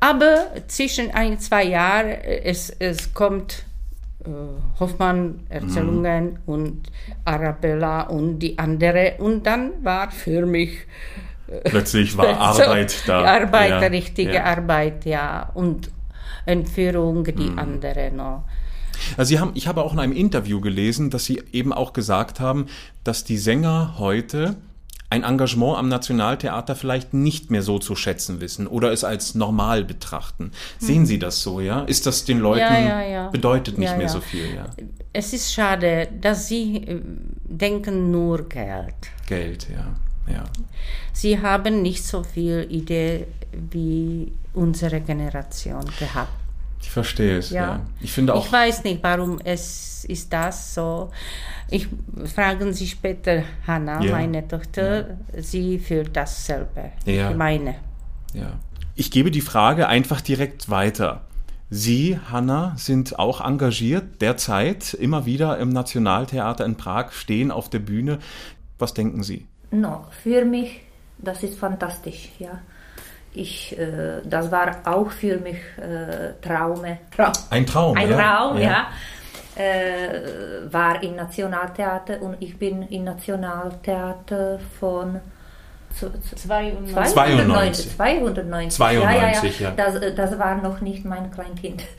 Aber 0.00 0.46
zwischen 0.66 1.10
ein, 1.10 1.38
zwei 1.38 1.64
Jahren, 1.64 2.08
äh, 2.08 2.42
es, 2.44 2.70
es 2.70 3.12
kommt 3.12 3.64
äh, 4.24 4.80
Hoffmann 4.80 5.40
Erzählungen 5.48 6.24
Mhm. 6.24 6.38
und 6.46 6.82
Arabella 7.24 8.02
und 8.02 8.38
die 8.40 8.58
andere 8.58 9.14
und 9.18 9.44
dann 9.46 9.72
war 9.82 10.10
für 10.10 10.46
mich 10.46 10.70
Plötzlich 11.64 12.16
war 12.16 12.54
so, 12.54 12.62
Arbeit 12.62 13.02
da. 13.06 13.22
die 13.22 13.28
Arbeit, 13.44 13.70
ja. 13.70 13.78
richtige 13.88 14.34
ja. 14.34 14.44
Arbeit, 14.44 15.04
ja 15.04 15.50
und 15.54 15.90
Entführung, 16.46 17.24
die 17.24 17.50
Mhm. 17.50 17.58
andere 17.58 18.10
noch. 18.12 18.44
Also 19.16 19.30
Sie 19.30 19.40
haben, 19.40 19.52
ich 19.54 19.66
habe 19.66 19.82
auch 19.82 19.92
in 19.92 19.98
einem 19.98 20.12
Interview 20.12 20.60
gelesen, 20.60 21.10
dass 21.10 21.24
Sie 21.24 21.42
eben 21.52 21.72
auch 21.72 21.92
gesagt 21.92 22.38
haben, 22.40 22.66
dass 23.04 23.24
die 23.24 23.38
Sänger 23.38 23.94
heute 23.98 24.56
ein 25.10 25.24
Engagement 25.24 25.76
am 25.76 25.88
Nationaltheater 25.88 26.76
vielleicht 26.76 27.12
nicht 27.12 27.50
mehr 27.50 27.62
so 27.62 27.80
zu 27.80 27.96
schätzen 27.96 28.40
wissen 28.40 28.68
oder 28.68 28.92
es 28.92 29.02
als 29.02 29.34
normal 29.34 29.84
betrachten. 29.84 30.52
Sehen 30.78 31.04
Sie 31.04 31.18
das 31.18 31.42
so, 31.42 31.60
ja? 31.60 31.80
Ist 31.82 32.06
das 32.06 32.24
den 32.24 32.38
Leuten 32.38 32.60
Hm. 32.60 32.86
Ja, 32.86 33.02
ja, 33.02 33.02
ja. 33.02 33.28
bedeutet 33.28 33.76
nicht 33.78 33.96
mehr 33.96 34.08
so 34.08 34.20
viel, 34.20 34.54
ja? 34.54 34.66
Es 35.12 35.32
ist 35.32 35.52
schade, 35.52 36.08
dass 36.20 36.46
sie 36.46 36.76
äh, 36.76 37.00
denken 37.44 38.12
nur 38.12 38.48
Geld. 38.48 38.94
Geld, 39.26 39.66
ja, 39.68 40.32
ja. 40.32 40.44
Sie 41.12 41.40
haben 41.40 41.82
nicht 41.82 42.04
so 42.04 42.22
viel 42.22 42.66
Idee 42.70 43.26
wie 43.52 44.32
unsere 44.54 45.00
Generation 45.00 45.84
gehabt. 45.98 46.32
Ich 46.82 46.90
verstehe 46.90 47.38
es, 47.38 47.50
ja. 47.50 47.62
Ja. 47.62 47.86
Ich 48.00 48.12
finde 48.12 48.34
auch, 48.34 48.44
Ich 48.44 48.52
weiß 48.52 48.84
nicht, 48.84 49.02
warum 49.02 49.38
es 49.44 50.04
ist 50.06 50.32
das 50.32 50.74
so. 50.74 51.10
Ich 51.70 51.86
fragen 52.34 52.72
Sie 52.72 52.86
später 52.86 53.42
Hanna, 53.66 54.02
Ja. 54.02 54.12
meine 54.12 54.46
Tochter, 54.48 55.18
sie 55.36 55.78
fühlt 55.78 56.16
dasselbe. 56.16 56.90
Ja. 57.04 57.30
Ich 57.30 57.36
meine. 57.36 57.76
Ja. 58.34 58.52
Ich 58.96 59.10
gebe 59.10 59.30
die 59.30 59.40
Frage 59.40 59.86
einfach 59.88 60.20
direkt 60.20 60.68
weiter. 60.70 61.22
Sie, 61.68 62.18
Hanna, 62.30 62.72
sind 62.76 63.18
auch 63.18 63.40
engagiert 63.40 64.20
derzeit 64.20 64.92
immer 64.94 65.24
wieder 65.26 65.58
im 65.58 65.68
Nationaltheater 65.68 66.64
in 66.64 66.76
Prag, 66.76 67.12
stehen 67.12 67.52
auf 67.52 67.70
der 67.70 67.78
Bühne. 67.78 68.18
Was 68.78 68.92
denken 68.94 69.22
Sie? 69.22 69.46
No, 69.70 70.06
für 70.22 70.44
mich, 70.44 70.80
das 71.18 71.44
ist 71.44 71.56
fantastisch, 71.58 72.30
ja. 72.40 72.60
Ich, 73.32 73.78
äh, 73.78 74.20
das 74.24 74.50
war 74.50 74.76
auch 74.84 75.10
für 75.10 75.36
mich 75.38 75.58
äh, 75.78 76.32
Traume. 76.46 76.98
Traum. 77.14 77.32
Ein 77.50 77.64
Traum, 77.66 77.96
Ein 77.96 78.10
ja? 78.10 78.16
Traum, 78.16 78.58
Ja. 78.58 78.62
ja. 78.68 78.86
Äh, 79.56 80.72
war 80.72 81.02
im 81.02 81.16
Nationaltheater 81.16 82.22
und 82.22 82.36
ich 82.40 82.56
bin 82.58 82.82
im 82.88 83.04
Nationaltheater 83.04 84.58
von 84.78 85.20
zu- 85.94 86.10
zu- 86.20 86.36
92. 86.36 87.12
290. 87.14 87.96
290. 87.96 88.76
92, 88.76 89.60
ja. 89.60 89.70
ja, 89.70 89.74
ja. 89.76 90.00
Das, 90.00 90.14
das 90.16 90.38
war 90.38 90.54
noch 90.56 90.80
nicht 90.80 91.04
mein 91.04 91.30
Kleinkind. 91.30 91.82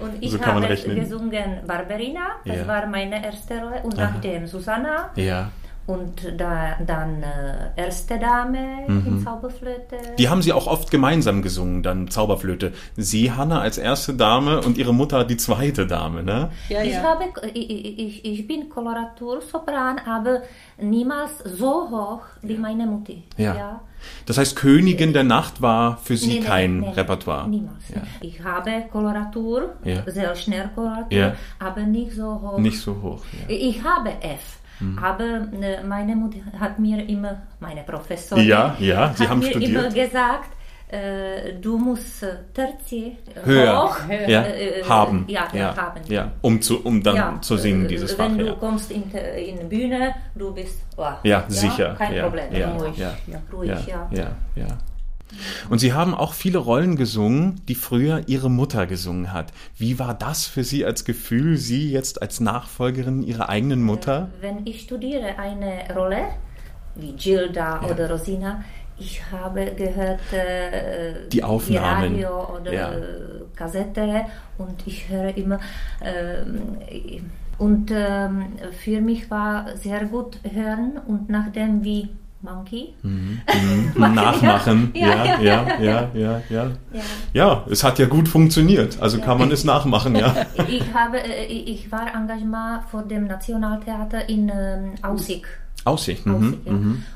und 0.00 0.14
ich 0.20 0.30
So 0.32 0.38
kann 0.38 0.54
man 0.54 0.62
habe 0.64 0.72
rechnen. 0.72 0.98
gesungen 0.98 1.60
Barberina, 1.66 2.20
das 2.44 2.56
Ja. 2.56 2.66
war 2.66 2.86
meine 2.86 3.24
erste 3.24 3.58
Rolle. 3.60 3.80
Und 3.82 3.96
nachdem 3.96 4.46
Susanna 4.46 5.10
Ja. 5.14 5.50
Und 5.86 6.34
da, 6.38 6.76
dann 6.86 7.22
äh, 7.22 7.70
erste 7.76 8.18
Dame 8.18 8.86
in 8.86 9.22
Zauberflöte. 9.24 9.96
Mhm. 9.96 10.16
Die 10.18 10.28
haben 10.28 10.40
Sie 10.42 10.52
auch 10.52 10.66
oft 10.66 10.90
gemeinsam 10.90 11.42
gesungen, 11.42 11.82
dann 11.82 12.08
Zauberflöte. 12.08 12.72
Sie, 12.96 13.32
Hanna, 13.32 13.60
als 13.60 13.78
erste 13.78 14.14
Dame 14.14 14.60
und 14.60 14.78
Ihre 14.78 14.94
Mutter 14.94 15.24
die 15.24 15.36
zweite 15.36 15.86
Dame, 15.86 16.22
ne? 16.22 16.50
Ja, 16.68 16.82
Ich, 16.82 16.92
ja. 16.94 17.02
habe, 17.02 17.24
ich, 17.54 17.98
ich, 17.98 18.24
ich 18.24 18.46
bin 18.46 18.68
Koloratursopran, 18.68 19.98
aber 20.06 20.42
niemals 20.78 21.38
so 21.44 21.88
hoch 21.90 22.22
wie 22.42 22.56
meine 22.56 22.86
Mutti. 22.86 23.24
Ja. 23.36 23.80
Das 24.26 24.36
heißt, 24.38 24.56
Königin 24.56 25.12
der 25.12 25.22
Nacht 25.24 25.62
war 25.62 25.96
für 25.98 26.16
Sie 26.16 26.26
Nee, 26.34 26.40
nee, 26.40 26.46
kein 26.46 26.80
nee, 26.80 26.88
Repertoire. 26.90 27.48
Niemals. 27.48 27.88
Ja. 27.94 28.02
Ich 28.20 28.42
habe 28.42 28.84
Koloratur, 28.90 29.74
Ja. 29.84 30.02
sehr 30.10 30.34
schnell 30.34 30.70
Koloratur, 30.74 31.12
Ja. 31.18 31.34
aber 31.60 31.82
nicht 31.82 32.12
so 32.12 32.40
hoch. 32.40 32.58
Nicht 32.58 32.80
so 32.80 33.00
hoch. 33.00 33.20
Ja. 33.48 33.54
Ich 33.54 33.82
habe 33.84 34.10
F. 34.20 34.58
Mhm. 34.82 34.98
Aber 34.98 35.30
äh, 35.60 35.82
meine 35.84 36.16
Mutter 36.16 36.38
hat 36.58 36.78
mir 36.78 37.08
immer, 37.08 37.42
meine 37.60 37.82
Professorin, 37.82 38.46
Ja, 38.46 38.76
ja, 38.78 39.12
Sie 39.14 39.22
hat 39.22 39.30
haben 39.30 39.40
mir 39.40 39.50
studiert. 39.50 39.70
immer 39.70 39.88
gesagt, 39.90 40.50
äh, 40.88 41.54
du 41.60 41.78
musst 41.78 42.22
äh, 42.22 42.34
Terzi 42.52 43.16
Höher 43.44 43.82
hoch 43.84 43.96
ja, 44.26 44.42
äh, 44.42 44.82
haben. 44.84 45.24
Ja, 45.28 45.48
ja, 45.54 45.74
haben. 45.76 46.00
ja, 46.08 46.32
um, 46.42 46.60
zu, 46.60 46.84
um 46.84 47.02
dann 47.02 47.16
Ja, 47.16 47.38
zu 47.40 47.56
singen, 47.56 47.88
dieses 47.88 48.12
Fach. 48.12 48.24
Wenn 48.26 48.38
du 48.38 48.46
Ja. 48.46 48.52
kommst 48.54 48.90
in, 48.90 49.04
in 49.10 49.68
Bühne, 49.68 50.14
du 50.34 50.52
bist 50.52 50.82
oh, 50.96 51.06
Ja, 51.22 51.44
sicher. 51.48 51.94
kein 51.96 52.14
ja, 52.14 52.22
Problem. 52.24 52.54
Ja, 52.54 52.72
Ruhig, 52.72 52.96
ja, 52.98 53.12
ja, 53.26 53.38
ruhig, 53.52 53.86
ja, 53.86 54.08
ja. 54.54 54.66
Ja, 55.32 55.38
ja. 55.64 55.70
Und 55.70 55.78
Sie 55.78 55.92
haben 55.92 56.14
auch 56.14 56.32
viele 56.34 56.58
Rollen 56.58 56.96
gesungen, 56.96 57.60
die 57.68 57.74
früher 57.74 58.22
Ihre 58.28 58.50
Mutter 58.50 58.86
gesungen 58.86 59.32
hat. 59.32 59.52
Wie 59.76 59.98
war 59.98 60.14
das 60.14 60.46
für 60.46 60.64
Sie 60.64 60.84
als 60.84 61.04
Gefühl, 61.04 61.56
Sie 61.56 61.90
jetzt 61.90 62.22
als 62.22 62.40
Nachfolgerin 62.40 63.22
Ihrer 63.22 63.48
eigenen 63.48 63.82
Mutter? 63.82 64.28
Wenn 64.40 64.66
ich 64.66 64.82
studiere 64.82 65.38
eine 65.38 65.84
Rolle, 65.94 66.24
wie 66.94 67.12
Gilda 67.12 67.82
oder 67.90 68.10
Rosina, 68.10 68.62
ich 68.98 69.22
habe 69.32 69.72
gehört 69.76 70.20
äh, 70.32 71.28
Die 71.32 71.42
Aufnahmen. 71.42 72.14
Radio 72.14 72.56
oder 72.60 72.72
Ja. 72.72 72.92
äh, 72.92 73.00
Kassette 73.56 74.26
und 74.58 74.86
ich 74.86 75.08
höre 75.08 75.36
immer 75.36 75.58
ähm, 76.02 77.30
und 77.58 77.90
ähm, 77.94 78.44
für 78.82 79.00
mich 79.00 79.30
war 79.30 79.76
sehr 79.76 80.04
gut 80.06 80.38
hören 80.42 80.98
und 81.06 81.28
nachdem 81.28 81.84
wie 81.84 82.08
Monkey 82.42 82.94
Nachmachen. 83.96 84.90
Ja, 84.94 85.08
Ja, 85.24 85.24
ja, 85.24 85.40
ja, 85.40 85.64
ja, 85.80 86.10
ja, 86.14 86.40
ja. 86.50 86.64
ja. 86.92 87.00
Ja, 87.32 87.64
es 87.70 87.82
hat 87.84 87.98
ja 87.98 88.06
gut 88.06 88.28
funktioniert. 88.28 89.00
Also 89.00 89.18
kann 89.20 89.38
man 89.38 89.50
es 89.50 89.64
nachmachen, 89.64 90.14
ja. 90.16 90.34
ich 90.68 90.84
habe 90.94 91.18
äh, 91.18 91.46
ich 91.46 91.90
war 91.90 92.06
Engagement 92.14 92.84
vor 92.90 93.02
dem 93.02 93.26
Nationaltheater 93.26 94.28
in 94.28 94.48
ähm, 94.48 94.94
Aussig. 95.02 95.46
Aussicht. 95.84 96.26
Mhm. 96.26 96.34
Aussig, 96.34 96.58
ja. 96.66 96.72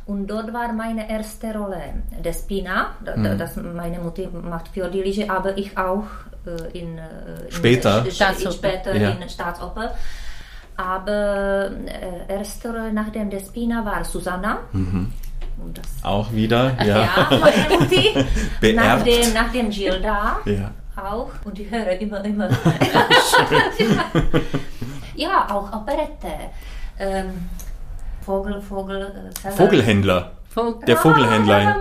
Und 0.06 0.26
dort 0.28 0.52
war 0.52 0.72
meine 0.72 1.08
erste 1.08 1.54
Rolle 1.54 1.80
Despina, 2.24 2.88
da- 3.04 3.16
da- 3.16 3.34
das 3.34 3.56
meine 3.56 3.98
Mutter 4.00 4.28
macht 4.30 4.68
für 4.68 4.88
die 4.88 5.02
Liege, 5.02 5.30
aber 5.30 5.56
ich 5.56 5.76
auch 5.78 6.04
äh, 6.46 6.78
in, 6.78 6.98
äh, 6.98 7.02
in 7.46 7.52
Später? 7.52 8.04
in, 8.04 8.10
Staatsoper. 8.10 8.52
später 8.52 8.96
Ja. 8.96 9.10
in 9.10 9.28
Staatsoper. 9.28 9.94
Aber 10.76 11.70
äh, 11.86 12.32
erste 12.32 12.68
Rolle 12.68 12.92
nach 12.92 13.08
dem 13.10 13.30
Despina 13.30 13.84
war 13.84 14.04
Susanna. 14.04 14.58
Und 14.72 15.12
das, 15.78 15.86
Auch 16.04 16.30
wieder, 16.32 16.76
ja. 16.84 17.02
ja. 17.02 17.28
Beerbt. 18.60 18.76
nach, 18.76 19.02
dem, 19.02 19.32
nach 19.32 19.52
dem 19.52 19.70
Gilda 19.70 20.38
Ja. 20.44 20.70
auch. 20.96 21.30
Und 21.44 21.58
ich 21.58 21.70
höre 21.70 21.92
immer, 21.98 22.22
immer. 22.24 22.48
ja, 25.14 25.46
auch 25.50 25.72
Operette. 25.72 26.28
Ähm, 26.98 27.48
Vogel, 28.24 28.60
Vogel, 28.60 29.30
äh. 29.44 29.50
Vogelhändler. 29.50 30.32
Vogel. 30.56 30.86
Der 30.86 30.96
Vogelhändler. 30.96 31.76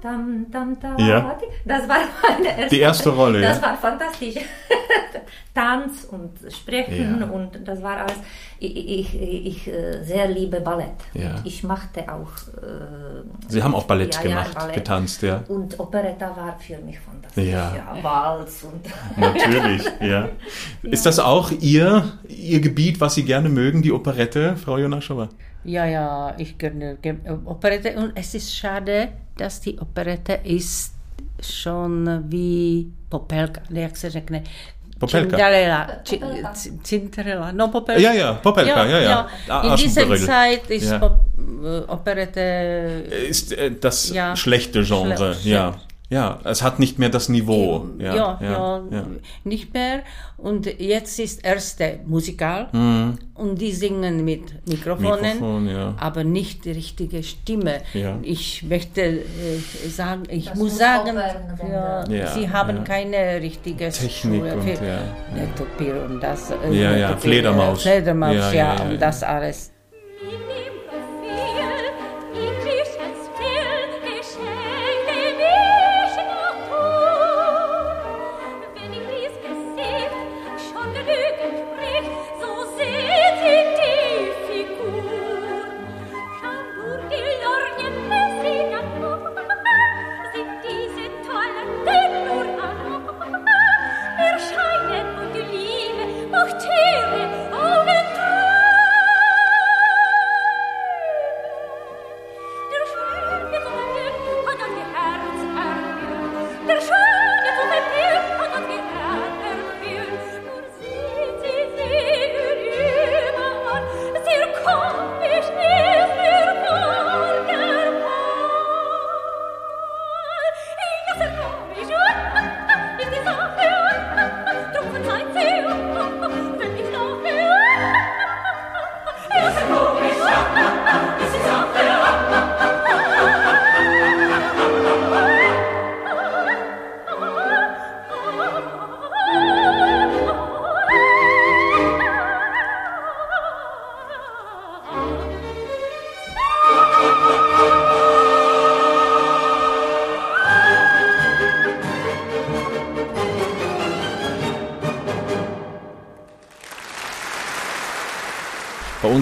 Tam, 0.00 0.50
tam, 0.50 0.80
tam, 0.80 0.98
Ja. 0.98 1.36
Das 1.64 1.86
war 1.88 1.98
meine 2.22 2.48
erste 2.60 2.74
Die 2.74 2.80
erste 2.80 3.10
Rolle, 3.10 3.40
Das 3.42 3.60
ja. 3.60 3.62
war 3.66 3.76
fantastisch. 3.76 4.36
Tanz 5.54 6.04
und 6.10 6.32
Sprechen 6.52 7.20
Ja. 7.20 7.26
und 7.26 7.66
das 7.66 7.82
war 7.82 7.96
alles. 7.98 8.14
Ich, 8.58 8.74
ich, 8.76 9.20
ich 9.20 9.68
äh, 9.68 10.02
sehr 10.04 10.28
liebe 10.28 10.60
Ballett. 10.60 10.94
Ja. 11.14 11.34
Ich 11.44 11.62
machte 11.62 12.04
auch. 12.12 12.30
Äh, 12.62 13.24
Sie 13.48 13.62
haben 13.62 13.74
auch 13.74 13.84
Ballett 13.84 14.14
ja, 14.14 14.22
ja, 14.22 14.28
gemacht, 14.28 14.54
Ballett. 14.54 14.74
getanzt, 14.74 15.22
ja. 15.22 15.42
Und 15.48 15.78
Operetta 15.78 16.34
war 16.36 16.56
für 16.58 16.78
mich 16.78 16.98
fantastisch. 17.00 17.44
Ja. 17.48 17.96
Walz 18.02 18.64
und. 18.64 18.84
Natürlich, 19.20 19.82
ja. 20.00 20.28
Ist 20.82 21.04
das 21.06 21.18
auch 21.18 21.50
Ihr, 21.50 22.04
Ihr 22.28 22.60
Gebiet, 22.60 23.00
was 23.00 23.14
Sie 23.14 23.24
gerne 23.24 23.48
mögen, 23.50 23.82
die 23.82 23.92
Operette, 23.92 24.56
Frau 24.56 24.78
Jonaschowa? 24.78 25.28
Ja, 25.66 25.84
ja, 25.84 26.34
ich 26.38 26.56
gerne 26.58 26.96
ge- 27.02 27.16
Operette. 27.44 27.96
Und 27.96 28.12
es 28.14 28.34
ist 28.34 28.54
schade, 28.54 29.08
dass 29.36 29.60
die 29.60 29.78
Operette 29.78 30.38
ist 30.44 30.94
schon 31.42 32.24
wie 32.30 32.86
Popelka, 33.10 33.60
jak 33.70 33.96
se 33.96 34.10
řekne. 34.10 34.42
Popelka. 34.98 35.36
Cinderella. 35.36 35.86
Cinderella. 36.82 37.52
No, 37.52 37.68
Popelka. 37.68 38.00
Ja, 38.00 38.12
ja, 38.12 38.32
Popelka, 38.34 38.84
ja, 38.86 38.98
ja. 38.98 39.26
Ah, 39.48 39.62
In 39.68 39.76
dieser. 39.76 40.16
Zeit 40.16 40.70
ist 40.70 40.90
Ja. 40.90 40.98
Pop, 40.98 41.20
äh, 41.64 41.92
Operette 41.92 42.40
Ist 43.28 43.52
äh, 43.52 43.70
das 43.80 44.08
Ja. 44.10 44.34
schlechte 44.36 44.82
Genre, 44.84 45.32
Schle- 45.34 45.48
ja. 45.48 45.74
Ja, 46.08 46.38
es 46.44 46.62
hat 46.62 46.78
nicht 46.78 47.00
mehr 47.00 47.08
das 47.08 47.28
Niveau. 47.28 47.86
Ja, 47.98 48.14
ja, 48.14 48.38
ja, 48.40 48.82
ja. 48.92 49.06
nicht 49.42 49.74
mehr. 49.74 50.02
Und 50.36 50.66
jetzt 50.80 51.18
ist 51.18 51.44
erste 51.44 51.98
Musikal 52.06 52.68
Mhm. 52.72 53.18
und 53.34 53.60
die 53.60 53.72
singen 53.72 54.24
mit 54.24 54.42
Mikrofonen, 54.68 55.20
Mikrofon, 55.22 55.68
ja. 55.68 55.94
aber 55.98 56.22
nicht 56.22 56.64
die 56.64 56.70
richtige 56.72 57.24
Stimme. 57.24 57.80
Ja. 57.92 58.18
Ich 58.22 58.62
möchte 58.62 59.00
äh, 59.02 59.24
sagen, 59.88 60.22
ich 60.28 60.44
Das 60.44 60.54
muss 60.54 60.70
muss 60.72 60.78
sagen, 60.78 61.16
ja, 61.68 62.04
Ja, 62.08 62.26
sie 62.28 62.48
haben 62.50 62.76
ja. 62.76 62.82
keine 62.84 63.40
richtige 63.40 63.88
Technik 63.90 64.12
Schule 64.42 64.54
und 64.54 64.62
für 64.62 64.84
ja, 64.84 64.92
ja. 64.94 65.00
Netopir 65.34 66.04
und 66.08 66.20
das. 66.22 66.50
äh, 66.52 66.72
Ja, 66.72 66.96
ja, 66.96 67.16
Fledermaus. 67.16 67.82
Fledermaus, 67.82 68.34
Ja, 68.36 68.52
ja, 68.52 68.54
ja, 68.54 68.74
ja, 68.76 68.82
und 68.84 68.92
ja. 68.92 68.96
das 68.98 69.22
alles. 69.24 69.72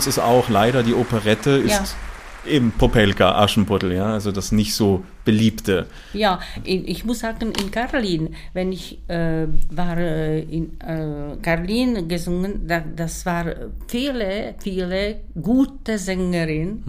Uns 0.05 0.19
ist 0.19 0.23
auch 0.23 0.51
leider 0.51 0.83
die 0.83 0.93
Operette 0.93 1.53
ist 1.53 1.71
Ja. 1.71 2.51
eben 2.53 2.73
Popelka, 2.73 3.43
Aschenputtel, 3.43 3.95
ja, 3.95 4.13
also 4.13 4.31
das 4.33 4.53
nicht 4.53 4.75
so 4.75 5.03
beliebte. 5.25 5.87
Ja, 6.13 6.41
ich 6.63 7.07
muss 7.07 7.21
sagen, 7.21 7.53
in 7.59 7.71
Karlin, 7.71 8.35
wenn 8.53 8.71
ich 8.71 8.99
äh, 9.09 9.47
war 9.71 9.97
äh, 9.97 10.41
in 10.43 10.79
äh, 10.79 11.39
Karlin 11.41 12.07
gesungen, 12.07 12.69
da, 12.69 12.83
das 12.95 13.25
war 13.25 13.47
viele, 13.89 14.55
viele 14.59 15.21
gute 15.41 15.97
Sängerinnen, 15.97 16.85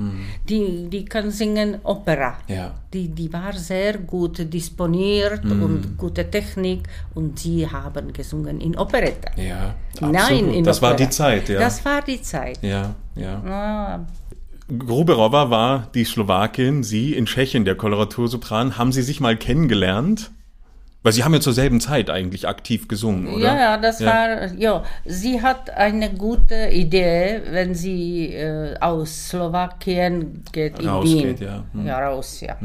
die, 0.49 0.89
die 0.89 1.05
kann 1.05 1.31
singen 1.31 1.77
Opera. 1.83 2.33
Ja. 2.49 2.73
Die, 2.93 3.07
die 3.07 3.31
war 3.31 3.53
sehr 3.53 3.97
gut 3.99 4.53
disponiert 4.53 5.45
und 5.45 5.97
gute 5.97 6.29
Technik 6.29 6.81
und 7.13 7.39
sie 7.39 7.65
haben 7.65 8.11
gesungen 8.11 8.59
in 8.59 8.77
Operetta. 8.77 9.31
Ja, 9.41 9.73
Nein, 10.01 10.15
absolut. 10.17 10.53
in 10.55 10.63
Das 10.65 10.81
war 10.81 10.91
Opera. 10.91 11.05
die 11.05 11.09
Zeit, 11.11 11.47
ja. 11.47 11.59
Das 11.61 11.85
war 11.85 12.01
die 12.01 12.21
Zeit. 12.21 12.59
ja, 12.61 12.93
ja. 13.15 13.41
Ah, 13.45 14.05
Gruberowa 14.67 15.49
war 15.49 15.87
die 15.93 16.03
Slowakin, 16.03 16.83
Sie 16.83 17.13
in 17.13 17.25
Tschechien, 17.27 17.65
der 17.65 17.75
Koloratursopran. 17.75 18.77
Haben 18.77 18.91
Sie 18.91 19.03
sich 19.03 19.19
mal 19.19 19.37
kennengelernt? 19.37 20.31
Weil 21.03 21.13
Sie 21.13 21.23
haben 21.23 21.35
ja 21.35 21.39
zur 21.39 21.53
selben 21.53 21.79
Zeit 21.79 22.09
eigentlich 22.09 22.47
aktiv 22.47 22.87
gesungen, 22.87 23.27
oder? 23.27 23.43
Ja, 23.45 23.59
ja, 23.59 23.77
das 23.77 24.03
war, 24.03 24.51
ja, 24.55 24.83
sie 25.05 25.39
hat 25.39 25.69
eine 25.69 26.11
gute 26.11 26.69
Idee, 26.71 27.41
wenn 27.51 27.75
sie 27.75 28.33
äh, 28.33 28.75
aus 28.79 29.29
Slowakien 29.29 30.43
geht 30.51 30.79
in 30.79 30.89
Rausgeht, 30.89 31.39
Wien. 31.41 31.47
ja. 31.47 31.63
Hm. 31.73 31.85
Ja, 31.85 31.99
raus, 32.07 32.41
ja. 32.41 32.57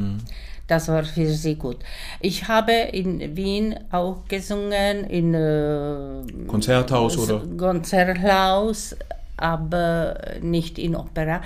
Das 0.67 0.89
war 0.89 1.05
für 1.05 1.27
sie 1.27 1.57
gut. 1.57 1.79
Ich 2.21 2.49
habe 2.49 2.73
in 2.73 3.37
Wien 3.37 3.75
auch 3.91 4.25
gesungen, 4.27 5.05
in 5.05 5.35
äh, 5.35 6.47
Konzerthaus 6.47 7.19
oder? 7.19 7.43
Konzerthaus, 7.59 8.97
aber 9.41 10.17
nicht 10.41 10.79
in 10.79 10.95
Opera. 10.97 11.43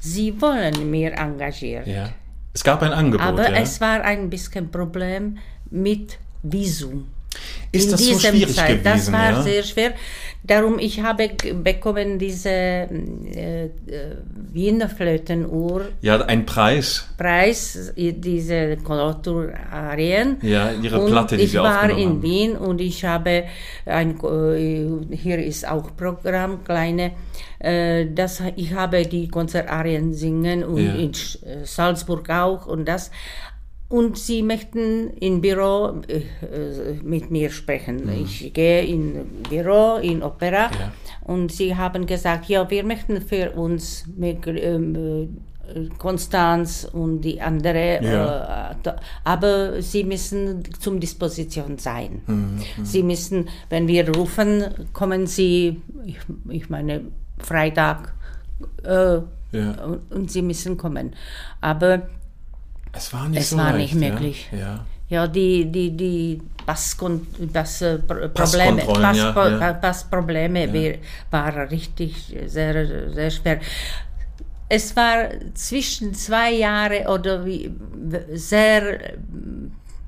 Sie 0.00 0.40
wollen 0.40 0.90
mehr 0.90 1.18
engagiert. 1.18 1.86
Ja. 1.86 2.10
Es 2.52 2.64
gab 2.64 2.82
ein 2.82 2.92
Angebot, 2.92 3.26
Aber 3.26 3.50
ja. 3.50 3.56
es 3.58 3.80
war 3.80 4.02
ein 4.02 4.30
bisschen 4.30 4.70
Problem 4.70 5.38
mit 5.70 6.18
Visum. 6.42 7.08
Ist 7.72 7.84
in 7.84 7.90
das 7.90 8.00
so 8.00 8.18
schwierig 8.18 8.54
Zeit. 8.54 8.84
Das 8.84 9.06
gewesen, 9.06 9.12
war 9.12 9.30
ja? 9.30 9.42
sehr 9.42 9.62
schwer. 9.62 9.94
Darum 10.46 10.78
ich 10.78 11.02
habe 11.02 11.30
bekommen 11.62 12.18
diese 12.18 12.48
äh, 12.50 13.64
äh, 13.64 13.70
Wiener 14.52 14.88
Flötenuhr 14.88 15.86
Ja, 16.02 16.20
ein 16.24 16.46
Preis. 16.46 17.08
Preis, 17.18 17.92
diese 17.96 18.76
Kolorarien. 18.84 20.36
Ja, 20.42 20.70
ihre 20.70 21.00
und 21.00 21.10
Platte, 21.10 21.36
die 21.36 21.44
ich 21.44 21.50
sie 21.50 21.58
war 21.58 21.82
aufgenommen 21.84 22.16
in. 22.16 22.22
Wien 22.22 22.56
und 22.56 22.80
ich 22.80 23.04
habe 23.04 23.44
ein, 23.84 24.18
äh, 24.22 25.16
hier 25.16 25.38
ist 25.44 25.66
auch 25.68 25.96
Programm, 25.96 26.62
kleine, 26.64 27.12
äh, 27.58 28.06
das, 28.14 28.42
ich 28.54 28.72
habe 28.72 29.02
die 29.04 29.28
Konzertarien 29.28 30.14
singen 30.14 30.62
und 30.64 30.78
Ja. 30.78 30.94
in 30.94 31.10
äh, 31.10 31.64
Salzburg 31.64 32.30
auch 32.30 32.66
und 32.66 32.86
das. 32.86 33.10
Und 33.88 34.18
sie 34.18 34.42
möchten 34.42 35.10
im 35.20 35.40
Büro 35.40 36.02
äh, 36.08 36.22
äh, 36.44 36.94
mit 37.04 37.30
mir 37.30 37.50
sprechen. 37.50 38.08
Ich 38.24 38.52
gehe 38.52 38.82
in 38.84 39.42
Büro, 39.48 39.96
in 39.98 40.22
Opera 40.24 40.68
Mhm. 40.68 40.74
Ja. 40.80 40.92
und 41.32 41.52
sie 41.52 41.76
haben 41.76 42.04
gesagt, 42.06 42.46
ja, 42.48 42.68
wir 42.68 42.82
möchten 42.84 43.20
für 43.20 43.52
uns 43.52 44.04
mit, 44.16 44.38
ähm, 44.48 44.96
äh, 44.96 45.88
Konstanz 45.98 46.88
und 46.92 47.20
die 47.22 47.40
andere, 47.40 48.00
Ja. 48.02 48.70
äh, 48.70 48.74
da- 48.82 48.96
aber 49.24 49.80
sie 49.82 50.02
müssen 50.04 50.62
zum 50.80 50.98
Disposition 51.00 51.78
sein. 51.78 52.22
Mhm, 52.26 52.60
Sie 52.84 53.02
müssen, 53.04 53.48
wenn 53.70 53.86
wir 53.88 54.08
rufen, 54.16 54.64
kommen 54.92 55.26
sie, 55.26 55.80
ich, 56.04 56.18
ich 56.48 56.70
meine, 56.70 57.02
Freitag, 57.38 58.14
äh, 58.84 59.18
Ja. 59.52 59.84
und, 59.84 60.12
und 60.12 60.30
sie 60.30 60.42
müssen 60.42 60.76
kommen. 60.76 61.14
Aber 61.60 62.08
Es 62.96 63.12
war 63.12 63.28
nicht 63.28 63.40
Es 63.42 63.50
so 63.50 63.56
war 63.58 63.72
leicht, 63.72 63.94
nicht 63.94 64.10
möglich. 64.10 64.48
Ja. 64.52 64.58
ja. 64.58 64.84
ja, 65.08 65.26
die, 65.26 65.70
die, 65.70 65.96
die 65.96 66.42
Passkon 66.64 67.26
Pass, 67.52 67.82
äh, 67.82 67.98
Pro- 67.98 68.28
Probleme, 68.28 68.82
Pass, 68.82 69.16
ja, 69.16 69.32
Pa- 69.32 69.48
ja. 69.48 69.72
Passprobleme 69.74 70.72
wir- 70.72 70.98
waren 71.30 71.68
richtig 71.68 72.34
sehr, 72.46 73.12
sehr 73.12 73.30
schwer. 73.30 73.60
Es 74.68 74.96
war 74.96 75.28
zwischen 75.54 76.12
zwei 76.14 76.52
Jahre 76.54 77.04
oder 77.08 77.44
wie, 77.46 77.70
sehr 78.32 78.98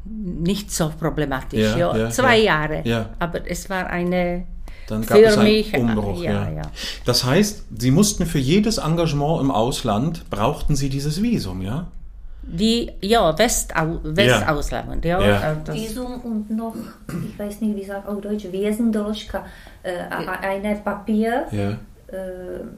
nicht 0.04 0.72
so 0.72 0.90
problematisch. 0.98 1.60
Ja, 1.60 1.76
Ja, 1.76 1.96
ja, 1.96 2.10
zwei 2.10 2.38
ja. 2.38 2.44
Jahre. 2.44 2.80
Ja. 2.84 3.10
Aber 3.18 3.48
es 3.48 3.68
war 3.70 3.86
eine 3.86 4.44
Dann 4.88 5.02
gab 5.06 5.18
für 5.18 5.24
es 5.26 5.36
einen 5.38 5.44
mich 5.48 5.74
Umbruch. 5.76 6.22
Ja, 6.22 6.32
Ja, 6.32 6.50
ja. 6.50 6.62
Das 7.04 7.24
heißt, 7.24 7.64
Sie 7.78 7.90
mussten 7.90 8.26
für 8.26 8.38
jedes 8.38 8.78
Engagement 8.78 9.40
im 9.42 9.50
Ausland, 9.50 10.28
brauchten 10.30 10.74
Sie 10.76 10.88
dieses 10.88 11.22
Visum, 11.22 11.62
ja? 11.62 11.86
Die, 12.50 12.90
ja, 13.02 13.36
Westau 13.38 13.98
Westausland. 14.02 15.04
Ja. 15.04 15.20
Ja. 15.20 15.52
äh, 15.52 15.56
das- 15.64 15.74
Visum 15.76 16.20
und 16.22 16.50
noch, 16.50 16.74
ich 17.28 17.38
weiß 17.38 17.60
nicht, 17.60 17.76
wie 17.76 17.84
sagt 17.84 18.08
auf 18.08 18.20
Deutsch, 18.20 18.44
Wesendoloschka, 18.50 19.44
äh, 19.82 19.92
eine 20.42 20.76
Papier 20.76 21.44
Ja. 21.52 21.70
äh, 21.70 21.76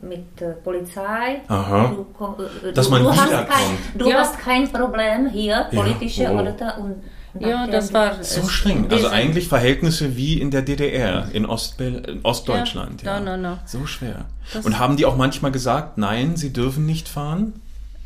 mit 0.02 0.42
äh, 0.42 0.52
Polizei. 0.64 1.40
Aha. 1.46 1.92
Du, 1.94 2.04
ko- 2.12 2.36
äh, 2.68 2.72
Dass 2.72 2.86
du, 2.86 2.92
man 2.92 3.02
du, 3.04 3.10
hast 3.10 3.26
wiederkommt. 3.26 3.48
kein, 3.48 3.98
du 3.98 4.10
Ja. 4.10 4.16
hast 4.18 4.38
kein 4.40 4.68
Problem 4.72 5.28
hier, 5.28 5.66
politische 5.72 6.28
Oh. 6.30 6.38
oder 6.40 6.78
und 6.78 6.96
Ja, 7.38 7.64
das 7.68 7.92
war 7.94 8.24
So 8.24 8.42
streng. 8.48 8.88
Also 8.90 9.06
eigentlich 9.08 9.46
Verhältnisse 9.46 10.16
wie 10.16 10.40
in 10.40 10.50
der 10.50 10.62
DDR, 10.62 11.28
in, 11.32 11.46
Ostbel 11.46 12.02
in 12.08 12.20
Ostdeutschland. 12.24 13.04
Ja, 13.04 13.18
Ja, 13.18 13.20
no, 13.20 13.36
no, 13.36 13.50
no. 13.50 13.58
So 13.66 13.86
schwer. 13.86 14.24
Das- 14.52 14.66
Und 14.66 14.80
haben 14.80 14.96
die 14.96 15.06
auch 15.06 15.16
manchmal 15.16 15.52
gesagt, 15.52 15.96
nein, 15.96 16.34
sie 16.34 16.52
dürfen 16.52 16.86
nicht 16.86 17.08
fahren? 17.08 17.52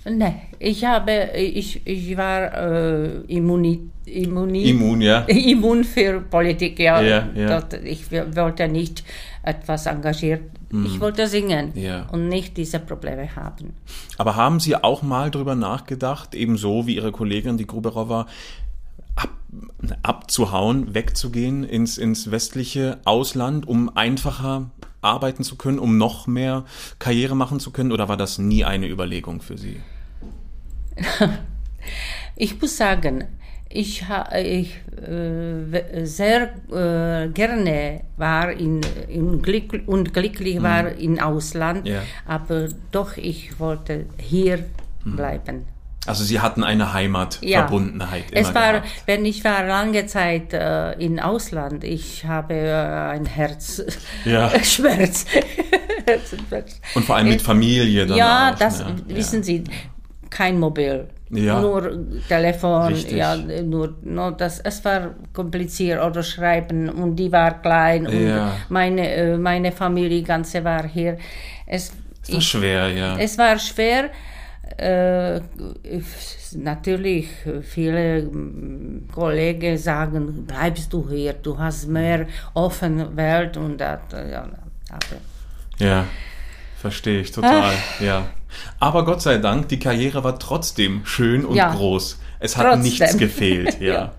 Ne, 0.07 0.35
ich 0.59 0.85
habe, 0.85 1.31
ich, 1.35 1.81
ich 1.87 2.17
war 2.17 2.53
äh, 2.53 3.21
immuni, 3.27 3.89
immuni, 4.05 4.69
Immun, 4.69 5.01
ja. 5.01 5.21
immun 5.27 5.83
für 5.83 6.21
Politik, 6.21 6.79
ja. 6.79 7.01
Ja, 7.01 7.29
ja. 7.35 7.47
Dort, 7.61 7.73
ich 7.85 8.11
wollte 8.13 8.69
nicht 8.69 9.03
etwas 9.43 9.87
engagiert. 9.87 10.43
Ich 10.85 11.01
wollte 11.01 11.29
singen 11.29 11.73
Mhm. 11.75 11.81
Ja. 11.81 12.07
und 12.11 12.29
nicht 12.29 12.57
diese 12.57 12.81
Probleme 12.81 13.35
haben. 13.37 13.75
Aber 14.19 14.35
haben 14.35 14.59
Sie 14.59 14.75
auch 14.75 15.03
mal 15.03 15.31
drüber 15.31 15.55
nachgedacht, 15.55 16.35
ebenso 16.35 16.87
wie 16.89 16.97
Ihre 16.97 17.13
Kollegin, 17.13 17.57
die 17.57 17.67
Gruberowa, 17.67 18.27
ab, 19.15 19.29
abzuhauen, 20.03 20.95
wegzugehen 20.95 21.63
ins, 21.63 21.97
ins 21.97 22.31
westliche 22.33 22.99
Ausland, 23.05 23.69
um 23.69 23.89
einfacher 23.97 24.71
arbeiten 25.01 25.45
zu 25.45 25.57
können, 25.57 25.79
um 25.79 25.97
noch 25.97 26.27
mehr 26.27 26.65
Karriere 26.99 27.37
machen 27.37 27.61
zu 27.61 27.71
können? 27.71 27.93
Oder 27.93 28.09
war 28.09 28.17
das 28.17 28.39
nie 28.39 28.65
eine 28.65 28.89
Überlegung 28.89 29.41
für 29.43 29.57
Sie? 29.57 29.81
Ich 32.37 32.61
muss 32.61 32.77
sagen, 32.77 33.25
ich, 33.69 34.05
ich 34.37 34.75
äh, 35.09 36.05
sehr 36.05 36.51
äh, 36.73 37.29
gerne 37.29 38.01
war 38.17 38.51
in, 38.51 38.81
in 39.09 39.41
Glück 39.43 39.83
und 39.87 40.13
glücklich 40.13 40.63
war 40.63 40.91
im 40.93 41.19
Ausland, 41.21 41.85
Mhm. 41.85 41.91
Ja. 41.93 42.03
aber 42.27 42.69
doch 42.91 43.17
ich 43.17 43.59
wollte 43.61 44.07
hier 44.19 44.65
bleiben. 45.05 45.65
Also 46.07 46.23
Sie 46.25 46.41
hatten 46.41 46.63
eine 46.65 46.93
Heimatverbundenheit 46.93 48.31
immer 48.31 48.41
es 48.49 48.55
war, 48.55 48.73
gehabt. 48.75 48.89
wenn 49.07 49.25
ich 49.25 49.43
war 49.45 49.65
lange 49.67 50.07
Zeit 50.07 50.53
äh, 50.53 50.93
im 50.95 51.19
Ausland, 51.19 51.83
ich 51.85 52.25
habe 52.27 52.55
äh, 52.55 53.11
ein 53.13 53.27
Ja. 54.25 54.49
Herzschmerz. 54.53 55.25
Herzschmerz. 56.07 56.81
Und 56.95 57.05
vor 57.05 57.17
allem 57.17 57.29
mit 57.29 57.43
Familie 57.43 58.07
dann 58.07 58.17
ja, 58.19 58.53
auch. 58.53 58.59
das 58.59 58.81
ne? 58.81 58.97
wissen 59.09 59.43
Sie, 59.43 59.65
kein 60.35 60.59
Mobil. 60.59 61.07
Ja. 61.31 61.61
Nur 61.61 61.81
Telefon, 62.29 62.93
Richtig. 62.93 63.17
ja, 63.17 63.37
nur, 63.37 63.95
nur 64.03 64.33
das, 64.33 64.61
es 64.61 64.85
war 64.85 65.15
kompliziert 65.33 66.03
oder 66.03 66.23
schreiben 66.23 66.89
und 66.89 67.17
die 67.17 67.31
war 67.33 67.61
klein 67.63 68.07
und 68.07 68.27
Ja. 68.29 68.53
meine, 68.69 69.09
äh, 69.15 69.37
meine 69.39 69.71
Familie 69.73 70.23
ganze 70.23 70.63
war 70.65 70.87
hier. 70.87 71.17
Es, 71.67 71.93
Das 72.21 72.35
war 72.35 72.41
schwer, 72.41 72.89
ja. 72.89 73.17
es 73.19 73.39
war 73.39 73.59
schwer. 73.59 74.11
Äh, 74.77 75.41
natürlich, 76.57 77.29
viele 77.63 78.23
mm, 78.23 79.09
Kollegen 79.13 79.77
sagen, 79.79 80.45
bleibst 80.47 80.93
du 80.93 81.09
hier, 81.11 81.33
du 81.35 81.57
hast 81.59 81.89
mehr 81.89 82.27
offene 82.55 83.15
Welt 83.17 83.57
und 83.57 83.79
das, 83.79 84.01
ja, 84.31 84.43
aber 84.91 85.17
Ja, 85.79 86.05
verstehe 86.81 87.21
ich 87.21 87.31
total, 87.33 87.73
ja. 88.01 88.27
Aber 88.81 89.05
Gott 89.05 89.23
sei 89.23 89.39
Dank, 89.39 89.69
die 89.69 89.79
Karriere 89.79 90.25
war 90.25 90.39
trotzdem 90.39 91.03
schön 91.05 91.45
und 91.45 91.57
Ja. 91.57 91.73
groß. 91.75 92.19
Es 92.41 92.57
hat 92.57 92.67
Trotzdem. 92.67 92.83
nichts 92.83 93.17
gefehlt, 93.17 93.79
ja. 93.81 93.95
Ja. 93.95 94.13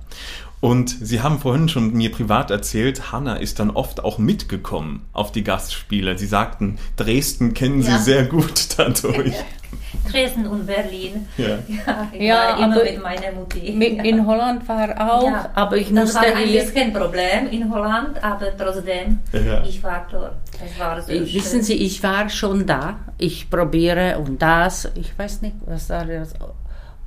Und 0.66 0.90
Sie 0.90 1.22
haben 1.22 1.38
vorhin 1.40 1.70
schon 1.70 1.94
mir 1.94 2.12
privat 2.12 2.50
erzählt, 2.50 3.12
Hanna 3.12 3.36
ist 3.36 3.60
dann 3.60 3.70
oft 3.70 4.04
auch 4.04 4.18
mitgekommen 4.18 5.06
auf 5.14 5.32
die 5.32 5.44
Gastspiele. 5.44 6.18
Sie 6.18 6.26
sagten, 6.26 6.80
Dresden 6.98 7.54
kennen 7.54 7.84
Sie 7.84 7.92
Ja. 7.92 8.00
sehr 8.00 8.26
gut 8.26 8.68
dadurch. 8.76 9.36
Dresden 10.12 10.48
und 10.48 10.66
Berlin. 10.66 11.28
Ja. 11.38 11.60
Ja, 11.68 12.08
ich 12.12 12.22
Ja, 12.22 12.36
war 12.36 12.58
immer 12.58 12.76
aber 12.78 12.84
mit 12.84 13.04
meiner 13.04 13.32
Mutti. 13.34 13.72
Mit, 13.74 14.04
in 14.06 14.26
Holland 14.26 14.68
war 14.68 14.90
auch, 15.12 15.24
Ja, 15.28 15.50
aber 15.54 15.78
ich 15.78 15.94
das 15.94 16.14
musste 16.14 16.16
war 16.16 16.36
ein 16.36 16.52
bisschen 16.52 16.94
Problem 16.94 17.48
in 17.52 17.72
Holland, 17.72 18.24
aber 18.24 18.48
trotzdem, 18.58 19.20
Ja. 19.34 19.64
ich 19.64 19.84
war 19.84 20.08
dort. 20.12 20.34
Es 20.66 20.80
war 20.80 21.00
so 21.00 21.12
schön. 21.12 21.32
Wissen 21.32 21.62
Sie, 21.62 21.74
ich 21.76 22.02
war 22.02 22.28
schon 22.30 22.66
da. 22.66 22.98
Ich 23.20 23.50
probiere 23.52 24.18
und 24.18 24.42
das. 24.42 24.90
Ich 24.96 25.18
weiß 25.18 25.44
nicht, 25.44 25.56
was 25.68 25.90
war 25.92 26.06
das? 26.06 26.34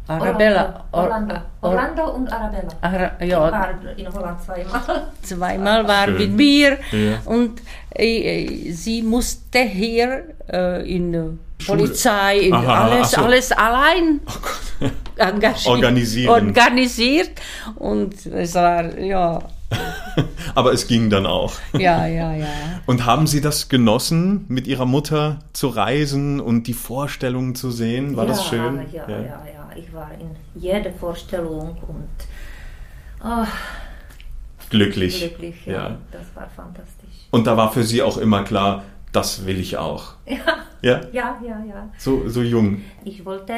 Arabella. 0.09 0.85
Orlando. 0.93 1.35
Or- 1.35 1.41
Orlando, 1.71 2.05
Orlando 2.05 2.11
und 2.15 2.33
Arabella. 2.33 2.69
Ara- 2.81 3.13
Ich 3.21 3.29
ja, 3.31 3.41
war 3.41 3.69
in 3.97 4.13
Holland 4.13 4.41
zweimal. 4.43 5.03
zweimal 5.23 5.87
war 5.89 6.05
Schön. 6.07 6.17
mit 6.19 6.33
mir 6.37 6.79
Ja. 6.93 7.19
und 7.27 7.61
äh, 7.95 8.45
äh, 8.45 8.73
sie 8.73 9.03
musste 9.03 9.61
hier 9.61 10.25
äh, 10.51 10.91
in 10.97 11.13
Schule. 11.61 11.79
Polizei, 11.79 12.39
in 12.39 12.55
Aha, 12.55 12.85
alles, 12.85 13.11
so. 13.11 13.21
alles 13.21 13.53
allein 13.53 14.21
engagiert, 15.17 15.67
Organisieren. 15.67 16.31
organisiert 16.31 17.31
und 17.77 18.15
es 18.27 18.55
war, 18.55 18.97
ja, 18.99 19.41
Aber 20.55 20.73
es 20.73 20.87
ging 20.87 21.11
dann 21.11 21.27
auch. 21.27 21.53
ja, 21.75 22.07
ja, 22.07 22.33
ja. 22.33 22.47
Und 22.87 23.05
haben 23.05 23.27
Sie 23.27 23.43
das 23.43 23.69
genossen, 23.69 24.47
mit 24.49 24.67
Ihrer 24.67 24.87
Mutter 24.87 25.41
zu 25.53 25.69
reisen 25.69 26.41
und 26.41 26.67
die 26.69 26.73
Vorstellungen 26.73 27.55
zu 27.55 27.71
sehen? 27.71 28.17
War 28.17 28.25
ja, 28.25 28.31
das 28.31 28.47
schön? 28.47 28.87
Ja, 28.93 29.03
ja, 29.07 29.19
ja, 29.19 29.43
Ich 29.79 29.93
war 29.93 30.11
in 30.13 30.35
jeder 30.55 30.93
Vorstellung 30.93 31.77
und 31.87 32.09
oh, 33.25 33.47
Glücklich. 34.71 35.19
glücklich. 35.21 35.67
Ja. 35.67 35.73
Ja. 35.73 35.99
Das 36.13 36.27
war 36.35 36.49
fantastisch. 36.49 37.27
Und 37.31 37.47
da 37.47 37.57
war 37.57 37.73
für 37.73 37.83
Sie 37.85 38.03
auch 38.03 38.19
immer 38.19 38.45
klar, 38.45 38.85
das 39.13 39.47
will 39.47 39.59
ich 39.61 39.77
auch. 39.77 40.15
Ja, 40.81 41.01
Ja? 41.01 41.01
ja, 41.13 41.39
ja. 41.43 41.65
ja. 41.69 41.89
So, 41.99 42.29
so 42.29 42.41
jung. 42.43 42.83
Ich 43.05 43.25
wollte 43.25 43.55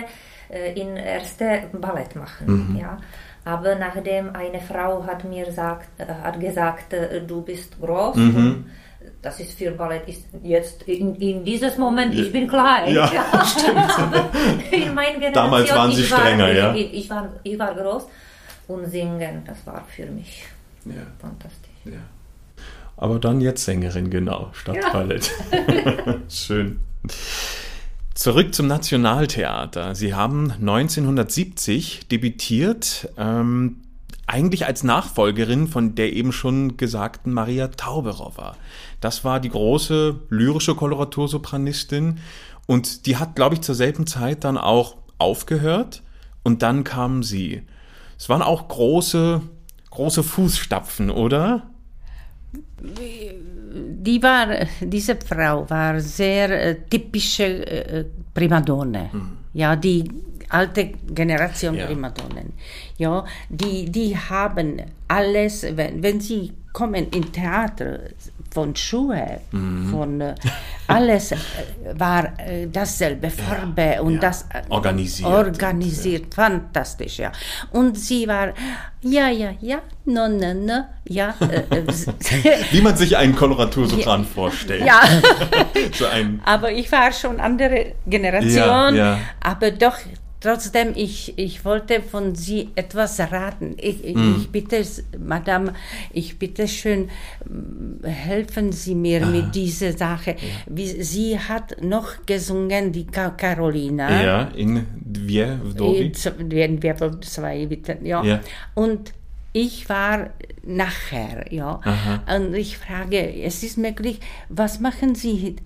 äh, 0.49 0.73
in 0.81 0.97
erste 0.97 1.69
Ballett 1.73 2.17
machen, 2.17 2.79
ja. 2.81 2.97
Aber 3.45 3.75
nachdem 3.75 4.35
eine 4.35 4.61
Frau 4.61 5.05
hat 5.07 5.25
mir 5.25 5.51
sagt, 5.53 5.89
äh, 6.01 6.07
hat 6.07 6.41
gesagt, 6.41 6.93
äh, 6.95 7.21
du 7.27 7.43
bist 7.43 7.79
groß, 7.81 8.17
und 8.17 8.71
das 9.23 9.41
ist 9.41 9.53
für 9.59 9.71
Ballett 9.73 10.09
ist 10.09 10.25
jetzt 10.43 10.83
in, 10.85 11.15
in 11.17 11.45
dieses 11.45 11.77
Moment, 11.79 12.15
ich 12.15 12.33
bin 12.33 12.49
klein. 12.49 12.95
Ja, 12.95 13.07
meiner 14.95 15.13
Generation, 15.13 15.33
Damals 15.33 15.71
waren 15.75 15.93
Sie 15.93 16.03
ich 16.03 16.11
war, 16.11 16.19
strenger, 16.21 16.53
ja? 16.53 16.75
Ich, 16.75 16.93
ich, 16.95 17.11
war, 17.11 17.29
ich 17.43 17.59
war 17.59 17.75
groß 17.75 18.07
und 18.69 18.87
singen, 18.91 19.43
das 19.47 19.67
war 19.67 19.85
für 19.89 20.07
mich 20.07 20.45
Ja. 20.85 21.03
fantastisch. 21.21 21.71
Ja. 21.85 21.99
Aber 22.97 23.19
dann 23.19 23.41
jetzt 23.41 23.65
Sängerin, 23.65 24.11
genau, 24.11 24.51
statt 24.53 24.77
Ja. 24.77 24.91
Ballett. 24.93 25.31
Schön. 26.29 26.81
Zurück 28.15 28.55
zum 28.55 28.67
Nationaltheater. 28.67 29.95
Sie 29.95 30.13
haben 30.15 30.51
1970 30.53 32.09
debütiert, 32.09 33.09
ähm, 33.17 33.77
eigentlich 34.31 34.65
als 34.67 34.85
Nachfolgerin 34.85 35.67
von 35.67 35.95
der 35.95 36.13
eben 36.13 36.33
schon 36.33 36.77
gesagten 36.77 37.33
Maria 37.33 37.69
Tauberowa. 37.69 38.57
Das 39.01 39.25
war 39.25 39.41
die 39.41 39.51
große 39.51 40.21
lyrische 40.29 40.75
Koloratursopranistin 40.75 42.19
und 42.67 43.07
die 43.07 43.17
hat, 43.17 43.35
glaube 43.35 43.57
ich, 43.57 43.63
zur 43.63 43.75
selben 43.75 44.07
Zeit 44.07 44.45
dann 44.45 44.57
auch 44.57 44.97
aufgehört 45.19 46.03
und 46.45 46.63
dann 46.63 46.85
kam 46.85 47.23
sie. 47.23 47.63
Es 48.17 48.29
waren 48.29 48.43
auch 48.43 48.69
große, 48.69 49.41
große 49.91 50.23
Fußstapfen, 50.23 51.11
oder? 51.11 51.69
Die 52.83 54.23
war, 54.23 54.47
diese 54.81 55.17
Frau 55.17 55.69
war 55.69 56.01
sehr 56.01 56.51
äh, 56.51 56.77
typische 56.89 57.67
äh, 57.67 58.05
Primadonne. 58.35 59.11
Ja, 59.53 59.77
die 59.77 60.11
alte 60.51 60.93
Generation 61.15 61.75
Ja. 61.75 61.87
Primadonnen. 61.87 62.53
Ja, 62.99 63.25
die, 63.49 63.91
die 63.91 64.17
haben 64.17 64.83
alles, 65.09 65.65
wenn, 65.77 66.03
wenn 66.03 66.21
sie 66.21 66.53
kommen 66.73 67.09
in 67.11 67.33
Theater, 67.33 68.01
von 68.53 68.75
Schuhe, 68.75 69.41
von 69.53 70.21
äh, 70.21 70.35
alles 70.89 71.31
äh, 71.33 71.37
war 71.95 72.33
äh, 72.39 72.67
dasselbe 72.67 73.31
Farbe 73.31 74.03
und 74.03 74.15
ja. 74.15 74.21
das 74.21 74.43
äh, 74.53 74.63
Organisiert. 74.69 75.29
organisiert, 75.31 76.35
fantastisch, 76.35 77.19
ja. 77.19 77.31
Und 77.71 77.97
sie 77.97 78.27
war, 78.27 78.49
ja, 79.03 79.29
ja, 79.29 79.53
ja, 79.61 79.79
no, 80.05 80.29
no, 80.29 80.53
no, 80.53 80.85
ja. 81.09 81.35
Äh, 81.41 81.77
äh, 81.77 81.85
Wie 82.73 82.81
man 82.81 82.97
sich 82.97 83.17
einen 83.17 83.37
Koloratursopran 83.37 84.25
vorstellt. 84.25 84.85
ja, 84.85 85.01
So 85.93 86.07
ein, 86.07 86.41
aber 86.45 86.73
ich 86.73 86.91
war 86.91 87.13
schon 87.13 87.39
andere 87.41 87.95
Generation, 88.07 88.57
Ja, 88.57 88.95
ja. 88.95 89.19
aber 89.41 89.71
doch 89.71 89.97
trotzdem, 90.41 90.93
ich, 90.97 91.35
ich 91.39 91.65
wollte 91.65 92.03
von 92.03 92.35
Sie 92.35 92.71
etwas 92.75 93.21
raten. 93.21 93.77
Ich, 93.79 94.15
Mhm. 94.15 94.37
ich 94.39 94.49
bitte, 94.51 94.83
Madame, 95.19 95.75
ich 96.13 96.39
bitte 96.39 96.67
schön, 96.67 97.09
helfen 98.03 98.73
Sie 98.73 98.95
mir 98.95 99.25
mit 99.27 99.55
dieser 99.55 99.93
Sache. 99.93 100.37
Wie, 100.67 101.03
sie 101.03 101.39
hat 101.39 101.83
noch 101.83 102.25
gesungen, 102.27 102.93
die 102.93 103.07
Carolina. 103.07 104.23
ja, 104.23 104.43
in 104.57 104.87
Dwie. 105.05 105.41
In 105.43 106.51
Werden 106.51 106.83
wir 106.83 107.01
wohl 107.01 107.21
zwei, 107.21 107.67
bitte, 107.67 107.99
ja. 108.03 108.23
Ja. 108.25 108.41
Und 108.75 109.13
ich 109.53 109.89
war 109.89 110.31
nachher, 110.63 111.53
ja. 111.53 111.81
Und 112.35 112.55
ich 112.55 112.79
frage, 112.79 113.43
es 113.43 113.63
ist 113.63 113.79
möglich, 113.79 114.21
was 114.49 114.81
machen 114.81 115.15
Sie? 115.15 115.57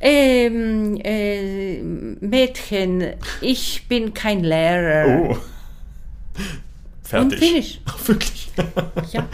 Ähm, 0.00 1.00
äh, 1.02 1.80
Mädchen, 1.82 3.14
ich 3.40 3.88
bin 3.88 4.14
kein 4.14 4.44
Lehrer. 4.44 5.30
Oh. 5.30 5.36
Fertig. 7.02 7.80
Wirklich? 8.06 8.50
Ja. 9.12 9.28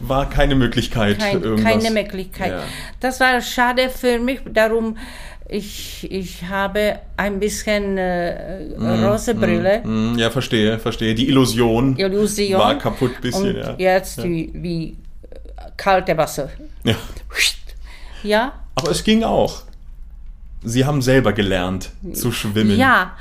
War 0.00 0.30
keine 0.30 0.54
Möglichkeit. 0.54 1.18
Kein, 1.18 1.42
irgendwas. 1.42 1.72
keine 1.72 1.90
Möglichkeit. 1.90 2.52
Ja. 2.52 2.62
Das 3.00 3.20
war 3.20 3.40
schade 3.40 3.90
für 3.90 4.18
mich, 4.18 4.40
darum 4.52 4.96
ich, 5.48 6.10
ich 6.10 6.42
habe 6.44 6.98
ein 7.16 7.38
bisschen 7.38 7.98
äh, 7.98 8.72
rosa 8.78 9.32
Brille. 9.32 9.82
Hm, 9.82 10.18
ja, 10.18 10.30
verstehe, 10.30 10.78
verstehe. 10.78 11.14
Die 11.14 11.28
Illusion, 11.28 11.96
Illusion. 11.96 12.60
war 12.60 12.76
kaputt 12.78 13.20
bisschen, 13.20 13.56
und 13.56 13.78
ja. 13.78 13.96
jetzt 13.96 14.22
wie, 14.22 14.50
wie 14.54 14.96
äh, 15.30 15.70
kalte 15.76 16.16
Wasser. 16.16 16.50
ja. 16.84 16.94
Ja, 18.22 18.54
Aber 18.74 18.90
es 18.90 19.04
ging 19.04 19.22
auch. 19.22 19.62
Sie 20.64 20.84
haben 20.84 21.00
selber 21.00 21.32
gelernt 21.32 21.90
zu 22.12 22.32
schwimmen. 22.32 22.76
ja. 22.76 23.16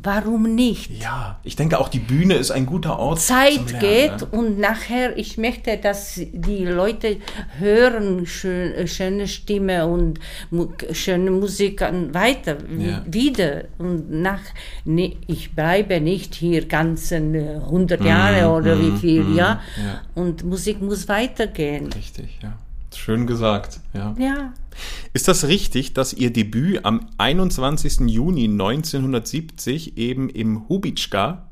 Warum 0.00 0.54
nicht? 0.54 0.90
Ja, 1.02 1.40
ich 1.42 1.56
denke 1.56 1.78
auch 1.80 1.88
die 1.88 1.98
Bühne 1.98 2.34
ist 2.34 2.52
ein 2.52 2.66
guter 2.66 3.00
Ort. 3.00 3.18
Zeit 3.18 3.80
geht 3.80 4.20
ne? 4.20 4.28
und 4.30 4.58
nachher, 4.60 5.18
ich 5.18 5.38
möchte, 5.38 5.76
dass 5.76 6.20
die 6.32 6.64
Leute 6.64 7.16
hören 7.58 8.24
schön, 8.24 8.74
äh, 8.74 8.86
schöne 8.86 9.26
Stimme 9.26 9.86
und 9.88 10.20
mu 10.50 10.68
schöne 10.92 11.32
Musik 11.32 11.82
an, 11.82 12.14
weiter, 12.14 12.58
Ja. 12.78 13.02
wieder. 13.06 13.64
Und 13.78 14.08
nach, 14.10 14.42
ne, 14.84 15.16
ich 15.26 15.56
bleibe 15.56 16.00
nicht 16.00 16.36
hier 16.36 16.66
ganzen 16.66 17.34
äh, 17.34 17.56
100 17.64 18.04
Jahre 18.04 18.50
oder 18.50 18.78
wie 18.80 18.96
viel, 18.98 19.34
ja? 19.34 19.60
Mhm, 19.76 19.84
ja. 19.84 20.00
Und 20.14 20.44
Musik 20.44 20.80
muss 20.80 21.08
weitergehen. 21.08 21.92
Richtig, 21.92 22.38
ja. 22.40 22.56
Schön 22.94 23.26
gesagt, 23.26 23.80
ja. 23.92 24.14
Ja, 24.18 24.52
Ist 25.12 25.28
das 25.28 25.46
richtig, 25.46 25.94
dass 25.94 26.12
Ihr 26.12 26.32
Debüt 26.32 26.84
am 26.84 27.06
21. 27.18 28.00
Juni 28.08 28.44
1970 28.44 29.96
eben 29.98 30.28
im 30.30 30.68
Hubitschka 30.68 31.48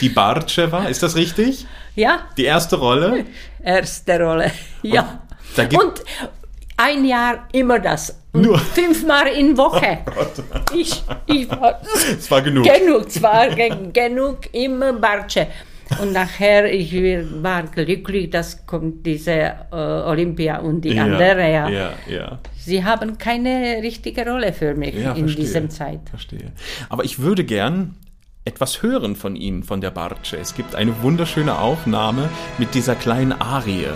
die 0.00 0.08
Barce 0.08 0.70
war? 0.72 0.88
Ist 0.88 1.02
das 1.02 1.16
richtig? 1.16 1.66
ja, 1.94 2.20
Die 2.36 2.44
erste 2.44 2.76
Rolle? 2.76 3.24
erste 3.62 4.20
Rolle, 4.20 4.50
ja. 4.82 5.22
gibt- 5.56 5.74
und 5.82 6.02
ein 6.76 7.04
Jahr 7.04 7.48
immer 7.52 7.78
das. 7.78 8.16
Und 8.32 8.42
Nur- 8.42 8.58
fünfmal 8.58 9.28
in 9.28 9.56
Woche. 9.56 9.98
Ich, 10.74 11.02
ich 11.26 11.48
war 11.50 11.80
Es 12.18 12.30
war 12.30 12.42
genug. 12.42 12.64
genug, 12.64 13.10
zwar 13.10 13.48
ge- 13.48 13.90
genug 13.92 14.52
immer 14.52 14.92
Barce. 14.92 15.46
Und 16.00 16.12
nachher, 16.12 16.72
ich 16.72 16.92
war 17.42 17.62
glücklich, 17.64 18.30
dass 18.30 18.66
kommt 18.66 19.06
diese 19.06 19.32
äh, 19.32 19.76
Olympia 19.76 20.58
und 20.58 20.82
die 20.82 20.98
andere. 20.98 21.50
Ja. 21.50 21.68
ja, 21.68 21.92
ja. 22.06 22.38
Sie 22.56 22.84
haben 22.84 23.16
keine 23.16 23.80
richtige 23.82 24.28
Rolle 24.28 24.52
für 24.52 24.74
mich 24.74 24.94
Ja, 24.94 25.12
in 25.14 25.26
diesem 25.26 25.70
Zeit. 25.70 26.00
Verstehe. 26.10 26.52
Aber 26.88 27.04
ich 27.04 27.18
würde 27.18 27.44
gern 27.44 27.94
etwas 28.44 28.82
hören 28.82 29.16
von 29.16 29.36
Ihnen, 29.36 29.62
von 29.62 29.80
der 29.80 29.90
Barce. 29.90 30.34
Es 30.34 30.54
gibt 30.54 30.74
eine 30.74 31.02
wunderschöne 31.02 31.58
Aufnahme 31.58 32.28
mit 32.58 32.74
dieser 32.74 32.94
kleinen 32.94 33.32
Arie. 33.32 33.88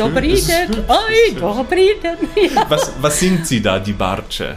Ist 0.00 1.40
dobry 1.40 1.88
den. 2.02 2.16
Ja. 2.54 2.64
Was, 2.68 2.92
was 3.00 3.18
singt 3.20 3.46
sie 3.46 3.60
da, 3.62 3.78
die 3.78 3.92
Barce? 3.92 4.56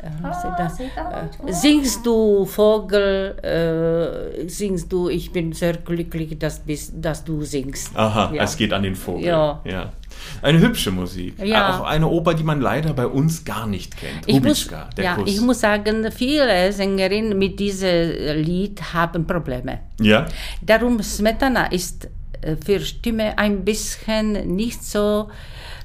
Äh, 0.00 1.52
Singst 1.52 2.06
du 2.06 2.44
Vogel, 2.46 3.36
äh, 3.42 4.48
singst 4.48 4.92
du, 4.92 5.08
ich 5.08 5.32
bin 5.32 5.52
sehr 5.52 5.74
glücklich, 5.78 6.38
dass, 6.38 6.60
bist, 6.60 6.92
dass 6.94 7.24
du 7.24 7.42
singst. 7.42 7.90
Aha, 7.96 8.32
Ja. 8.32 8.44
es 8.44 8.56
geht 8.56 8.72
an 8.72 8.82
den 8.84 8.94
Vogel. 8.94 9.26
Ja. 9.26 9.60
ja. 9.64 9.92
Eine 10.42 10.60
hübsche 10.60 10.90
Musik. 10.90 11.34
Ja. 11.44 11.78
Auch 11.80 11.84
eine 11.86 12.06
Oper, 12.08 12.34
die 12.34 12.42
man 12.44 12.60
leider 12.60 12.92
bei 12.92 13.06
uns 13.06 13.44
gar 13.44 13.66
nicht 13.66 13.96
kennt. 13.96 14.22
Ich 14.26 14.40
muss, 14.42 14.68
der 14.96 15.04
ja, 15.04 15.14
Kuss. 15.16 15.30
ich 15.30 15.40
muss 15.40 15.60
sagen, 15.60 16.10
viele 16.12 16.72
Sängerinnen 16.72 17.36
mit 17.38 17.58
diesem 17.58 18.42
Lied 18.42 18.80
haben 18.94 19.26
Probleme. 19.26 19.80
ja? 20.00 20.26
Darum 20.62 21.02
Smetana 21.02 21.66
ist 21.66 22.04
äh, 22.04 22.08
für 22.64 22.80
Stimme 22.80 23.38
ein 23.38 23.64
bisschen 23.64 24.54
nicht 24.56 24.82
so 24.84 25.28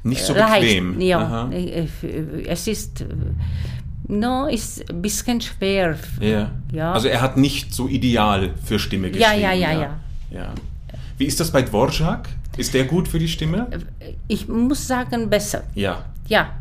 Nicht 0.04 0.24
so 0.26 0.34
leicht. 0.34 0.62
bequem. 0.62 1.00
Ja, 1.02 1.20
Aha. 1.20 1.52
äh, 1.52 1.88
es 2.48 2.68
ist 2.68 3.02
äh, 3.02 3.06
no, 4.08 4.48
ist 4.48 4.90
ein 4.90 5.02
bisschen 5.02 5.40
schwer. 5.42 5.98
Ja. 6.20 6.52
Ja. 6.72 6.94
Also 6.94 7.08
er 7.08 7.22
hat 7.22 7.38
nicht 7.38 7.74
so 7.74 7.88
ideal 7.88 8.52
für 8.66 8.80
Stimme 8.80 9.08
Ja, 9.08 9.14
geschrieben. 9.32 9.42
ja, 9.42 9.54
ja, 9.54 9.72
ja. 9.72 10.00
ja. 10.32 10.54
Wie 11.18 11.26
ist 11.26 11.40
das 11.40 11.52
bei 11.52 11.62
Dvorak? 11.62 12.28
Ist 12.58 12.74
der 12.74 12.86
gut 12.86 13.08
für 13.08 13.18
die 13.20 13.28
Stimme? 13.28 13.68
Ich 14.28 14.48
muss 14.48 14.88
sagen, 14.88 15.30
besser. 15.30 15.64
Ja. 15.74 16.06
Ja, 16.28 16.52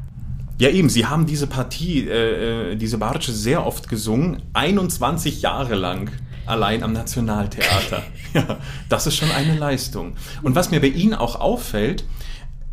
Ja, 0.58 0.68
eben, 0.70 0.88
Sie 0.88 1.04
haben 1.06 1.26
diese 1.26 1.46
Partie, 1.46 2.06
äh, 2.08 2.72
äh, 2.72 2.76
diese 2.76 2.96
Barce 2.98 3.26
sehr 3.32 3.66
oft 3.66 3.88
gesungen, 3.88 4.42
21 4.54 5.42
Jahre 5.42 5.74
lang 5.74 6.10
allein 6.52 6.82
am 6.82 6.92
Nationaltheater. 6.92 8.02
ja, 8.34 8.58
das 8.88 9.06
ist 9.06 9.16
schon 9.16 9.30
eine 9.32 9.56
Leistung. 9.56 10.14
Und 10.42 10.54
was 10.54 10.70
mir 10.70 10.80
bei 10.80 10.88
Ihnen 10.88 11.14
auch 11.14 11.40
auffällt, 11.40 12.04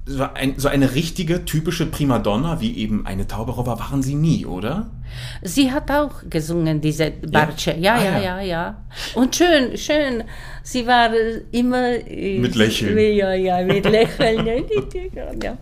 so, 0.10 0.24
ein, 0.34 0.56
so 0.58 0.68
eine 0.68 0.96
richtige, 0.96 1.46
typische 1.46 1.86
Primadonna, 1.86 2.60
wie 2.60 2.76
eben 2.78 3.06
eine 3.06 3.28
Tauberowa, 3.28 3.80
waren 3.80 4.02
Sie 4.02 4.16
nie, 4.16 4.46
oder? 4.46 4.90
sie 5.42 5.72
hat 5.72 5.90
auch 5.90 6.12
gesungen, 6.30 6.82
diese 6.82 7.12
Barce. 7.12 7.76
Ja, 7.80 7.96
Ah, 7.96 8.04
ja, 8.04 8.12
ja. 8.12 8.22
ja, 8.22 8.42
ja. 8.42 8.84
Und 9.16 9.36
schön, 9.36 9.76
schön. 9.78 10.24
Sie 10.64 10.86
war 10.86 11.12
äh, 11.14 11.42
immer... 11.52 11.94
äh, 12.08 12.38
Mit 12.40 12.56
Lächeln. 12.56 12.98
Ja, 13.16 13.34
ja, 13.34 13.64
mit 13.64 13.86
Lächeln. 13.86 14.46
ja. 15.42 15.58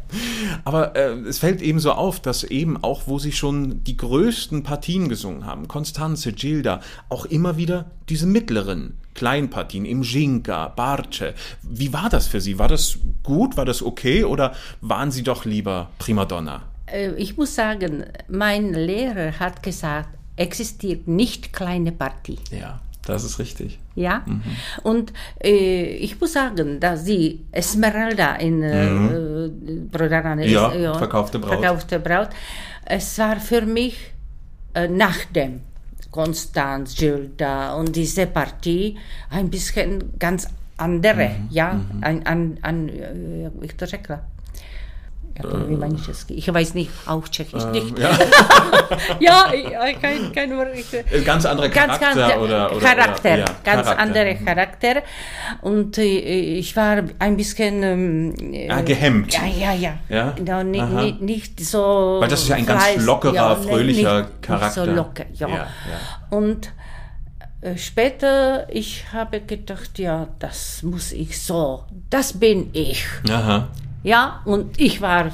Aber 0.66 0.96
äh, 0.96 1.12
es 1.28 1.40
fällt 1.40 1.62
eben 1.62 1.80
so 1.80 1.92
auf, 1.94 2.20
dass 2.20 2.44
eben 2.44 2.84
auch, 2.84 3.04
wo 3.08 3.20
sie 3.20 3.32
schon 3.32 3.84
die 3.86 3.96
größten 3.96 4.64
Partien 4.64 5.08
gesungen 5.08 5.46
haben, 5.46 5.68
Constanze, 5.68 6.34
Gilda, 6.34 6.82
auch 7.10 7.26
immer 7.26 7.56
wieder 7.58 7.92
diese 8.10 8.28
mittleren 8.28 8.98
Kleinpartien, 9.18 9.84
im 9.86 10.02
Jinka, 10.04 10.70
Barce. 10.70 11.34
Wie 11.64 11.92
war 11.92 12.10
das 12.10 12.28
für 12.28 12.40
Sie? 12.40 12.58
War 12.60 12.68
das 12.70 12.98
gut? 13.24 13.58
War 13.58 13.66
das 13.66 13.82
okay? 13.84 14.24
Oder 14.24 14.54
waren 14.82 15.12
Sie 15.12 15.24
doch 15.24 15.44
lieber 15.44 15.90
Primadonna? 16.00 16.62
Äh, 16.86 17.12
Ich 17.18 17.36
muss 17.36 17.54
sagen, 17.56 18.06
mein 18.30 18.74
Lehrer 18.74 19.38
hat 19.40 19.62
gesagt, 19.64 20.10
existiert 20.38 21.08
nicht 21.08 21.52
kleine 21.52 21.92
Partie. 21.92 22.38
Ja, 22.52 22.80
das 23.06 23.24
ist 23.24 23.40
richtig. 23.40 23.80
Ja, 23.96 24.24
und 24.84 25.12
äh, 25.44 25.86
ich 26.06 26.20
muss 26.22 26.34
sagen, 26.34 26.80
dass 26.80 27.04
sie 27.06 27.40
Esmeralda 27.52 28.36
in 28.36 28.62
äh, 28.62 28.86
äh, 28.86 29.50
Prodarane 29.92 30.46
Ja, 30.48 30.70
verkaufte 30.94 31.40
Braut. 31.40 31.54
verkaufte 31.60 32.00
Braut 32.00 32.30
es 32.86 33.18
war 33.18 33.38
für 33.40 33.64
mich 33.66 33.96
äh, 34.76 34.88
nach 34.88 35.26
dem 35.34 35.62
Konstanz, 36.12 36.96
Gilda 36.96 37.74
und 37.76 37.96
diese 37.96 38.28
Partie 38.28 38.98
ein 39.30 39.50
bisschen 39.50 40.18
ganz 40.20 40.48
andere, 40.78 41.32
ja, 41.50 41.82
ein, 42.02 42.26
ein, 42.26 42.60
ein, 42.62 42.90
äh, 42.90 43.42
jak 43.42 43.54
bych 43.54 43.74
to 43.74 43.86
řekla? 43.86 44.22
Česky. 46.06 46.34
Ich 46.36 46.54
weiß 46.54 46.74
nicht, 46.74 46.90
auch 47.06 47.28
Tschechisch 47.28 47.66
nicht. 47.72 47.98
Ja. 48.00 48.10
Ja, 49.20 49.52
ich- 49.54 50.02
kein, 50.02 50.32
kein 50.34 50.56
Wort. 50.58 50.70
Ich, 50.76 50.92
Äh, 50.94 51.22
Ganz 51.22 51.46
andere 51.46 51.70
ganz, 51.70 52.00
Charakter 52.00 52.28
ganz 52.28 52.42
oder, 52.44 52.72
oder 52.72 52.86
Charakter, 52.86 53.30
oder, 53.34 53.38
ja, 53.40 53.46
ganz 53.64 53.84
Charakter. 53.84 54.00
andere 54.00 54.36
Charakter. 54.36 54.96
Und 55.62 55.98
äh, 55.98 56.04
ich 56.60 56.76
war 56.76 57.04
ein 57.20 57.38
bisschen 57.38 57.84
ähm, 57.84 58.54
äh, 58.54 58.70
Ah, 58.70 58.82
gehemmt. 58.82 59.34
Ja, 59.34 59.46
ja, 59.46 59.74
ja. 59.74 59.94
Ja? 60.10 60.36
No, 60.46 60.64
ni, 60.64 60.80
Aha. 60.80 61.02
ni, 61.02 61.12
nicht 61.20 61.60
so. 61.60 62.18
Weil 62.22 62.30
das 62.30 62.44
ist 62.44 62.50
ja 62.50 62.56
ein 62.56 62.66
ganz 62.66 62.84
lockerer, 63.06 63.34
ja, 63.34 63.50
ne, 63.56 63.64
fröhlicher 63.64 64.20
nicht, 64.22 64.42
Charakter. 64.42 64.86
Nicht 64.86 64.90
so 64.96 64.96
locker, 64.96 65.26
ja. 65.34 65.48
Ja, 65.48 65.56
ja. 65.56 65.68
Und 66.38 66.72
äh, 67.62 67.78
später, 67.78 68.68
ich 68.74 69.06
habe 69.12 69.42
gedacht, 69.42 70.00
ja, 70.00 70.28
das 70.40 70.82
muss 70.84 71.12
ich 71.12 71.42
so, 71.42 71.84
das 72.10 72.34
bin 72.40 72.70
ich. 72.74 73.04
Aha. 73.30 73.68
Ja, 74.08 74.40
und 74.46 74.80
ich 74.80 75.02
war. 75.02 75.26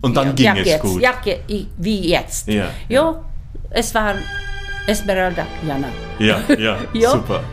Und 0.00 0.16
dann 0.16 0.26
ja, 0.26 0.32
ging 0.32 0.46
ja, 0.46 0.54
es 0.54 0.66
jetzt, 0.66 0.82
gut. 0.82 1.00
Ja, 1.00 1.14
wie 1.76 2.08
jetzt. 2.08 2.48
Ja, 2.48 2.70
ja. 2.88 3.24
es 3.70 3.94
war 3.94 4.16
Esmeralda 4.88 5.46
Jana. 5.64 5.86
Ja, 6.18 6.40
ja, 6.58 6.76
Ja. 6.92 7.10
super. 7.10 7.44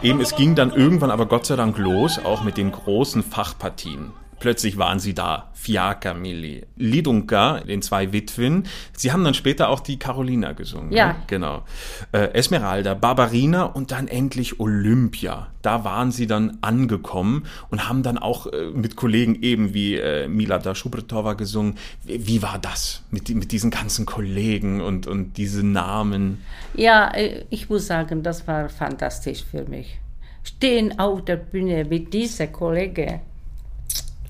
Eben, 0.00 0.20
es 0.20 0.34
ging 0.34 0.54
dann 0.54 0.72
irgendwann 0.72 1.10
aber 1.10 1.26
Gott 1.26 1.46
sei 1.46 1.56
Dank 1.56 1.78
los, 1.78 2.18
auch 2.24 2.42
mit 2.42 2.56
den 2.56 2.72
großen 2.72 3.22
Fachpartien. 3.22 4.12
Plötzlich 4.42 4.76
waren 4.76 4.98
sie 4.98 5.14
da. 5.14 5.50
Fiaca 5.52 6.14
Milli, 6.14 6.66
Lidunka, 6.76 7.60
den 7.60 7.80
zwei 7.80 8.12
Witwen. 8.12 8.64
Sie 8.92 9.12
haben 9.12 9.22
dann 9.22 9.34
später 9.34 9.68
auch 9.68 9.78
die 9.78 10.00
Carolina 10.00 10.50
gesungen. 10.50 10.90
Ja. 10.90 11.12
Ne? 11.12 11.14
Genau. 11.28 11.62
Äh, 12.10 12.32
Esmeralda, 12.32 12.94
Barbarina 12.94 13.62
und 13.66 13.92
dann 13.92 14.08
endlich 14.08 14.58
Olympia. 14.58 15.46
Da 15.62 15.84
waren 15.84 16.10
sie 16.10 16.26
dann 16.26 16.58
angekommen 16.60 17.46
und 17.70 17.88
haben 17.88 18.02
dann 18.02 18.18
auch 18.18 18.48
äh, 18.48 18.70
mit 18.74 18.96
Kollegen 18.96 19.40
eben 19.42 19.74
wie 19.74 19.94
äh, 19.94 20.26
Milada 20.26 20.74
Schubretova 20.74 21.34
gesungen. 21.34 21.76
Wie, 22.02 22.26
wie 22.26 22.42
war 22.42 22.58
das 22.58 23.04
mit, 23.12 23.28
mit 23.28 23.52
diesen 23.52 23.70
ganzen 23.70 24.06
Kollegen 24.06 24.80
und, 24.80 25.06
und 25.06 25.36
diese 25.36 25.64
Namen? 25.64 26.42
Ja, 26.74 27.14
äh, 27.14 27.44
ich 27.48 27.70
muss 27.70 27.86
sagen, 27.86 28.24
das 28.24 28.48
war 28.48 28.68
fantastisch 28.68 29.44
für 29.48 29.62
mich. 29.66 30.00
Stehen 30.42 30.98
auf 30.98 31.24
der 31.24 31.36
Bühne 31.36 31.84
mit 31.84 32.12
dieser 32.12 32.48
Kollege, 32.48 33.20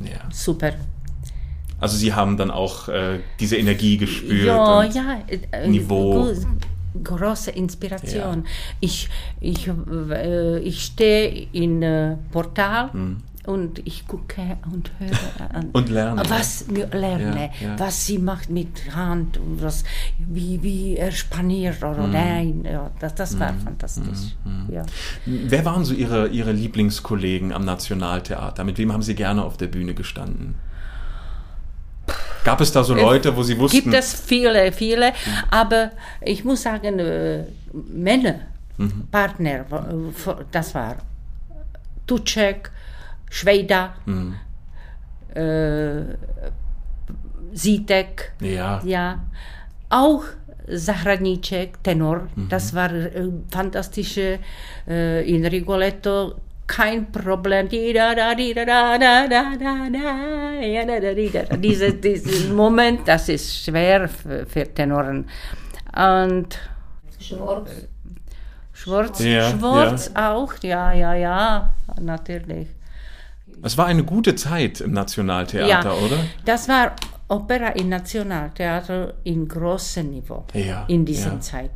Ja. 0.04 0.20
super. 0.32 0.72
Also 1.80 1.96
sie 1.96 2.12
haben 2.14 2.36
dann 2.36 2.50
auch 2.50 2.88
äh, 2.88 3.18
diese 3.40 3.56
Energie 3.56 3.96
gespürt. 3.96 4.46
Ja, 4.46 4.84
ja. 4.84 5.18
äh, 5.50 5.68
Niveau. 5.68 6.12
gro- 6.32 6.34
Große 7.02 7.50
Inspiration. 7.52 8.44
Ich, 8.78 9.08
ich, 9.40 9.66
äh, 9.68 10.58
ich 10.58 10.84
stehe 10.84 11.48
in 11.52 11.82
äh, 11.82 12.16
Portal 12.30 12.90
und 13.46 13.80
ich 13.86 14.06
gucke 14.06 14.56
und 14.72 14.90
höre 14.98 15.50
an. 15.54 15.70
Und 15.72 15.88
lerne. 15.88 16.22
Was 16.28 16.66
lerne, 16.68 17.50
Ja, 17.60 17.68
ja. 17.68 17.78
was 17.78 18.06
sie 18.06 18.18
macht 18.18 18.50
mit 18.50 18.94
Hand 18.94 19.36
und 19.38 19.60
was, 19.62 19.84
wie, 20.18 20.62
wie 20.62 20.96
er 20.96 21.10
spaniert 21.12 21.78
oder 21.82 22.04
Hm. 22.04 22.12
nein. 22.12 22.64
Ja, 22.70 22.90
das, 23.00 23.14
das 23.14 23.38
war 23.40 23.52
fantastisch. 23.54 24.36
Ja. 24.70 24.82
Wer 25.26 25.64
waren 25.64 25.84
so 25.84 25.94
ihre, 25.94 26.28
ihre 26.28 26.52
Lieblingskollegen 26.52 27.52
am 27.52 27.64
Nationaltheater? 27.64 28.62
Mit 28.64 28.78
wem 28.78 28.92
haben 28.92 29.02
Sie 29.02 29.14
gerne 29.14 29.44
auf 29.44 29.56
der 29.56 29.66
Bühne 29.66 29.94
gestanden? 29.94 30.54
Gab 32.44 32.60
es 32.60 32.72
da 32.72 32.82
so 32.82 32.94
Leute, 32.94 33.36
wo 33.36 33.42
Sie 33.44 33.56
wussten, 33.58 33.82
Gibt 33.82 33.94
es 33.94 34.14
viele, 34.14 34.72
viele, 34.72 35.12
aber 35.50 35.92
ich 36.20 36.44
muss 36.44 36.62
sagen, 36.62 36.98
äh, 36.98 37.44
Männer, 37.72 38.34
Mhm. 38.78 39.06
Partner, 39.12 39.60
äh, 39.70 40.34
das 40.50 40.74
war 40.74 40.96
Tucek, 42.06 42.70
Schweda, 43.36 43.94
Mhm. 44.04 44.34
äh, 45.34 46.02
Zitek, 47.54 48.32
ja, 48.40 48.80
ja, 48.84 49.18
auch 49.88 50.24
Zahradníček, 50.68 51.82
Tenor, 51.82 52.28
Mhm. 52.36 52.48
das 52.48 52.74
war 52.74 52.92
äh, 52.92 53.28
fantastische 53.50 54.38
äh, 54.88 55.28
in 55.34 55.44
Rigoletto, 55.46 56.34
kein 56.66 57.10
Problem. 57.10 57.68
Ja. 57.70 58.14
Diese, 61.56 61.92
diesen 61.94 62.54
Moment, 62.56 63.00
das 63.06 63.28
ist 63.28 63.64
schwer 63.64 64.08
für, 64.08 64.46
für 64.46 64.64
Tenoren. 64.72 65.26
Und 65.94 66.58
Schwarz. 67.18 67.70
Schwarz, 68.72 69.18
Ja, 69.22 69.50
Schwarz 69.50 70.10
auch, 70.14 70.52
ja, 70.62 70.92
ja, 70.92 71.14
ja, 71.14 71.74
natürlich. 72.00 72.68
Es 73.62 73.76
war 73.78 73.86
eine 73.86 74.04
gute 74.04 74.34
Zeit 74.34 74.80
im 74.80 74.92
Nationaltheater, 74.92 75.68
Ja, 75.68 75.92
oder? 75.92 76.16
das 76.44 76.68
war 76.68 76.92
Opera 77.28 77.68
im 77.68 77.88
Nationaltheater 77.88 79.14
in 79.24 79.48
großem 79.48 80.10
Niveau 80.10 80.44
Ja, 80.54 80.84
in 80.88 81.04
dieser 81.04 81.32
ja. 81.34 81.40
Zeit. 81.40 81.70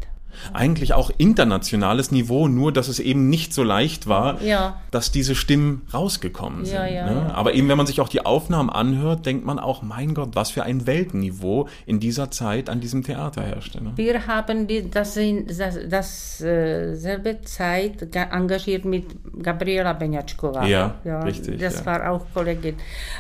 Eigentlich 0.53 0.95
auch 0.95 1.11
internationales 1.19 2.11
Niveau, 2.11 2.49
nur 2.49 2.73
dass 2.73 2.89
es 2.89 2.99
eben 2.99 3.29
nicht 3.29 3.53
so 3.55 3.63
leicht 3.63 4.07
war, 4.07 4.43
Ja. 4.43 4.81
dass 4.91 5.11
diese 5.13 5.35
Stimmen 5.35 5.83
rausgekommen 5.93 6.65
sind. 6.65 6.75
Ja, 6.75 6.87
ja, 6.87 7.07
ne? 7.11 7.27
ja. 7.29 7.35
Aber 7.35 7.55
eben, 7.55 7.69
wenn 7.69 7.77
man 7.77 7.87
sich 7.87 8.01
auch 8.01 8.09
die 8.09 8.25
Aufnahmen 8.25 8.71
anhört, 8.71 9.27
denkt 9.27 9.45
man 9.45 9.59
auch, 9.59 9.83
mein 9.83 10.15
Gott, 10.15 10.31
was 10.35 10.51
für 10.51 10.63
ein 10.65 10.87
Weltniveau 10.87 11.69
in 11.87 12.01
dieser 12.01 12.31
Zeit 12.31 12.69
an 12.71 12.81
diesem 12.81 13.03
Theater 13.03 13.43
herrschte. 13.43 13.83
Ne? 13.83 13.93
Wir 13.97 14.27
haben 14.27 14.67
die, 14.67 14.91
das 14.91 15.19
das, 15.49 15.79
das 15.89 16.41
äh, 16.41 16.95
selbe 16.95 17.41
Zeit 17.43 18.11
ga- 18.13 18.29
engagiert 18.33 18.85
mit 18.85 19.05
Gabriela 19.43 19.93
Benjačková. 19.93 20.67
Ja, 20.67 20.97
richtig, 21.23 21.59
Das 21.61 21.81
ja. 21.81 21.87
war 21.87 22.11
auch 22.11 22.27
Kollegin. 22.35 22.75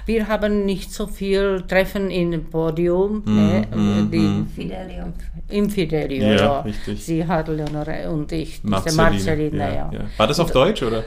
Wir 0.04 0.28
haben 0.28 0.64
nicht 0.64 0.92
so 0.92 1.06
viel 1.06 1.62
Treffen 1.68 2.10
im 2.10 2.44
Podium, 2.44 3.22
Mhm, 3.24 3.34
ne, 3.36 4.08
die, 4.12 4.44
Fidelio. 4.54 5.12
im 5.48 5.70
Fidelio. 5.70 6.22
Ja, 6.22 6.34
Ja, 6.36 6.60
richtig. 6.60 7.05
Sie 7.06 7.26
hat 7.26 7.48
Leonore 7.48 8.10
und 8.10 8.32
ich, 8.32 8.60
diese 8.60 8.66
Marceline. 8.68 9.02
Marceline, 9.10 9.58
ja. 9.58 9.90
ja. 9.92 10.00
War 10.16 10.26
das 10.26 10.40
auf 10.40 10.50
Deutsch 10.50 10.82
oder? 10.82 11.04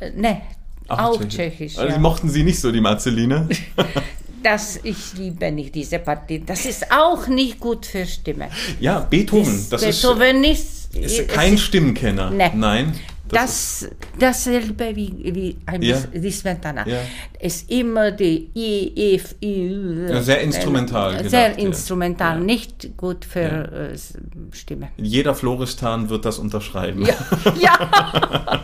Äh, 0.00 0.10
Ne, 0.14 0.42
auch, 0.88 1.22
Tschechisch. 1.24 1.76
Also 1.78 1.92
ja. 1.94 1.98
mochten 1.98 2.28
Sie 2.28 2.42
nicht 2.44 2.60
so 2.60 2.70
die 2.70 2.80
Marceline? 2.80 3.48
das, 4.42 4.78
ich 4.82 5.14
liebe 5.14 5.50
nicht 5.50 5.74
diese 5.74 5.98
Partie. 5.98 6.42
Das 6.44 6.64
ist 6.66 6.90
auch 6.92 7.26
nicht 7.26 7.58
gut 7.60 7.86
für 7.86 8.06
Stimme. 8.06 8.48
ja, 8.80 9.00
Beethoven. 9.00 9.66
Das 9.70 9.82
ist, 9.82 10.02
Beethoven 10.02 10.44
ist, 10.44 10.94
ist 10.94 11.28
kein 11.28 11.54
es- 11.54 11.62
Stimmenkenner. 11.62 12.30
Nee. 12.30 12.50
Nein. 12.54 12.94
Das, 13.28 13.88
dasselbe 14.18 14.94
wie, 14.96 15.12
wie 15.34 15.56
ein 15.66 15.82
Ja. 15.82 15.96
die 16.14 16.30
Smetana. 16.30 16.86
Ja. 16.86 16.98
Es 17.38 17.62
immer 17.64 18.10
die 18.10 18.50
I, 18.54 19.14
F, 19.16 19.34
I. 19.42 20.06
Ja, 20.08 20.22
sehr 20.22 20.40
instrumental 20.40 21.28
Sehr 21.28 21.50
gedacht, 21.50 21.62
instrumental, 21.62 22.38
Ja. 22.38 22.44
nicht 22.44 22.96
gut 22.96 23.24
für 23.24 23.40
äh, 23.92 23.98
Stimme. 24.52 24.88
Jeder 24.96 25.34
Floristan 25.34 26.08
wird 26.08 26.24
das 26.24 26.38
unterschreiben. 26.38 27.04
Ja, 27.04 27.14
ja. 27.60 28.62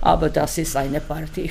aber 0.00 0.28
das 0.30 0.58
ist 0.58 0.76
eine 0.76 1.00
Party. 1.00 1.50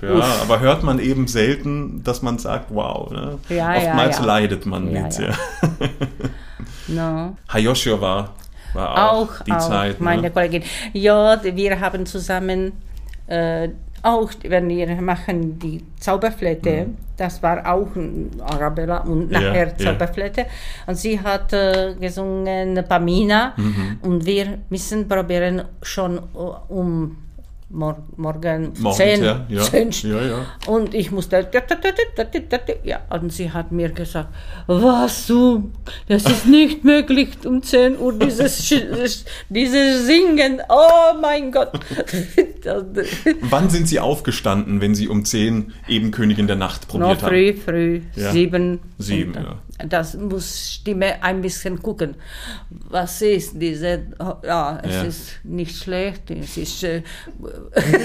Ja, 0.00 0.22
aber 0.42 0.60
hört 0.60 0.82
man 0.84 1.00
eben 1.00 1.26
selten, 1.26 2.02
dass 2.04 2.22
man 2.22 2.38
sagt, 2.38 2.72
wow. 2.72 3.10
Ne? 3.10 3.38
Oftmals 3.48 4.20
leidet 4.20 4.64
man 4.66 4.90
ja. 4.92 5.08
Ja. 5.08 5.34
No. 6.88 7.36
Hayoshio 7.52 8.00
war, 8.00 8.34
war 8.74 9.12
auch, 9.12 9.22
Auch, 9.30 9.40
die 9.44 9.52
auch 9.52 9.58
Zeit. 9.68 10.00
meine 10.00 10.22
Ne? 10.22 10.30
Kollegin. 10.30 10.62
Ja, 10.92 11.40
wir 11.42 11.80
haben 11.80 12.06
zusammen 12.06 12.72
äh, 13.26 13.68
auch, 14.02 14.30
wenn 14.44 14.68
wir 14.68 14.94
machen 15.02 15.58
die 15.58 15.84
Zauberflöte, 15.98 16.86
das 17.16 17.42
war 17.42 17.66
auch 17.66 17.88
Arabella 18.40 18.98
und 18.98 19.26
Mhm. 19.26 19.32
Ja, 19.32 19.40
nachher 19.40 19.68
ja. 19.68 19.76
Zauberflöte. 19.76 20.46
Und 20.86 20.94
sie 20.96 21.18
hat 21.20 21.52
äh, 21.52 21.94
gesungen 22.00 22.84
Pamina 22.88 23.54
Mhm. 23.56 23.98
und 24.02 24.24
wir 24.24 24.58
müssen 24.70 25.08
probieren 25.08 25.62
schon 25.82 26.18
äh, 26.18 26.20
um 26.68 27.16
mor 27.70 27.98
morgen 28.16 28.72
Morgens, 28.78 28.96
10, 28.96 29.24
ja, 29.24 29.46
ja. 29.48 29.62
10. 29.62 29.90
Ja, 30.02 30.22
ja. 30.22 30.46
Und 30.66 30.94
ich 30.94 31.10
musste, 31.10 31.48
ja, 32.84 33.00
und 33.10 33.32
sie 33.32 33.50
hat 33.50 33.72
mir 33.72 33.90
gesagt, 33.90 34.28
was 34.66 35.26
du, 35.26 35.70
das 36.08 36.24
ist 36.24 36.46
nicht 36.46 36.84
möglich 36.84 37.30
um 37.44 37.62
10 37.62 37.98
Uhr 37.98 38.12
dieses, 38.18 38.68
dieses 39.48 40.06
Singen, 40.06 40.62
oh 40.68 41.18
mein 41.20 41.52
Gott. 41.52 41.72
Wann 43.42 43.70
sind 43.70 43.88
Sie 43.88 44.00
aufgestanden, 44.00 44.80
wenn 44.80 44.94
Sie 44.94 45.08
um 45.08 45.24
10 45.24 45.72
eben 45.88 46.10
Königin 46.10 46.46
der 46.46 46.56
Nacht 46.56 46.82
Noch 46.82 46.88
probiert 46.88 47.22
haben? 47.22 47.28
früh, 47.28 47.52
früh, 47.54 48.00
Ja. 48.16 48.32
sieben. 48.32 48.80
Sieben, 48.98 49.34
Und, 49.36 49.42
ja. 49.44 49.58
Das 49.86 50.16
muss 50.16 50.72
Stimme 50.74 51.22
ein 51.22 51.40
bisschen 51.40 51.80
gucken. 51.80 52.16
Was 52.68 53.22
ist 53.22 53.52
diese, 53.62 54.06
ja, 54.44 54.80
es 54.82 55.04
ist 55.04 55.30
nicht 55.44 55.76
schlecht, 55.76 56.30
es 56.32 56.56
ist, 56.56 56.82
äh, 56.82 57.02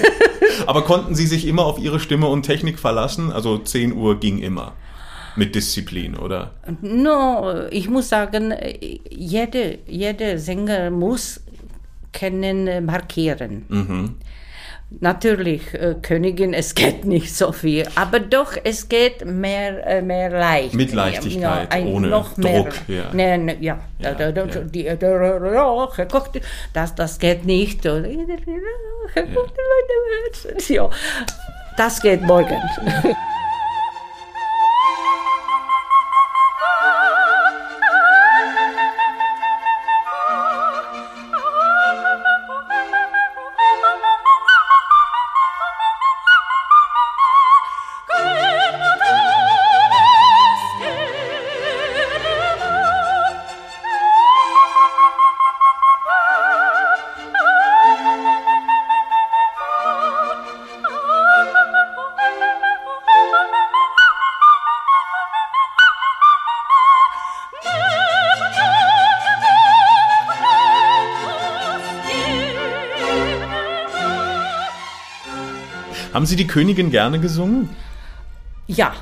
Aber 0.66 0.82
konnten 0.82 1.14
Sie 1.14 1.26
sich 1.26 1.46
immer 1.46 1.64
auf 1.64 1.78
Ihre 1.78 2.00
Stimme 2.00 2.26
und 2.28 2.42
Technik 2.42 2.78
verlassen? 2.78 3.32
Also 3.32 3.58
10 3.58 3.92
Uhr 3.92 4.20
ging 4.20 4.38
immer. 4.38 4.72
Mit 5.36 5.56
Disziplin, 5.56 6.16
oder? 6.16 6.52
no, 6.80 7.66
ich 7.70 7.90
muss 7.90 8.08
sagen, 8.08 8.54
jede, 9.10 9.78
jeder 9.88 10.38
Sänger 10.38 10.90
muss 10.90 11.40
können 12.12 12.68
äh, 12.68 12.80
markieren. 12.80 13.64
Mhm. 13.68 14.14
Natürlich, 15.00 15.74
äh, 15.74 15.94
Königin, 16.00 16.54
es 16.54 16.74
geht 16.74 17.04
nicht 17.04 17.34
so 17.34 17.52
viel, 17.52 17.86
aber 17.94 18.20
doch, 18.20 18.52
es 18.62 18.88
geht 18.88 19.24
mehr, 19.24 19.86
äh, 19.86 20.02
mehr 20.02 20.30
leicht. 20.30 20.74
Mit 20.74 20.92
Leichtigkeit, 20.92 21.68
ohne 21.84 22.08
noch 22.08 22.36
mehr. 22.36 22.62
Druck, 22.62 22.72
ja. 22.88 23.04
Nee, 23.12 23.36
nee, 23.38 23.56
ja. 23.60 23.78
Ja, 23.98 24.12
Da- 24.14 24.32
da- 24.32 24.44
ja. 24.46 24.60
Die, 24.60 24.84
ja, 24.84 25.86
gekocht, 25.96 26.40
das, 26.72 26.94
das 26.94 27.18
geht 27.18 27.44
nicht. 27.44 27.84
Ja, 30.68 30.90
das 31.76 32.00
geht 32.00 32.22
morgen. 32.22 32.56
Haben 76.24 76.30
Sie 76.30 76.36
die 76.36 76.46
Königin 76.46 76.90
gerne 76.90 77.20
gesungen? 77.20 77.68
Ja, 78.66 78.94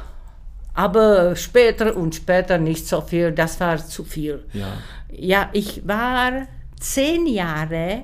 aber 0.75 1.37
später 1.37 1.97
und 1.97 2.17
später 2.17 2.59
nicht 2.59 2.89
so 2.89 3.01
viel, 3.01 3.31
das 3.31 3.61
war 3.61 3.77
zu 3.77 4.03
viel. 4.03 4.45
Ja. 4.53 4.67
Ja, 5.13 5.49
ich 5.53 5.87
war 5.87 6.49
zehn 6.81 7.29
Jahre 7.29 8.03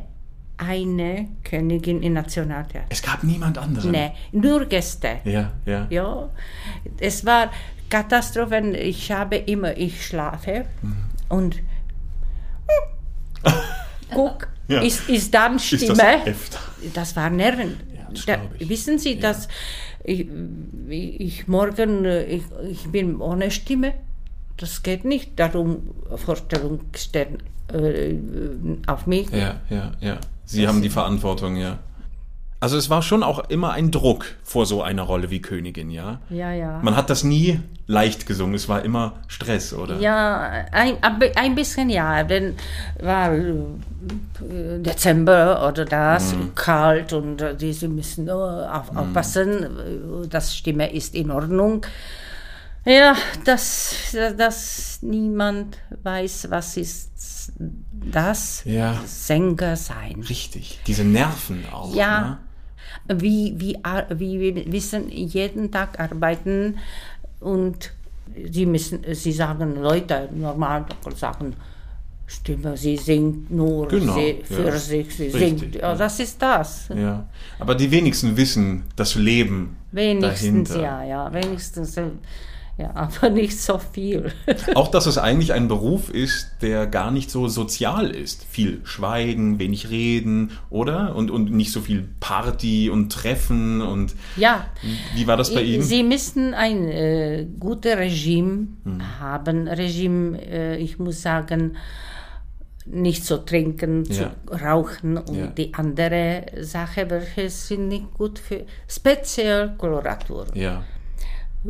eine 0.56 1.26
Königin 1.42 2.00
im 2.04 2.12
Nationaltheater. 2.12 2.86
Es 2.90 3.02
gab 3.02 3.24
niemand 3.24 3.58
anderen. 3.58 3.90
Nee, 3.90 4.12
nur 4.30 4.66
Gäste. 4.66 5.16
Ja, 5.24 5.50
ja. 5.66 5.88
Ja, 5.90 6.28
es 7.00 7.26
war 7.26 7.50
Katastrophe. 7.90 8.58
Ich 8.76 9.10
habe 9.10 9.34
immer, 9.34 9.76
ich 9.76 10.06
schlafe 10.06 10.64
und 11.28 11.56
guck, 14.14 14.46
Ja. 14.68 14.80
ist, 14.80 15.08
ist 15.08 15.34
dann 15.34 15.56
Ist 15.56 15.64
Stimme. 15.66 15.94
das 15.96 16.24
Heft? 16.24 16.58
Das 16.94 17.16
war 17.16 17.28
Nerven. 17.30 17.80
Das 18.12 18.26
da, 18.26 18.38
wissen 18.58 18.98
Sie, 18.98 19.18
dass 19.18 19.48
ich, 20.04 20.26
ich 20.88 21.48
morgen, 21.48 22.04
äh, 22.04 22.24
ich, 22.24 22.42
ich 22.70 22.86
bin 22.88 23.20
ohne 23.20 23.50
Stimme. 23.50 23.94
Das 24.56 24.82
geht 24.82 25.04
nicht. 25.04 25.38
Darum 25.38 25.90
Vorstellung 26.16 26.80
stellen 26.96 27.38
äh, 27.72 28.14
auf 28.86 29.06
mich. 29.06 29.30
Ja, 29.30 29.60
ja, 29.70 29.92
ja. 30.00 30.18
Sie 30.44 30.66
haben 30.66 30.82
die 30.82 30.88
Verantwortung, 30.88 31.56
ja. 31.56 31.78
Also 32.60 32.76
es 32.76 32.90
war 32.90 33.02
schon 33.02 33.22
auch 33.22 33.50
immer 33.50 33.72
ein 33.72 33.92
Druck 33.92 34.26
vor 34.42 34.66
so 34.66 34.82
einer 34.82 35.02
Rolle 35.02 35.30
wie 35.30 35.40
Königin, 35.40 35.90
ja? 35.90 36.20
Ja, 36.28 36.52
ja. 36.52 36.80
Man 36.82 36.96
hat 36.96 37.08
das 37.08 37.22
nie 37.22 37.60
leicht 37.86 38.26
gesungen, 38.26 38.56
es 38.56 38.68
war 38.68 38.84
immer 38.84 39.14
Stress, 39.28 39.72
oder? 39.72 39.98
Ja, 40.00 40.66
ein, 40.72 40.96
ein 41.36 41.54
bisschen 41.54 41.88
ja, 41.88 42.24
denn 42.24 42.56
war 43.00 43.32
äh, 43.32 43.54
Dezember 44.80 45.68
oder 45.68 45.84
das, 45.84 46.34
kalt 46.56 47.12
und 47.12 47.40
äh, 47.40 47.54
die, 47.56 47.72
sie 47.72 47.86
müssen 47.86 48.24
nur 48.24 48.68
auf, 48.72 48.94
aufpassen, 48.96 49.62
äh, 50.24 50.28
das 50.28 50.56
Stimme 50.56 50.92
ist 50.92 51.14
in 51.14 51.30
Ordnung. 51.30 51.86
Ja, 52.84 53.14
dass, 53.44 53.94
dass 54.36 54.98
niemand 55.02 55.78
weiß, 56.02 56.46
was 56.50 56.76
ist 56.76 57.52
das 57.92 58.62
Ja. 58.64 59.00
Sänger 59.06 59.76
sein. 59.76 60.24
Richtig. 60.28 60.80
Diese 60.86 61.04
Nerven 61.04 61.64
auch. 61.72 61.94
Ja, 61.94 62.20
Ne? 62.20 62.38
Wie, 63.08 63.54
wie, 63.58 63.76
wie 64.18 64.40
wir 64.40 64.72
wissen, 64.72 65.08
jeden 65.10 65.70
Tag 65.70 65.98
arbeiten 65.98 66.78
und 67.40 67.92
sie 68.50 68.66
müssen, 68.66 69.00
sie 69.12 69.32
sagen, 69.32 69.76
Leute, 69.76 70.28
normal 70.34 70.86
sagen, 71.16 71.54
Stimme, 72.30 72.76
sie 72.76 72.98
singt 72.98 73.50
nur 73.50 73.88
Genau, 73.88 74.14
sie, 74.14 74.42
für 74.44 74.66
ja. 74.66 74.76
sich, 74.76 75.16
sie 75.16 75.28
Richtig, 75.28 75.60
singt. 75.60 75.74
ja. 75.76 75.92
Ja, 75.92 75.94
das 75.94 76.20
ist 76.20 76.40
das. 76.42 76.88
Ja. 76.94 77.26
Aber 77.58 77.74
die 77.74 77.90
wenigsten 77.90 78.36
wissen 78.36 78.84
das 78.96 79.14
Leben 79.14 79.76
Wenigstens, 79.92 80.68
dahinter. 80.68 80.82
ja, 80.82 81.04
ja, 81.04 81.32
wenigstens, 81.32 81.96
äh, 81.96 82.02
ja, 82.78 82.90
aber 82.94 83.28
nicht 83.42 83.60
so 83.60 83.78
viel. 83.78 84.30
Auch, 84.74 84.88
dass 84.88 85.06
es 85.06 85.18
eigentlich 85.18 85.52
ein 85.52 85.68
Beruf 85.68 86.08
ist, 86.10 86.52
der 86.62 86.86
gar 86.86 87.10
nicht 87.10 87.30
so 87.30 87.48
sozial 87.48 88.10
ist. 88.10 88.44
Viel 88.44 88.80
Schweigen, 88.84 89.58
wenig 89.58 89.90
Reden, 89.90 90.52
oder? 90.70 91.14
Und, 91.16 91.30
und 91.30 91.50
nicht 91.52 91.72
so 91.72 91.80
viel 91.80 92.08
Party 92.20 92.88
und 92.88 93.12
Treffen 93.12 93.82
und 93.82 94.14
ja, 94.36 94.66
wie 95.14 95.26
war 95.26 95.36
das 95.36 95.52
bei 95.52 95.62
Ihnen? 95.62 95.82
Sie 95.82 96.02
müssen 96.02 96.54
ein 96.54 96.88
äh, 96.88 97.46
gutes 97.58 97.96
Regime 97.96 98.68
Hm. 98.84 99.20
haben. 99.20 99.68
Regime, 99.68 100.38
äh, 100.40 100.76
ich 100.78 100.98
muss 100.98 101.20
sagen, 101.20 101.76
nicht 102.86 103.24
zu 103.26 103.44
trinken, 103.44 104.04
Ja. 104.04 104.30
zu 104.46 104.54
rauchen 104.64 105.18
und 105.18 105.34
Ja. 105.36 105.46
die 105.48 105.74
andere 105.74 106.44
Sache, 106.62 107.10
welche 107.10 107.50
sind 107.50 107.88
nicht 107.88 108.14
gut 108.14 108.38
für 108.38 108.64
speziell 108.86 109.74
Koloratur. 109.76 110.46
ja. 110.54 110.84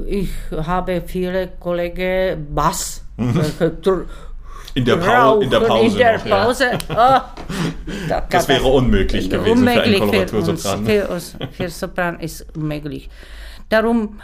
Ich 0.07 0.29
habe 0.53 1.03
viele 1.07 1.49
Kollegen 1.59 2.55
Bass. 2.55 3.03
Mhm. 3.17 3.41
tr- 3.83 4.05
In 4.75 4.85
der, 4.85 4.97
Pau 4.97 5.41
in 5.41 5.51
der 5.51 5.61
rauchen 5.61 5.69
Pause. 5.69 5.87
In 5.93 5.99
der 5.99 6.19
noch, 6.19 6.27
ja. 6.27 6.45
Pause. 6.45 6.65
Ah, 6.91 7.35
da 8.09 8.21
Das 8.31 8.49
wäre 8.49 8.67
unmöglich 8.69 9.29
gewesen 9.31 9.67
für 9.67 9.81
einen 9.81 10.03
unmöglich 10.03 10.31
für 10.31 11.09
uns. 11.09 11.31
Für, 11.39 11.49
für 11.53 11.69
Sopran 11.69 12.21
ist 12.21 12.47
unmöglich. 12.57 13.09
Darum 13.71 14.21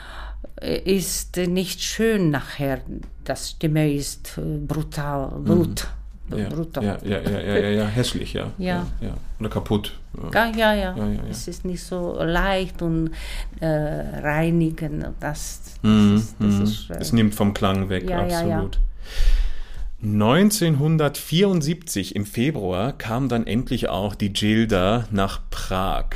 äh, 0.61 0.79
ist 0.97 1.37
nicht 1.37 1.83
schön 1.83 2.31
nachher. 2.31 2.81
Das 3.25 3.51
Stimme 3.51 3.93
ist 3.93 4.39
äh, 4.39 4.59
brutal, 4.59 5.33
Blut. 5.41 5.89
Mhm. 5.89 6.04
Ja, 6.35 6.49
brutal. 6.49 6.83
ja, 6.85 6.99
ja, 7.05 7.21
ja, 7.21 7.41
ja, 7.41 7.57
ja, 7.59 7.69
ja, 7.69 7.85
hässlich, 7.85 8.33
ja. 8.33 8.51
Ja. 8.59 8.87
ja. 9.01 9.15
Oder 9.39 9.51
kaputt. 9.51 9.93
Ja. 10.33 10.35
Ja, 10.47 10.47
ja, 10.57 10.75
ja. 10.75 10.97
Ja, 10.97 11.07
ja, 11.07 11.13
ja. 11.13 11.21
Es 11.31 11.47
ist 11.49 11.65
nicht 11.65 11.83
so 11.83 12.17
leicht 12.23 12.81
und 12.83 13.11
äh, 13.61 13.67
reinigen. 13.67 15.05
Das, 15.21 15.61
das 15.61 15.79
Mhm, 15.83 16.17
ist, 16.17 16.37
das 16.39 16.55
mhm. 16.55 16.63
ist 16.63 16.91
äh, 16.91 16.95
Es 16.99 17.13
nimmt 17.13 17.35
vom 17.35 17.53
Klang 17.53 17.89
weg, 17.91 18.09
Ja, 18.09 18.27
ja, 18.27 18.47
ja. 18.47 18.55
absolut. 18.57 18.79
1974 20.03 22.15
im 22.17 22.27
Februar 22.27 22.93
kam 22.93 23.29
dann 23.29 23.47
endlich 23.47 23.89
auch 23.89 24.15
die 24.15 24.33
Gilda 24.33 25.07
nach 25.11 25.41
Prag. 25.51 26.07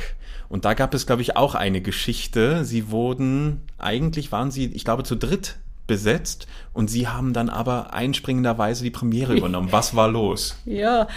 Und 0.47 0.65
da 0.65 0.73
gab 0.73 0.93
es, 0.93 1.05
glaube 1.05 1.21
ich, 1.21 1.37
auch 1.37 1.55
eine 1.55 1.81
Geschichte. 1.81 2.65
Sie 2.65 2.91
wurden, 2.91 3.61
eigentlich 3.77 4.31
waren 4.31 4.51
sie, 4.51 4.65
ich 4.65 4.83
glaube, 4.83 5.03
zu 5.03 5.15
dritt 5.15 5.57
besetzt 5.89 6.47
und 6.71 6.89
sie 6.89 7.09
haben 7.09 7.33
dann 7.33 7.49
aber 7.49 7.93
einspringenderweise 7.93 8.85
die 8.85 8.91
Premiere 8.91 9.33
übernommen. 9.37 9.67
Was 9.71 9.93
war 9.93 10.07
los? 10.07 10.55
Ja, 10.63 11.07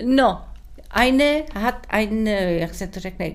no. 0.00 0.42
Eine 0.92 1.44
hat 1.54 1.82
ein 1.88 2.26
äh, 2.26 2.68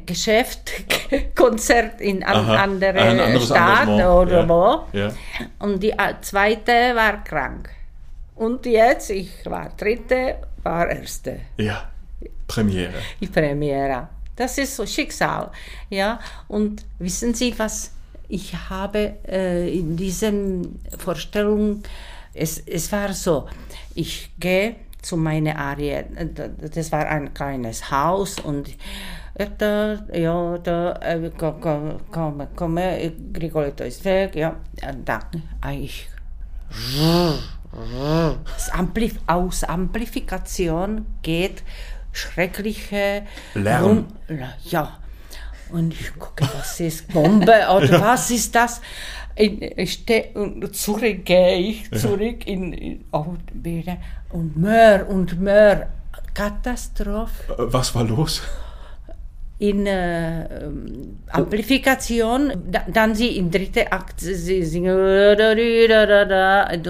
Geschäft, 0.06 0.72
Konzert 1.36 2.02
in 2.02 2.22
an 2.22 2.36
Aha, 2.36 2.64
andere 2.64 3.00
ein 3.00 3.18
Engagement, 3.18 4.06
oder 4.06 4.42
ja. 4.42 4.50
wo. 4.50 4.98
Ja. 4.98 5.12
Und 5.60 5.82
die 5.82 5.92
äh, 5.92 6.16
zweite 6.20 6.94
war 6.96 7.24
krank. 7.24 7.70
Und 8.36 8.66
jetzt, 8.66 9.10
ich 9.10 9.32
war 9.46 9.70
dritte, 9.78 10.36
war 10.64 10.90
erste. 10.90 11.40
Ja, 11.58 11.90
Premiere. 12.46 12.96
Die 13.22 13.28
Premiere. 13.28 14.10
Das 14.36 14.58
ist 14.58 14.76
so 14.76 14.86
Schicksal. 14.86 15.50
Ja, 15.90 16.20
und 16.50 16.84
wissen 17.00 17.34
Sie, 17.34 17.58
was 17.58 17.95
ich 18.28 18.56
habe 18.70 19.18
äh, 19.28 19.78
in 19.78 19.96
diesen 19.98 20.80
Vorstellungen, 20.98 21.84
es, 22.34 22.60
es 22.60 22.92
war 22.92 23.14
so, 23.14 23.48
ich 23.94 24.32
gehe 24.40 24.76
zu 25.02 25.18
meiner 25.18 25.58
Arie, 25.58 26.04
das 26.74 26.92
war 26.92 27.06
ein 27.08 27.34
kleines 27.34 27.92
Haus 27.92 28.40
und 28.40 28.70
da, 29.58 30.06
ja, 30.14 30.58
da, 30.58 30.94
äh, 30.94 31.32
komm, 31.38 31.62
komm, 32.12 32.48
komm, 32.56 32.80
Grigoletto 33.34 33.84
ist 33.84 34.04
weg, 34.06 34.36
ja, 34.36 34.56
und 34.88 35.08
dann, 35.08 35.44
ich, 35.80 36.08
das 38.56 38.70
Amplif 38.70 39.20
aus 39.28 39.64
Amplifikation 39.64 41.06
geht 41.22 41.64
schreckliche 42.12 43.24
Lärm. 43.54 43.84
Rum- 43.84 44.08
ja. 44.64 44.98
Und 45.76 45.92
ich 45.92 46.18
gucke, 46.18 46.48
was 46.58 46.80
ist 46.80 47.10
Bombe 47.10 47.52
oder 47.76 48.00
was 48.00 48.32
ist 48.32 48.56
das? 48.56 48.80
In, 49.36 49.62
ich 49.62 49.92
stehe 49.92 50.30
und 50.34 50.74
zurück 50.74 51.26
gehe 51.26 51.58
ich 51.58 51.92
zurück 51.92 52.48
in, 52.48 52.72
in 52.72 53.06
Bühne 53.54 53.98
und 54.30 54.56
mehr 54.56 55.10
und 55.10 55.42
mehr 55.42 55.90
Katastrophe 56.34 57.54
Äh, 57.58 57.74
Was 57.74 57.94
war 57.94 58.06
los? 58.06 58.42
In 59.58 59.88
äh, 59.88 60.66
ähm, 60.66 61.20
Amplifikation, 61.32 62.52
da, 62.70 62.82
dann 62.92 63.16
sie 63.16 63.38
im 63.38 63.50
dritten 63.50 63.88
Akt 63.90 64.20
sie 64.20 64.64
singen 64.64 64.94
und 64.94 65.40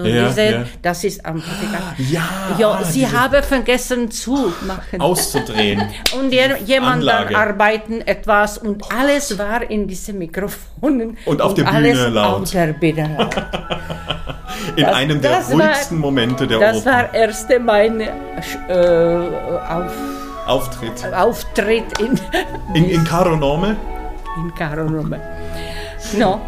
Ja, 0.04 0.26
diese, 0.28 0.42
ja. 0.44 0.64
das 0.82 1.04
ist 1.04 1.24
Amplifikation. 1.24 2.06
Ja, 2.10 2.22
ja 2.58 2.82
sie 2.82 3.00
diese- 3.04 3.12
haben 3.20 3.42
vergessen 3.44 4.10
zu 4.10 4.52
machen. 4.66 5.00
Auszudrehen. 5.00 5.80
und 6.18 6.32
je, 6.32 6.48
jemand 6.64 7.06
dann 7.06 7.32
arbeiten 7.36 8.00
etwas 8.00 8.58
und 8.58 8.82
alles 8.92 9.38
war 9.38 9.70
in 9.70 9.86
diesen 9.86 10.18
Mikrofonen 10.18 11.16
Und 11.24 11.40
auf 11.40 11.54
der 11.54 11.72
alles 11.72 11.96
Bühne 11.96 12.08
laut. 12.10 12.42
auf 12.42 12.50
der 12.50 12.72
Bühne 12.72 13.16
laut. 13.16 13.36
In 14.76 14.84
Das- 14.84 14.94
einem 14.96 15.20
der 15.20 15.30
das 15.36 15.52
ruhigsten 15.52 15.98
Momente 15.98 16.46
der 16.48 16.58
Das 16.58 16.78
Oper. 16.78 16.90
war 16.90 17.14
erste 17.14 17.60
mein 17.60 18.00
äh, 18.00 18.08
auf, 18.68 19.92
Auftritt. 20.46 21.12
Auftritt 21.14 21.98
in 22.00 22.18
In, 22.74 22.84
in 22.88 23.04
Caro 23.04 23.36
Nome? 23.36 23.76
in 24.36 24.54
Caro 24.54 24.84
Nome. 24.84 25.20
No, 26.16 26.40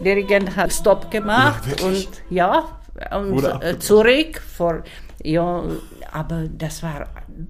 Dirigent 0.00 0.56
hat 0.56 0.72
Stopp 0.72 1.10
gemacht 1.10 1.62
Ja, 1.80 1.86
und 1.86 2.08
ja, 2.30 3.18
und 3.18 3.44
äh, 3.62 3.78
zurück 3.78 4.40
vor, 4.40 4.82
ja, 5.22 5.62
aber 6.12 6.44
das 6.48 6.82
war 6.82 7.06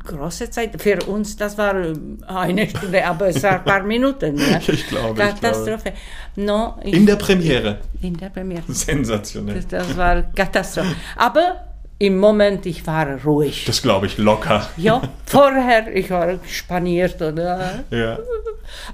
große 0.06 0.48
Zeit 0.50 0.80
für 0.80 0.98
uns, 1.06 1.36
das 1.36 1.58
war 1.58 1.74
äh, 1.76 1.94
eine 2.26 2.68
Stunde, 2.68 3.04
aber 3.04 3.28
es 3.28 3.42
war 3.42 3.56
ein 3.56 3.64
paar 3.64 3.82
Minuten. 3.82 4.38
Ja. 4.50 4.58
Ich 4.66 4.86
glaube, 4.86 5.20
ich 5.22 5.28
Katastrophe. 5.28 5.92
No, 6.36 6.76
ich, 6.82 6.94
In 6.94 7.04
der 7.06 7.16
Premiere. 7.16 7.80
in 8.00 8.16
der 8.16 8.30
Premiere. 8.30 8.62
Sensationell. 8.68 9.56
Das, 9.56 9.66
das 9.66 9.96
war 9.96 10.22
Katastrophe. 10.22 10.94
Aber 11.16 11.73
im 12.06 12.18
Moment, 12.18 12.66
ich 12.66 12.86
war 12.86 13.06
ruhig. 13.24 13.64
Das 13.66 13.80
glaube 13.82 14.06
ich 14.06 14.18
locker. 14.18 14.68
Ja, 14.76 15.00
vorher, 15.26 15.94
ich 15.94 16.10
war 16.10 16.38
spaniert 16.46 17.20
oder 17.22 17.84
Ja. 17.90 18.18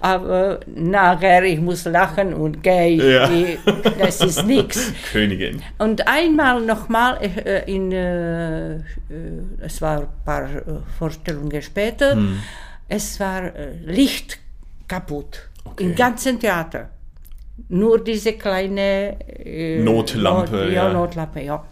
aber 0.01 0.61
nachher, 0.67 1.43
ich 1.45 1.61
muss 1.61 1.85
lachen 1.85 2.35
und 2.35 2.63
gehen. 2.63 3.01
Ja. 3.01 3.29
Das 3.99 4.21
ist 4.21 4.47
nichts. 4.47 4.93
Königin. 5.13 5.63
Und 5.79 6.07
einmal 6.07 6.61
nochmal, 6.61 7.19
äh, 7.23 7.73
in, 7.73 7.91
äh, 7.93 8.75
äh, 8.77 8.81
es 9.61 9.81
war 9.81 10.01
ein 10.01 10.07
paar 10.25 10.45
äh, 10.45 10.63
Vorstellungen 10.99 11.63
später, 11.63 12.13
Hm. 12.15 12.39
es 12.89 13.19
war 13.21 13.43
äh, 13.55 13.73
Licht 13.85 14.39
kaputt 14.89 15.49
Okay. 15.65 15.85
im 15.85 15.95
ganzen 15.95 16.39
Theater. 16.41 16.89
Nur 17.69 18.03
diese 18.03 18.33
kleine 18.33 19.17
äh, 19.45 19.79
Notlampe, 19.83 20.57
Not, 20.57 20.67
ja, 20.73 20.85
ja. 20.89 20.93
Notlampe, 20.93 21.41
ja. 21.43 21.63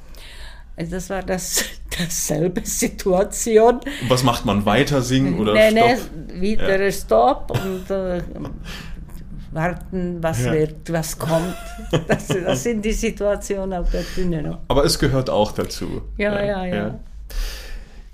Also 0.78 0.92
Das 0.92 1.10
war 1.10 1.22
das 1.22 1.64
dasselbe 1.98 2.62
Situation. 2.64 3.80
Was 4.08 4.22
macht 4.22 4.44
man? 4.44 4.64
Weiter 4.64 5.02
singen 5.02 5.38
oder 5.40 5.52
nee, 5.54 5.70
nee, 5.72 5.96
Stopp? 5.96 6.40
wieder 6.40 6.82
Ja. 6.84 6.92
Stopp 6.92 7.50
und 7.64 7.90
äh, 7.90 8.22
warten, 9.52 10.22
was 10.22 10.44
Ja. 10.44 10.52
wird, 10.52 10.92
was 10.92 11.18
kommt. 11.18 11.54
Das, 12.06 12.26
das 12.28 12.62
sind 12.62 12.84
die 12.84 12.92
Situationen 12.92 13.78
auf 13.78 13.90
der 13.90 14.02
Bühne. 14.14 14.42
Ne? 14.42 14.58
Aber 14.68 14.84
es 14.84 14.98
gehört 14.98 15.30
auch 15.30 15.52
dazu. 15.52 16.02
Ja, 16.18 16.34
ja, 16.44 16.64
ja. 16.66 16.74
ja. 16.76 16.98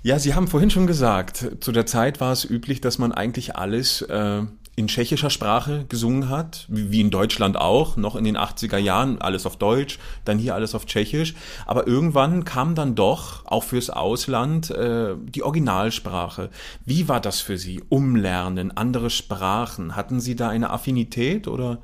Ja, 0.01 0.19
Sie 0.19 0.33
haben 0.33 0.47
vorhin 0.47 0.69
schon 0.69 0.87
gesagt, 0.87 1.45
zu 1.61 1.71
der 1.71 1.85
Zeit 1.87 2.21
war 2.21 2.31
es 2.31 2.45
üblich, 2.49 2.79
dass 2.79 2.99
man 2.99 3.11
eigentlich 3.11 3.55
alles 3.55 4.01
äh, 4.03 4.41
in 4.77 4.87
tschechischer 4.87 5.29
Sprache 5.29 5.85
gesungen 5.87 6.29
hat, 6.29 6.65
wie 6.67 6.99
in 6.99 7.09
Deutschland 7.09 7.55
auch, 7.57 7.95
noch 7.95 8.15
in 8.15 8.25
den 8.25 8.37
80er 8.37 8.77
Jahren 8.77 9.21
alles 9.21 9.45
auf 9.45 9.55
Deutsch, 9.55 9.99
dann 10.25 10.37
hier 10.37 10.53
alles 10.53 10.75
auf 10.75 10.85
Tschechisch. 10.85 11.33
Aber 11.65 11.87
irgendwann 11.87 12.43
kam 12.43 12.75
dann 12.75 12.93
doch, 12.93 13.45
auch 13.45 13.63
fürs 13.63 13.89
Ausland, 13.89 14.71
äh, 14.71 15.15
die 15.17 15.43
Originalsprache. 15.43 16.49
Wie 16.83 17.07
war 17.07 17.21
das 17.21 17.39
für 17.39 17.57
Sie? 17.57 17.81
Umlernen, 17.87 18.75
andere 18.75 19.09
Sprachen. 19.09 19.95
Hatten 19.95 20.19
Sie 20.19 20.35
da 20.35 20.49
eine 20.49 20.69
Affinität 20.71 21.47
oder? 21.47 21.77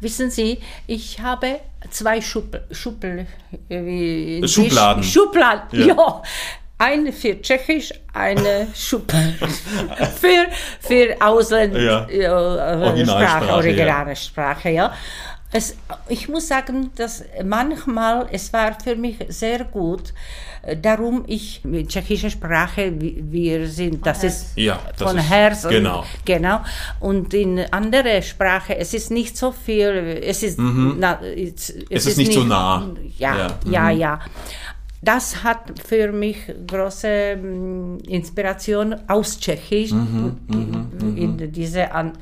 Wissen 0.00 0.30
Sie, 0.30 0.58
ich 0.86 1.20
habe 1.20 1.60
zwei 1.90 2.20
Schubl 2.20 2.62
Schubl 2.70 3.26
äh, 3.68 4.46
Schubladen. 4.46 5.02
Schubladen, 5.02 5.80
Ja. 5.80 5.86
ja. 5.86 6.22
Eine 6.82 7.12
für 7.12 7.40
Tschechisch, 7.42 7.92
eine 8.14 8.66
für, 8.74 10.46
für 10.80 11.16
Ausländer, 11.20 11.78
Ja. 11.80 12.06
äh, 12.08 12.26
Originalsprache, 12.28 13.44
Sprache, 13.44 13.52
originale 13.54 14.16
Sprache, 14.16 14.70
ja. 14.70 14.92
Es, 15.52 15.74
ich 16.08 16.28
muss 16.28 16.46
sagen, 16.48 16.90
dass 16.96 17.24
manchmal, 17.44 18.28
es 18.30 18.52
war 18.52 18.78
für 18.82 18.94
mich 18.96 19.16
sehr 19.28 19.64
gut, 19.64 20.14
äh, 20.62 20.76
darum 20.76 21.24
ich 21.26 21.62
mit 21.64 21.88
tschechischer 21.88 22.30
Sprache, 22.30 22.92
wir 22.98 23.66
sind, 23.66 24.06
das 24.06 24.22
ist 24.24 24.52
Ja, 24.56 24.78
das 24.96 25.06
von 25.10 25.18
ist- 25.18 25.28
Herz 25.28 25.64
und- 25.64 25.70
genau. 25.72 26.04
Genau. 26.24 26.60
Und 27.00 27.34
in 27.34 27.58
andere 27.72 28.22
Sprache, 28.22 28.76
es 28.78 28.94
ist 28.94 29.10
nicht 29.10 29.36
so 29.36 29.50
viel, 29.52 30.20
es 30.24 30.42
ist, 30.44 30.56
na, 30.58 31.20
es, 31.20 31.74
Mhm. 31.74 31.84
Es 31.90 32.06
ist 32.06 32.16
nicht 32.16 32.32
so 32.32 32.44
nah. 32.44 32.88
Ja, 33.18 33.36
Ja, 33.36 33.48
ja, 33.70 33.90
ja. 33.90 34.20
Das 35.02 35.42
hat 35.42 35.58
für 35.82 36.12
mich 36.12 36.36
große 36.66 37.36
mm, 37.36 37.98
Inspiration 38.08 38.94
aus 39.08 39.38
Tschechisch, 39.40 39.92
Mhm, 39.92 40.36
in, 40.48 41.38
in 41.38 41.52
diese 41.52 41.90
An 41.92 42.12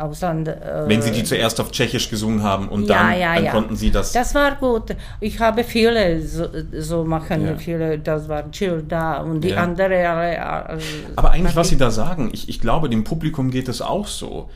Ausland. 0.00 0.48
äh, 0.48 0.84
Wenn 0.86 1.02
Sie 1.02 1.10
die 1.10 1.24
zuerst 1.24 1.60
auf 1.60 1.70
Tschechisch 1.70 2.08
gesungen 2.08 2.42
haben 2.42 2.68
und 2.68 2.88
ja, 2.88 3.10
dann, 3.10 3.18
ja, 3.20 3.34
dann 3.34 3.44
ja. 3.44 3.50
konnten 3.52 3.76
Sie 3.76 3.90
das. 3.90 4.12
Das 4.12 4.34
war 4.34 4.54
gut. 4.56 4.96
Ich 5.20 5.38
habe 5.38 5.62
viele 5.64 6.22
so, 6.26 6.46
so 6.78 7.04
machen, 7.04 7.58
viele, 7.58 7.98
das 7.98 8.28
war 8.28 8.50
Chill 8.50 8.82
da 8.88 9.18
und 9.18 9.42
die 9.42 9.54
andere 9.54 10.08
alle. 10.08 10.40
alle 10.42 10.80
Aber 11.16 11.32
eigentlich, 11.32 11.56
was 11.56 11.68
Sie 11.68 11.76
da 11.76 11.90
sagen, 11.90 12.30
ich, 12.32 12.48
ich 12.48 12.60
glaube, 12.60 12.88
dem 12.88 13.04
Publikum 13.04 13.50
geht 13.50 13.68
es 13.68 13.82
auch 13.82 14.06
so. 14.06 14.48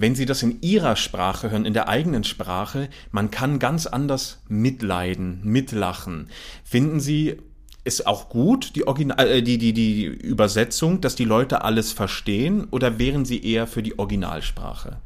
Wenn 0.00 0.14
Sie 0.14 0.26
das 0.26 0.44
in 0.44 0.62
Ihrer 0.62 0.94
Sprache 0.94 1.50
hören, 1.50 1.64
in 1.64 1.74
der 1.74 1.88
eigenen 1.88 2.22
Sprache, 2.22 2.88
man 3.10 3.32
kann 3.32 3.58
ganz 3.58 3.86
anders 3.86 4.40
mitleiden, 4.48 5.40
mitlachen. 5.42 6.28
Finden 6.62 7.00
Sie 7.00 7.38
es 7.82 8.06
auch 8.06 8.28
gut, 8.28 8.76
die, 8.76 8.86
Original, 8.86 9.26
äh, 9.26 9.42
die, 9.42 9.58
die, 9.58 9.72
die 9.72 10.04
Übersetzung, 10.04 11.00
dass 11.00 11.16
die 11.16 11.24
Leute 11.24 11.62
alles 11.62 11.90
verstehen, 11.90 12.68
oder 12.70 13.00
wären 13.00 13.24
Sie 13.24 13.42
eher 13.44 13.66
für 13.66 13.82
die 13.82 13.98
Originalsprache? 13.98 14.98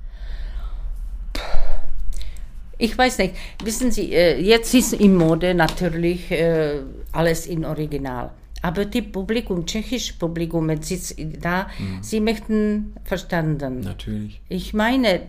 Ich 2.76 2.98
weiß 2.98 3.16
nicht. 3.18 3.34
Wissen 3.64 3.92
Sie, 3.92 4.12
äh, 4.12 4.38
jetzt 4.38 4.74
ist 4.74 4.92
in 4.92 5.16
Mode 5.16 5.54
natürlich 5.54 6.30
äh, 6.30 6.80
alles 7.12 7.46
in 7.46 7.64
Original. 7.64 8.32
Aber 8.62 8.84
die 8.84 9.02
Publikum, 9.02 9.66
tschechische 9.66 10.14
Publikum, 10.14 10.70
sitzt 10.82 11.16
da, 11.40 11.68
sie 12.00 12.20
möchten 12.20 12.94
verstanden. 13.04 13.80
Natürlich. 13.80 14.40
Ich 14.48 14.72
meine, 14.72 15.20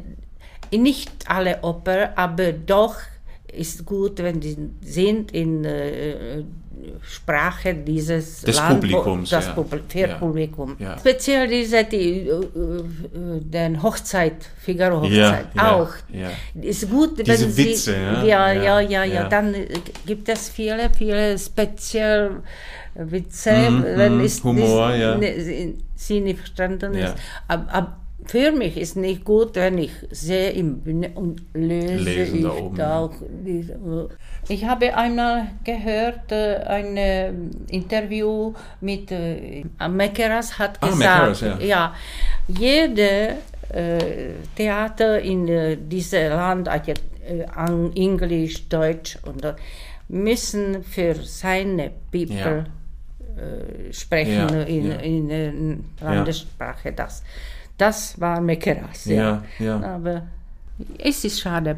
nicht 0.71 1.11
alle 1.27 1.61
Oper, 1.63 2.17
aber 2.17 2.51
doch 2.53 2.95
ist 3.51 3.85
gut, 3.85 4.19
wenn 4.19 4.39
die 4.39 4.57
sind 4.81 5.31
in 5.31 5.63
äh, 5.65 6.43
Sprache 7.01 7.73
dieses 7.75 8.41
Des 8.41 8.55
Land, 8.55 8.81
Publikums, 8.81 9.29
das 9.29 9.47
ja. 9.47 9.53
Publi 9.53 9.79
für 9.87 9.99
Ja. 9.99 10.15
Publikum. 10.15 10.75
Ja. 10.79 10.97
Speziell 10.97 11.47
diese 11.47 11.83
die, 11.83 12.27
äh, 12.27 12.31
äh, 12.31 13.39
den 13.41 13.81
Hochzeit, 13.81 14.45
Figaro 14.57 15.01
Hochzeit 15.01 15.47
Ja, 15.55 15.71
auch. 15.71 15.89
Ist 16.61 16.89
gut, 16.89 17.17
wenn 17.19 17.25
Diese 17.25 17.49
sie 17.49 17.65
Witze, 17.65 17.95
ja? 17.95 18.23
ja, 18.23 18.23
Ja, 18.23 18.53
ja, 18.53 18.79
ja, 18.79 19.03
ja, 19.03 19.03
ja. 19.05 19.29
Dann 19.29 19.53
äh, 19.53 19.67
gibt 20.05 20.27
es 20.29 20.49
viele, 20.49 20.89
viele 20.89 21.37
speziell 21.37 22.41
Witze, 22.95 23.51
Mhm, 23.51 23.83
wenn 23.95 24.13
mhm, 24.17 24.23
ist 24.25 24.43
Humor, 24.43 24.89
nicht, 24.91 25.01
ja. 25.01 25.17
ne, 25.17 25.41
sie- 25.41 25.77
nicht 26.21 26.39
verstanden 26.39 26.93
Ja. 26.95 27.05
ist. 27.05 27.15
Aber, 27.47 27.73
aber 27.73 27.97
für 28.25 28.51
mich 28.51 28.77
ist 28.77 28.95
nicht 28.95 29.25
gut, 29.25 29.55
wenn 29.55 29.77
ich 29.77 29.91
sehe 30.11 30.51
im 30.51 30.79
Bühne 30.81 31.09
und 31.15 31.41
lese 31.53 32.03
Lesen 32.21 32.37
ich 32.37 32.43
da 32.43 32.51
oben, 32.51 32.81
auch 32.81 33.11
ich 34.49 34.63
habe 34.65 34.95
einmal 34.95 35.47
gehört, 35.63 36.31
äh, 36.31 36.55
ein 36.65 36.97
äh, 36.97 37.33
Interview 37.67 38.53
mit 38.81 39.11
äh, 39.11 39.63
Mekeras 39.89 40.57
hat 40.59 40.77
Ah, 40.81 40.87
gesagt, 40.89 41.41
Mekeras, 41.41 41.41
ja. 41.41 41.57
ja, 41.59 41.95
jede 42.47 43.35
äh, 43.69 44.33
Theater 44.55 45.19
in 45.21 45.47
äh, 45.47 45.77
diesem 45.77 46.29
Land, 46.29 46.67
also, 46.67 46.91
äh, 46.91 47.45
Englisch, 47.95 48.67
Deutsch 48.69 49.17
und 49.25 49.43
müssen 50.09 50.83
für 50.83 51.15
seine 51.15 51.91
People 52.11 52.65
äh, 53.37 53.91
sprechen 53.93 54.49
Ja, 54.49 54.61
in, 54.63 54.87
ja. 54.87 54.95
in, 54.97 55.29
in 55.29 55.85
Landessprache. 56.01 56.91
Das, 56.93 57.23
das 57.77 58.19
war 58.19 58.41
Mekeras, 58.41 59.05
ja. 59.05 59.43
Ja, 59.59 59.65
ja. 59.65 59.81
Aber 59.95 60.23
es 60.97 61.23
ist 61.23 61.39
schade. 61.41 61.77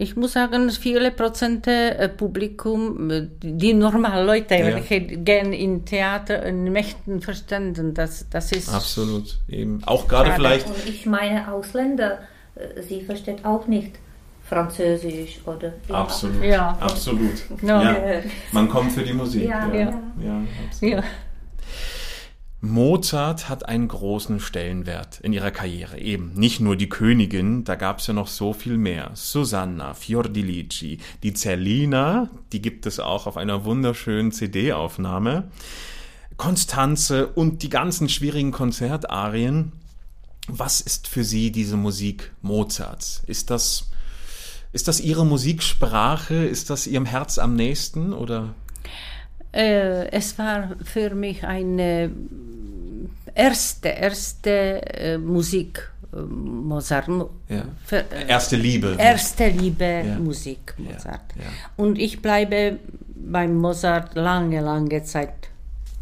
Ich 0.00 0.14
muss 0.14 0.34
sagen, 0.34 0.70
viele 0.70 1.10
Prozente 1.10 1.70
äh, 1.98 2.08
Publikum, 2.08 3.10
äh, 3.10 3.26
die 3.42 3.74
normalen 3.74 4.26
Leute, 4.26 4.54
Ja. 4.54 4.66
welche 4.66 5.00
gern 5.00 5.52
in 5.52 5.84
Theater 5.84 6.46
und 6.46 6.70
möchten 6.72 7.20
verstanden, 7.20 7.94
das, 7.94 8.26
das 8.30 8.52
ist 8.52 8.72
Absolut. 8.72 9.38
Eben. 9.48 9.82
Auch 9.84 10.06
gerade 10.06 10.30
Schade. 10.30 10.40
vielleicht. 10.40 10.66
Und 10.68 10.88
ich 10.88 11.04
meine 11.06 11.52
Ausländer, 11.52 12.20
äh, 12.54 12.80
sie 12.82 13.02
versteht 13.02 13.44
auch 13.44 13.66
nicht 13.66 13.96
Französisch 14.48 15.40
oder 15.44 15.74
Absolut. 15.88 16.42
Ja. 16.42 16.76
Absolut. 16.80 17.44
Ja. 17.62 17.82
Ja. 17.82 18.22
Man 18.52 18.68
kommt 18.68 18.92
für 18.92 19.02
die 19.02 19.12
Musik. 19.12 19.48
Ja, 19.48 19.66
ja. 19.68 19.74
ja. 19.74 19.92
ja 20.24 20.42
absolut. 20.66 20.94
Ja. 20.94 21.04
Mozart 22.60 23.48
hat 23.48 23.68
einen 23.68 23.86
großen 23.86 24.40
Stellenwert 24.40 25.20
in 25.20 25.32
ihrer 25.32 25.52
Karriere. 25.52 26.00
Eben 26.00 26.32
nicht 26.34 26.58
nur 26.58 26.74
die 26.74 26.88
Königin, 26.88 27.62
da 27.62 27.76
gab 27.76 28.00
es 28.00 28.08
ja 28.08 28.14
noch 28.14 28.26
so 28.26 28.52
viel 28.52 28.76
mehr. 28.76 29.12
Susanna, 29.14 29.94
Fiordilici, 29.94 30.98
die 31.22 31.34
Zerlina, 31.34 32.28
die 32.52 32.60
gibt 32.60 32.86
es 32.86 32.98
auch 32.98 33.28
auf 33.28 33.36
einer 33.36 33.64
wunderschönen 33.64 34.32
CD-Aufnahme. 34.32 35.50
Konstanze 36.36 37.28
und 37.28 37.62
die 37.62 37.68
ganzen 37.68 38.08
schwierigen 38.08 38.50
Konzertarien. 38.50 39.72
Was 40.48 40.80
ist 40.80 41.06
für 41.06 41.22
Sie 41.22 41.52
diese 41.52 41.76
Musik 41.76 42.32
Mozarts? 42.42 43.22
Ist 43.26 43.50
das, 43.50 43.90
ist 44.72 44.88
das 44.88 45.00
Ihre 45.00 45.24
Musiksprache? 45.26 46.34
Ist 46.34 46.70
das 46.70 46.86
Ihrem 46.86 47.06
Herz 47.06 47.38
am 47.38 47.54
nächsten 47.56 48.12
oder? 48.12 48.54
Äh, 49.52 50.08
es 50.10 50.38
war 50.38 50.76
für 50.84 51.14
mich 51.14 51.44
eine 51.44 52.10
erste, 53.34 53.88
erste 53.88 54.50
äh, 54.94 55.18
Musik, 55.18 55.90
äh, 56.12 56.16
Mozart. 56.20 57.08
Mo- 57.08 57.30
Ja. 57.48 57.64
Für, 57.84 57.98
äh, 58.12 58.28
Erste 58.28 58.56
Liebe. 58.56 58.94
erste 58.98 59.48
Liebe 59.48 59.84
Ja. 60.06 60.18
Musik, 60.18 60.74
Mozart. 60.78 61.22
ja. 61.36 61.44
Und 61.76 61.98
ich 61.98 62.20
bleibe 62.20 62.78
beim 63.14 63.56
Mozart 63.56 64.14
lange, 64.16 64.60
lange 64.60 65.02
Zeit. 65.04 65.34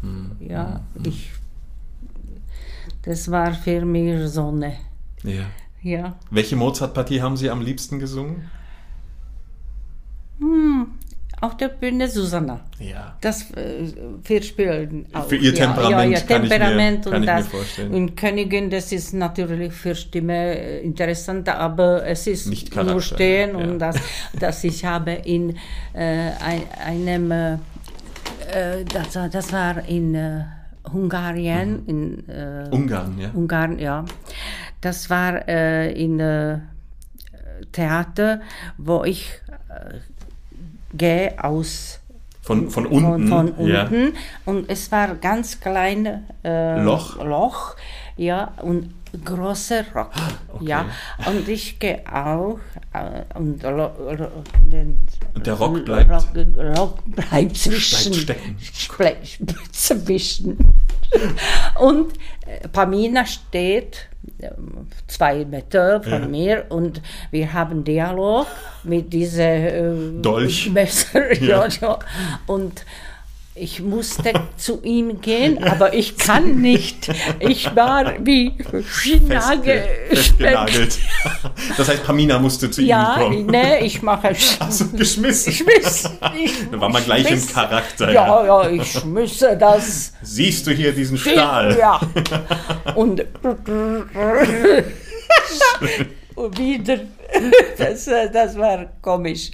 Hm, 0.01 0.31
Ja, 0.39 0.81
ich, 1.03 1.29
das 3.03 3.31
war 3.31 3.53
für 3.53 3.85
mich 3.85 4.29
Sonne. 4.29 4.73
Ja. 5.23 5.45
Ja. 5.81 6.15
Welche 6.31 6.55
Mozart-Partie 6.55 7.21
haben 7.21 7.37
Sie 7.37 7.49
am 7.49 7.61
liebsten 7.61 7.99
gesungen? 7.99 8.49
Auf 11.39 11.55
der 11.57 11.67
Bühne 11.69 12.07
Susanna. 12.07 12.61
Ja. 12.79 13.15
Das 13.21 13.51
äh, 13.51 13.93
wir 14.23 14.41
spielen 14.41 15.05
auch. 15.13 15.27
Für 15.27 15.35
ihr 15.35 15.53
Temperament 15.53 16.11
ja, 16.13 16.17
ja, 16.19 16.25
kann 16.25 16.43
ich 16.43 16.49
mir- 16.49 16.57
Temperament 16.57 17.03
kann 17.05 17.13
und 17.13 17.23
ich 17.23 17.29
mir 17.29 17.35
das. 17.37 17.47
vorstellen. 17.47 17.93
Und 17.93 18.17
Königin, 18.17 18.69
das 18.71 18.91
ist 18.91 19.13
natürlich 19.13 19.71
für 19.73 19.93
Stimme 19.93 20.57
äh, 20.57 20.79
interessant, 20.81 21.47
aber 21.49 22.03
es 22.07 22.25
ist 22.25 22.47
Nicht 22.47 22.71
Charakter, 22.71 22.91
nur 22.91 23.01
stehen 23.01 23.49
ja. 23.51 23.65
und 23.65 23.77
das, 23.79 23.97
das 24.39 24.63
ich 24.63 24.83
habe 24.83 25.11
in 25.11 25.55
äh, 25.93 26.31
ein, 26.43 26.63
einem, 26.83 27.31
äh, 27.31 27.57
das, 28.91 29.15
war- 29.15 29.29
das 29.29 29.53
war 29.53 29.87
in 29.87 30.15
äh, 30.15 30.43
Hungarien, 30.91 31.85
in 31.85 32.27
äh, 32.29 32.67
Ungarn, 32.71 33.15
ja. 33.19 33.29
Ungarn, 33.33 33.77
ja. 33.77 34.05
Das 34.81 35.07
war 35.11 35.47
äh, 35.47 35.91
in 35.91 36.19
äh, 36.19 36.59
Theater, 37.71 38.41
wo 38.79 39.03
ich 39.03 39.29
gehe 40.93 41.33
aus 41.43 41.99
Von, 42.41 42.69
von 42.69 42.85
unten. 42.85 43.27
Von, 43.27 43.55
von 43.55 43.67
ja. 43.67 43.83
unten. 43.83 44.13
Und 44.45 44.69
es 44.69 44.91
war 44.91 45.15
ganz 45.15 45.59
klein 45.59 46.25
äh, 46.43 46.81
Loch? 46.81 47.17
Loch, 47.23 47.75
ja, 48.15 48.53
und 48.61 48.93
großer 49.23 49.83
Rock. 49.95 50.11
Ja, 50.61 50.85
und 51.25 51.47
ich 51.47 51.79
gehe 51.79 52.01
auch 52.11 52.59
äh, 52.93 53.23
und 53.37 53.63
den, 53.63 55.07
Und 55.33 55.45
der 55.47 55.53
Rock 55.53 55.85
bleibt- 55.85 56.09
Rock, 56.11 56.77
Rock 56.77 56.99
bleibt 57.05 57.57
zwischen. 57.57 58.13
stecken. 58.13 58.57
Zwischen. 59.71 60.57
Und 61.79 62.13
äh, 62.45 62.67
Pamina 62.67 63.25
steht 63.25 64.07
zwei 65.07 65.45
Meter 65.45 66.01
von 66.03 66.11
Ja. 66.11 66.27
mir 66.27 66.65
und 66.69 67.01
wir 67.31 67.53
haben 67.53 67.83
Dialog 67.83 68.47
mit 68.83 69.11
diesem 69.13 70.19
äh, 70.19 70.21
Dolch. 70.21 70.69
Messer. 70.71 71.33
Ja. 71.41 71.65
ja. 71.67 71.67
Ja, 71.81 71.99
Und 72.45 72.85
ich 73.59 73.81
musste 73.81 74.33
zu 74.57 74.81
ihm 74.83 75.19
gehen, 75.21 75.63
aber 75.63 75.93
ich 75.93 76.17
kann 76.17 76.61
nicht. 76.61 77.09
Ich 77.39 77.75
war 77.75 78.13
wie 78.25 78.53
Nagel. 79.27 79.83
Festgenagelt. 80.09 80.99
Das 81.77 81.87
heißt, 81.89 82.03
Pamina 82.03 82.39
musste 82.39 82.69
zu 82.69 82.81
Ja, 82.81 83.15
ihm 83.15 83.21
kommen. 83.23 83.45
nee, 83.47 83.79
ich 83.85 84.01
mache 84.01 84.29
Also 84.59 84.87
geschmissen. 84.89 85.53
Schmiss. 85.53 86.09
Ich 86.35 86.53
Da 86.71 86.79
war 86.79 86.89
man 86.89 87.03
gleich 87.03 87.21
im 87.23 87.27
schmiss. 87.39 87.53
Charakter. 87.53 88.11
Ja, 88.11 88.45
ja, 88.45 88.69
ich 88.69 88.91
schmisse 88.91 89.57
das. 89.57 90.13
Siehst 90.21 90.67
du 90.67 90.71
hier 90.71 90.91
diesen 90.91 91.17
Stahl? 91.17 91.77
Ja. 91.77 91.99
Und, 92.95 93.23
und 96.35 96.57
wieder. 96.57 96.99
Das, 97.77 98.05
das 98.05 98.57
war 98.57 98.85
komisch. 99.01 99.51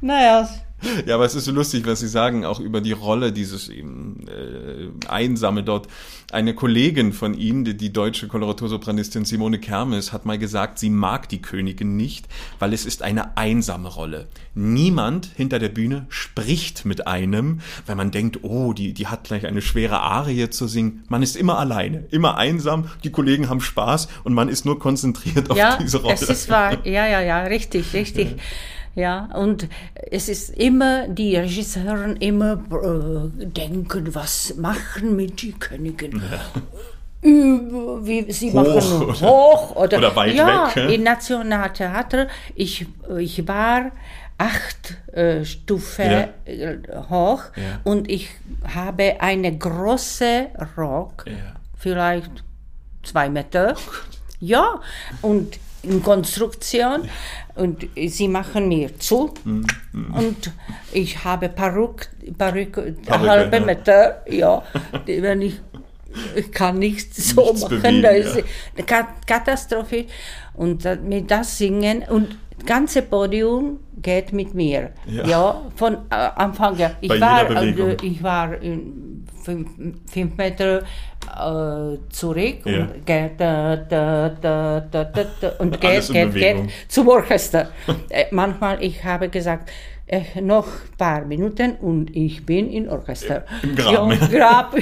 Naja, 0.00 0.48
Ja, 1.06 1.16
aber 1.16 1.24
es 1.24 1.34
ist 1.34 1.46
so 1.46 1.52
lustig, 1.52 1.86
was 1.86 2.00
Sie 2.00 2.08
sagen, 2.08 2.44
auch 2.44 2.60
über 2.60 2.80
die 2.80 2.92
Rolle 2.92 3.32
dieses 3.32 3.68
eben, 3.68 4.26
äh, 4.28 5.08
Einsame 5.08 5.62
dort. 5.62 5.88
Eine 6.32 6.54
Kollegin 6.54 7.12
von 7.12 7.34
Ihnen, 7.34 7.64
die, 7.64 7.76
die 7.76 7.92
deutsche 7.92 8.28
Koloratursopranistin 8.28 9.24
Simone 9.24 9.58
Kermes, 9.58 10.12
hat 10.12 10.24
mal 10.24 10.38
gesagt, 10.38 10.78
sie 10.78 10.90
mag 10.90 11.28
die 11.28 11.42
Königin 11.42 11.96
nicht, 11.96 12.26
weil 12.58 12.72
es 12.72 12.86
ist 12.86 13.02
eine 13.02 13.36
einsame 13.36 13.88
Rolle. 13.88 14.28
Niemand 14.54 15.30
hinter 15.36 15.58
der 15.58 15.68
Bühne 15.68 16.06
spricht 16.08 16.84
mit 16.84 17.06
einem, 17.06 17.60
weil 17.86 17.96
man 17.96 18.10
denkt, 18.10 18.40
oh, 18.42 18.72
die, 18.72 18.94
die 18.94 19.06
hat 19.06 19.24
gleich 19.24 19.46
eine 19.46 19.62
schwere 19.62 20.00
Arie 20.00 20.48
zu 20.50 20.66
singen. 20.66 21.04
Man 21.08 21.22
ist 21.22 21.36
immer 21.36 21.58
alleine, 21.58 22.06
immer 22.10 22.36
einsam, 22.36 22.88
die 23.04 23.10
Kollegen 23.10 23.48
haben 23.48 23.60
Spaß 23.60 24.08
und 24.24 24.32
man 24.32 24.48
ist 24.48 24.64
nur 24.64 24.78
konzentriert 24.78 25.50
auf 25.50 25.56
ja, 25.56 25.76
diese 25.76 25.98
Rolle. 25.98 26.16
das 26.18 26.28
ist 26.28 26.48
wahr. 26.48 26.86
Ja, 26.86 27.06
ja, 27.06 27.20
ja, 27.20 27.42
richtig, 27.42 27.92
richtig. 27.92 28.30
Ja, 28.30 28.36
und 29.34 29.68
es 30.10 30.28
ist 30.28 30.50
immer, 30.50 31.08
die 31.08 31.36
Regisseuren 31.36 32.16
immer 32.18 32.52
äh, 32.70 33.46
denken, 33.46 34.14
was 34.14 34.54
machen 34.56 35.16
mit 35.16 35.40
die 35.42 35.52
Königin? 35.52 36.22
Über, 37.22 38.04
wie 38.04 38.30
sie 38.32 38.50
Hoch 38.50 38.54
machen 38.54 39.02
oder- 39.02 39.20
hoch 39.20 39.76
oder, 39.76 39.98
oder 39.98 40.16
weit 40.16 40.34
ja, 40.34 40.66
weg, 40.66 40.74
hä? 40.88 40.94
im 40.94 41.04
Nationaltheater. 41.04 42.26
Ich, 42.56 42.84
ich 43.16 43.46
war 43.46 43.92
acht 44.38 44.96
äh, 45.14 45.44
Stufen 45.44 46.10
Ja. 46.10 46.28
äh, 46.44 46.78
hoch 47.08 47.44
Ja. 47.56 47.80
und 47.84 48.10
ich 48.10 48.28
habe 48.74 49.20
eine 49.20 49.56
große 49.56 50.48
Rock, 50.76 51.24
Ja. 51.26 51.32
vielleicht 51.78 52.42
zwei 53.04 53.28
Meter. 53.30 53.76
ja, 54.40 54.80
und 55.22 55.58
in 55.82 56.02
Konstruktion 56.02 57.08
und 57.54 57.86
sie 57.96 58.28
machen 58.28 58.68
mir 58.68 58.98
zu 58.98 59.34
Mhm, 59.44 59.66
und 60.14 60.52
ich 60.92 61.24
habe 61.24 61.48
Peruk, 61.48 62.08
Perücke, 62.38 62.92
Perücke, 62.92 63.28
halbe 63.28 63.56
ja. 63.56 63.64
Meter, 63.64 64.22
ja, 64.28 64.62
wenn 65.06 65.42
ich 65.42 65.60
ich 66.34 66.52
kann 66.52 66.78
nicht 66.78 67.14
so 67.14 67.44
Nichts 67.44 67.62
machen, 67.62 67.82
bewegen, 67.82 68.02
das 68.02 68.36
ist 68.36 68.44
ja. 68.88 69.08
Katastrophe 69.26 70.06
und 70.54 70.84
äh, 70.84 70.96
mit 70.96 71.30
das 71.30 71.58
singen 71.58 72.02
und 72.08 72.36
ganze 72.66 73.02
Podium 73.02 73.80
geht 74.00 74.32
mit 74.32 74.54
mir, 74.54 74.90
Ja. 75.06 75.26
ja, 75.26 75.62
von 75.76 75.94
äh, 76.10 76.14
Anfang 76.36 76.80
an. 76.82 76.92
Ich 77.00 77.08
Bei 77.08 77.20
war, 77.20 77.44
Bewegung. 77.44 77.90
äh, 77.90 77.96
ich 78.02 78.22
war 78.22 78.50
fünf, 79.42 79.68
fünf 80.10 80.36
Meter 80.36 80.78
äh, 80.82 81.98
zurück 82.10 82.56
Ja. 82.64 82.80
und 82.80 83.06
geht, 83.06 83.32
da, 83.38 83.76
da, 83.76 84.28
da, 84.40 84.82
und 85.58 85.80
geht, 85.80 86.08
geht, 86.12 86.32
Bewegung. 86.32 86.66
geht 86.66 86.72
zum 86.88 87.08
Orchester. 87.08 87.68
äh, 88.08 88.26
manchmal, 88.30 88.82
ich 88.82 89.02
habe 89.04 89.28
gesagt, 89.28 89.70
äh, 90.06 90.40
noch 90.40 90.66
ein 90.66 90.96
paar 90.98 91.24
Minuten 91.24 91.72
und 91.80 92.14
ich 92.14 92.44
bin 92.44 92.70
im 92.70 92.88
Orchester. 92.88 93.44
Im 93.62 93.74
Graben. 93.76 94.10
Ja, 94.10 94.26
Grab. 94.38 94.76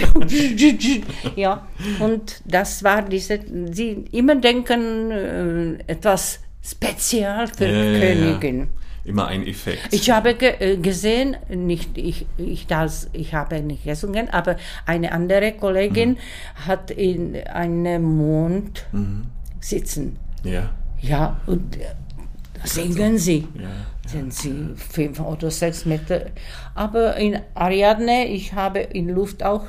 ja, 1.36 1.66
und 2.00 2.40
das 2.44 2.82
war 2.82 3.02
diese, 3.02 3.38
sie 3.70 4.04
immer 4.12 4.36
denken, 4.36 5.10
äh, 5.10 5.92
etwas 5.92 6.40
spezial 6.62 7.48
für 7.48 7.66
Ja, 7.66 7.82
ja. 8.52 8.66
Immer 9.04 9.28
ein 9.28 9.46
Effekt. 9.46 9.88
Ich 9.92 10.10
habe 10.10 10.34
ge 10.34 10.54
äh, 10.60 10.76
gesehen, 10.76 11.36
nicht 11.48 11.96
ich, 11.96 12.26
ich, 12.36 12.66
das, 12.66 13.08
ich 13.14 13.32
habe 13.32 13.62
nicht 13.62 13.84
gesungen, 13.84 14.28
aber 14.28 14.56
eine 14.84 15.12
andere 15.12 15.52
Kollegin 15.52 16.18
hat 16.66 16.90
in 16.90 17.34
einem 17.46 18.02
Mond 18.02 18.86
sitzen. 19.60 20.16
ja. 20.44 20.70
Ja, 21.02 21.40
und 21.46 21.76
äh, 21.76 21.94
singen 22.64 23.18
sie. 23.18 23.46
Ja. 23.54 23.68
Sind 24.06 24.34
sie 24.34 24.74
fünf 24.76 25.20
oder 25.20 25.50
sechs 25.50 25.84
Meter. 25.84 26.26
Aber 26.74 27.16
in 27.16 27.38
Ariadne, 27.54 28.26
ich 28.26 28.52
habe 28.54 28.80
in 28.80 29.08
Luft 29.08 29.44
auch 29.44 29.64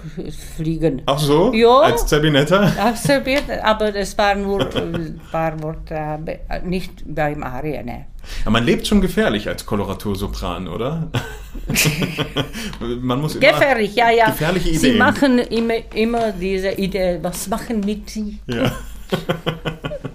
fliegen. 0.55 1.03
Ach 1.05 1.19
so? 1.19 1.53
Ja. 1.53 1.81
Als 1.81 2.07
Zerbinetta? 2.07 2.71
Absolviert, 2.79 3.43
aber 3.61 3.93
es 3.95 4.17
war 4.17 4.33
nur 4.35 4.61
ein 4.75 5.21
paar 5.31 5.61
Worte, 5.61 6.19
nicht 6.63 7.03
beim 7.05 7.43
Ariadne. 7.43 8.05
Ja, 8.45 8.51
man 8.51 8.63
lebt 8.63 8.87
schon 8.87 9.01
gefährlich 9.01 9.47
als 9.47 9.65
Koloratursopran, 9.65 10.67
oder? 10.67 11.11
man 12.79 13.21
muss 13.21 13.35
immer 13.35 13.51
Gefährlich, 13.51 13.95
ja, 13.95 14.11
ja. 14.11 14.27
gefährliche 14.27 14.69
Ideen. 14.69 14.79
Sie 14.79 14.91
machen 14.93 15.39
immer, 15.39 15.75
immer 15.93 16.31
diese 16.31 16.71
Idee, 16.71 17.19
was 17.21 17.47
machen 17.47 17.81
mit 17.81 18.09
sie? 18.09 18.39
ja. 18.47 18.71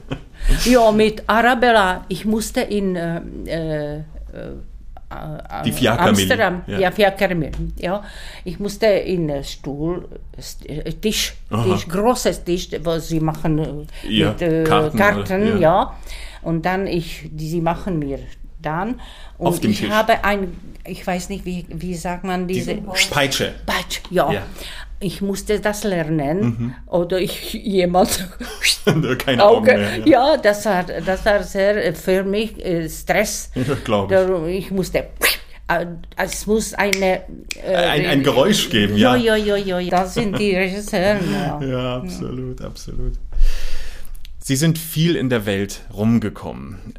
Ja, 0.64 0.90
mit 0.92 1.22
Arabella, 1.26 2.04
ich 2.08 2.24
musste 2.24 2.60
in 2.60 2.96
äh, 2.96 3.20
äh, 3.46 3.96
äh, 3.98 4.02
Die 5.64 5.72
Fiakermilch, 5.72 6.08
Amsterdam, 6.20 6.62
ja. 6.66 6.78
ja, 6.78 6.90
Fiakermilch, 6.90 7.54
ja. 7.78 8.02
Ich 8.44 8.58
musste 8.58 8.86
in 8.86 9.28
den 9.28 9.44
Stuhl, 9.44 10.08
St- 10.40 10.68
äh, 10.68 10.92
Tisch, 10.94 11.34
Aha. 11.50 11.64
Tisch, 11.64 11.86
großes 11.88 12.44
Tisch, 12.44 12.68
wo 12.82 12.98
sie 12.98 13.20
machen 13.20 13.58
äh, 13.58 14.08
Ja, 14.08 14.30
mit 14.30 14.42
äh, 14.42 14.64
Karten, 14.64 14.98
Karten? 14.98 15.46
Ja. 15.48 15.56
ja. 15.58 15.96
Und 16.42 16.64
dann 16.66 16.86
ich, 16.86 17.28
die, 17.30 17.48
sie 17.48 17.60
machen 17.60 17.98
mir 17.98 18.18
dann. 18.62 19.00
Und 19.38 19.46
Auf 19.48 19.60
dem 19.60 19.70
ich 19.70 19.80
Tisch. 19.80 19.90
habe 19.90 20.24
ein, 20.24 20.56
ich 20.84 21.06
weiß 21.06 21.28
nicht, 21.28 21.44
wie, 21.44 21.66
wie 21.68 21.94
sagt 21.94 22.24
man 22.24 22.46
diese, 22.46 22.76
Peitsche. 23.10 23.54
Batsch, 23.64 24.00
ja. 24.10 24.32
Ja. 24.32 24.42
Mhm. 25.00 25.06
Ich 25.06 25.20
musste 25.20 25.60
das 25.60 25.84
lernen. 25.84 26.74
Oder 26.86 27.20
ich 27.20 27.52
jemand 27.52 28.28
Keine 29.18 29.44
Augen 29.44 29.56
Auge. 29.70 29.76
mehr. 29.76 30.06
Ja, 30.08 30.36
das, 30.36 30.64
war, 30.64 30.84
das 30.84 31.24
war 31.26 31.42
sehr 31.42 31.84
äh, 31.84 31.92
für 31.92 32.24
mich 32.24 32.64
äh, 32.64 32.88
Stress. 32.88 33.50
Ja, 33.54 33.74
glaub 33.84 34.10
ich. 34.10 34.16
Darum, 34.16 34.46
ich 34.46 34.70
musste. 34.70 34.98
äh, 35.68 35.86
Es 36.16 36.46
muss 36.46 36.72
eine. 36.74 37.22
äh, 37.62 37.74
Ein, 37.74 38.06
ein 38.06 38.22
Geräusch 38.22 38.70
geben, 38.70 38.96
ja. 38.96 39.16
Ja, 39.16 39.36
ja, 39.36 39.56
ja, 39.56 39.78
ja. 39.78 39.90
Das 39.90 40.14
sind 40.14 40.38
die 40.38 40.54
Regisseure. 40.54 41.18
Ja. 41.32 41.60
Ja, 41.66 41.96
absolut, 41.98 42.60
absolut. 42.62 43.14
Sie 44.38 44.56
sind 44.56 44.78
viel 44.78 45.16
in 45.16 45.28
der 45.28 45.44
Welt 45.44 45.80
rumgekommen. 45.92 46.94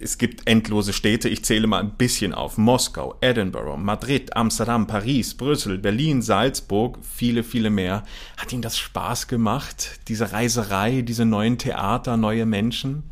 Es 0.00 0.18
gibt 0.18 0.48
endlose 0.48 0.92
Städte, 0.92 1.28
ich 1.28 1.44
zähle 1.44 1.66
mal 1.66 1.80
ein 1.80 1.92
bisschen 1.92 2.32
auf. 2.34 2.58
Moskau, 2.58 3.16
Edinburgh, 3.20 3.76
Madrid, 3.76 4.36
Amsterdam, 4.36 4.86
Paris, 4.86 5.34
Brüssel, 5.34 5.78
Berlin, 5.78 6.22
Salzburg, 6.22 6.98
viele, 7.02 7.42
viele 7.42 7.70
mehr. 7.70 8.04
Hat 8.36 8.52
Ihnen 8.52 8.62
das 8.62 8.78
Spaß 8.78 9.28
gemacht, 9.28 10.00
diese 10.08 10.32
Reiserei, 10.32 11.02
diese 11.02 11.24
neuen 11.24 11.58
Theater, 11.58 12.16
neue 12.16 12.46
Menschen? 12.46 13.04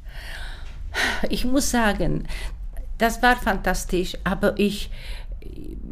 Ich 1.29 1.45
muss 1.45 1.71
sagen, 1.71 2.27
das 2.99 3.23
war 3.23 3.37
fantastisch, 3.37 4.17
aber 4.25 4.59
ich. 4.59 4.91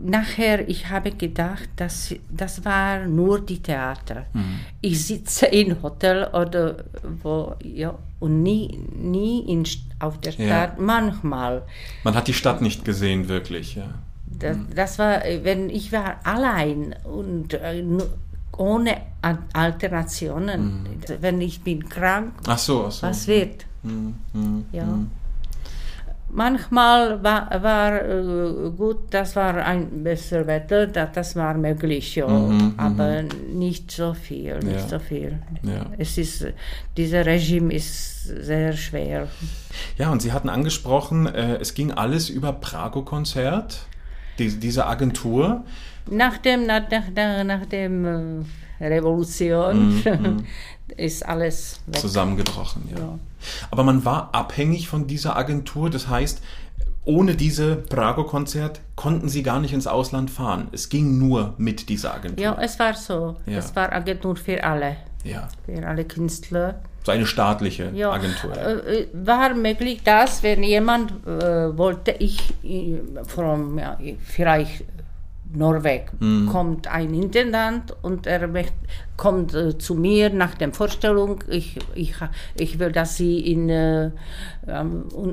Nachher, 0.06 0.68
ich 0.68 0.90
habe 0.90 1.10
gedacht, 1.12 1.68
dass 1.76 2.14
das 2.30 2.64
war 2.64 3.06
nur 3.06 3.40
die 3.40 3.60
Theater. 3.62 4.26
Ich 4.82 5.06
sitze 5.06 5.46
im 5.46 5.82
Hotel 5.82 6.24
oder 6.32 6.76
wo, 7.22 7.54
ja, 7.62 7.94
und 8.20 8.42
nie, 8.42 8.78
nie 8.94 9.40
in, 9.50 9.64
auf 9.98 10.18
der 10.20 10.32
Ja. 10.34 10.46
Stadt, 10.46 10.78
manchmal. 10.80 11.62
Man 12.04 12.14
hat 12.14 12.28
die 12.28 12.34
Stadt 12.34 12.60
nicht 12.60 12.84
gesehen, 12.84 13.28
wirklich, 13.28 13.76
ja. 13.76 13.86
Das, 14.38 14.56
das 14.74 14.98
war, 14.98 15.20
wenn 15.42 15.70
ich 15.70 15.92
war 15.92 16.16
allein 16.24 16.94
und 17.04 17.54
äh, 17.54 17.82
ohne 18.56 18.96
Al- 19.22 19.38
Alternationen. 19.52 20.86
Wenn 21.20 21.40
ich 21.40 21.62
bin 21.62 21.88
krank, 21.88 22.32
Ach 22.46 22.58
so, 22.58 22.84
ach 22.86 22.92
so. 22.92 23.06
was 23.06 23.26
wird? 23.26 23.64
Hm, 23.82 24.14
hm, 24.32 24.64
Ja. 24.72 24.98
Hm. 26.34 26.36
Manchmal 26.36 27.22
war, 27.22 27.62
war 27.62 28.02
äh, 28.04 28.70
gut, 28.76 28.98
das 29.10 29.36
war 29.36 29.54
ein 29.56 30.02
besseres 30.02 30.46
Wetter, 30.46 30.86
das, 30.86 31.36
war 31.36 31.54
möglich, 31.54 32.16
ja, 32.16 32.26
aber 32.76 33.22
nicht 33.52 33.90
so 33.90 34.14
viel, 34.14 34.54
nicht 34.58 34.64
Mhm, 34.64 34.70
Ja. 34.72 34.88
so 34.88 34.98
viel. 34.98 35.38
Ja. 35.62 35.86
Es 35.96 36.18
ist, 36.18 36.46
dieses 36.96 37.24
Regime 37.26 37.72
ist 37.72 38.24
sehr 38.24 38.72
schwer. 38.72 39.28
Ja, 39.96 40.10
und 40.10 40.22
Sie 40.22 40.32
hatten 40.32 40.48
angesprochen, 40.48 41.26
äh, 41.26 41.56
es 41.60 41.74
ging 41.74 41.92
alles 41.92 42.30
über 42.30 42.52
Prago-Konzert, 42.52 43.86
die, 44.38 44.48
diese 44.58 44.86
Agentur. 44.86 45.64
Nach 46.10 46.38
dem, 46.38 46.66
nach, 46.66 46.82
nach, 46.90 47.44
nach, 47.44 47.66
dem 47.66 48.44
äh, 48.80 48.86
Revolution 48.86 49.94
Mhm, 50.04 50.44
ist 50.96 51.24
alles 51.26 51.80
weg. 51.86 52.00
zusammengebrochen. 52.00 52.88
Ja. 52.92 52.98
Ja. 52.98 53.18
Aber 53.70 53.84
man 53.84 54.04
war 54.04 54.30
abhängig 54.34 54.88
von 54.88 55.06
dieser 55.06 55.36
Agentur. 55.36 55.90
Das 55.90 56.08
heißt, 56.08 56.42
ohne 57.04 57.34
diese 57.34 57.76
Prago-Konzert 57.76 58.80
konnten 58.96 59.28
sie 59.28 59.42
gar 59.42 59.60
nicht 59.60 59.72
ins 59.74 59.86
Ausland 59.86 60.30
fahren. 60.30 60.68
Es 60.72 60.88
ging 60.88 61.18
nur 61.18 61.54
mit 61.58 61.88
dieser 61.88 62.14
Agentur. 62.14 62.42
Ja, 62.42 62.56
es 62.60 62.78
war 62.78 62.94
so. 62.94 63.36
Ja. 63.46 63.58
Es 63.58 63.74
war 63.76 63.92
Agentur 63.92 64.36
für 64.36 64.62
alle, 64.64 64.96
Ja. 65.24 65.48
für 65.66 65.86
alle 65.86 66.04
Künstler. 66.04 66.80
So 67.04 67.12
eine 67.12 67.26
staatliche 67.26 67.90
Ja, 67.94 68.10
Agentur. 68.12 68.56
äh, 68.56 69.00
äh, 69.02 69.08
war 69.12 69.54
möglich, 69.54 70.02
dass 70.02 70.42
wenn 70.42 70.62
jemand 70.62 71.10
äh, 71.26 71.76
wollte, 71.76 72.12
ich 72.12 72.54
äh, 72.64 72.98
von 73.26 73.76
ja, 73.78 73.98
vielleicht 74.24 74.84
Norwegen 75.56 76.06
Mhm. 76.20 76.48
kommt 76.48 76.86
ein 76.88 77.14
Intendant 77.14 77.94
und 78.02 78.26
er 78.26 78.46
möcht, 78.48 78.74
kommt 79.16 79.54
äh, 79.54 79.76
zu 79.78 79.94
mir 79.94 80.30
nach 80.30 80.54
der 80.54 80.72
Vorstellung, 80.72 81.42
ich, 81.48 81.78
ich, 81.94 82.14
ich 82.56 82.78
will, 82.78 82.92
dass 82.92 83.16
Sie 83.16 83.38
in, 83.52 83.68
äh, 83.68 84.10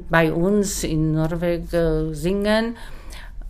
bei 0.10 0.32
uns 0.34 0.84
in 0.84 1.14
Norwegen 1.14 1.68
äh, 1.76 2.14
singen. 2.14 2.76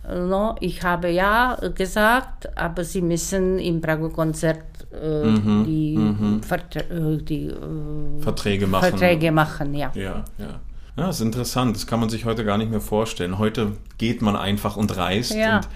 No, 0.08 0.56
ich 0.60 0.82
habe 0.82 1.10
ja 1.10 1.56
gesagt, 1.74 2.56
aber 2.58 2.82
Sie 2.84 3.02
müssen 3.02 3.58
im 3.60 3.80
Prago-Konzert 3.80 4.64
äh, 4.92 5.24
Mhm, 5.30 5.64
die, 5.64 6.40
Vertra 6.44 6.80
äh, 6.80 7.16
die 7.18 7.46
äh, 7.46 8.20
Verträge 8.20 8.66
machen. 8.66 8.88
Verträge 8.88 9.30
machen, 9.32 9.74
ja. 9.74 9.90
Ja, 9.94 10.24
ja. 10.38 10.60
Ja, 10.96 11.06
das 11.06 11.16
ist 11.16 11.22
interessant. 11.22 11.74
Das 11.74 11.86
kann 11.86 12.00
man 12.00 12.10
sich 12.10 12.24
heute 12.26 12.44
gar 12.44 12.58
nicht 12.58 12.70
mehr 12.70 12.80
vorstellen. 12.82 13.38
Heute 13.38 13.72
geht 13.96 14.20
man 14.20 14.36
einfach 14.36 14.76
und 14.76 14.94
reist. 14.96 15.32
Ja, 15.34 15.56
Und, 15.56 15.68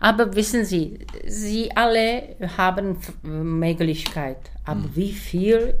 aber 0.00 0.34
wissen 0.34 0.64
Sie, 0.64 0.98
Sie 1.26 1.70
alle 1.76 2.36
haben 2.56 2.96
Möglichkeit, 3.22 4.38
aber 4.64 4.84
Hm. 4.84 4.90
wie 4.96 5.12
viel 5.12 5.74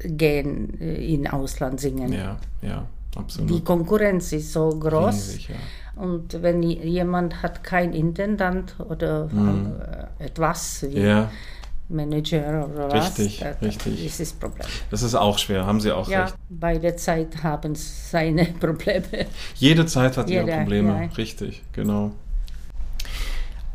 gehen 0.00 0.78
äh, 0.80 1.14
in 1.14 1.26
Ausland 1.28 1.80
singen? 1.80 2.12
ja, 2.12 2.36
ja, 2.62 2.86
absolut. 3.16 3.50
Die 3.50 3.64
Konkurrenz 3.64 4.32
ist 4.32 4.52
so 4.52 4.68
groß. 4.68 5.14
Riesig, 5.14 5.48
ja. 5.48 6.02
Und 6.02 6.42
wenn 6.42 6.62
jemand 6.62 7.42
hat 7.42 7.64
kein 7.64 7.94
Intendant 7.94 8.74
oder 8.80 9.30
äh, 10.20 10.24
etwas 10.26 10.82
wie 10.90 10.96
Hm. 11.00 11.06
Ja, 11.06 11.30
Manager 11.88 12.68
oder 12.68 12.88
was, 12.90 13.18
Richtig, 13.18 13.38
da, 13.40 13.50
richtig. 13.64 14.04
ist 14.06 14.20
das 14.20 14.32
Problem. 14.32 14.66
das 14.90 15.02
ist 15.02 15.14
auch 15.14 15.38
schwer, 15.38 15.66
haben 15.66 15.80
Sie 15.80 15.92
auch 15.92 16.08
Ja, 16.08 16.24
recht. 16.24 16.34
beide 16.48 16.96
Zeit 16.96 17.42
haben 17.42 17.74
seine 17.74 18.44
Probleme. 18.60 19.26
Jede 19.54 19.86
Zeit 19.86 20.16
hat 20.16 20.28
ihre 20.30 20.44
Jeder, 20.44 20.58
Probleme. 20.58 21.02
ja. 21.04 21.08
Richtig, 21.16 21.62
genau. 21.72 22.12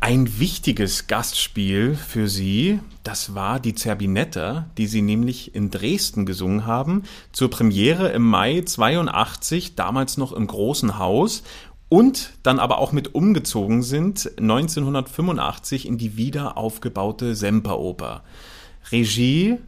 Ein 0.00 0.40
wichtiges 0.40 1.06
Gastspiel 1.06 1.94
für 1.94 2.28
Sie, 2.28 2.80
das 3.04 3.36
war 3.36 3.60
die 3.60 3.74
Zerbinetta, 3.76 4.66
die 4.76 4.88
Sie 4.88 5.00
nämlich 5.00 5.54
in 5.54 5.70
Dresden 5.70 6.26
gesungen 6.26 6.66
haben, 6.66 7.04
zur 7.30 7.50
Premiere 7.50 8.08
im 8.08 8.22
Mai 8.24 8.62
82, 8.66 9.76
damals 9.76 10.16
noch 10.16 10.32
im 10.32 10.48
Großen 10.48 10.98
Haus 10.98 11.44
und 11.92 12.32
dann 12.42 12.58
aber 12.58 12.78
auch 12.78 12.92
mit 12.92 13.14
umgezogen 13.14 13.82
sind 13.82 14.32
1985 14.38 15.86
in 15.86 15.98
die 15.98 16.16
wieder 16.16 16.56
aufgebaute 16.56 17.36
Semperoper. 17.36 18.22
Regie 18.90 19.58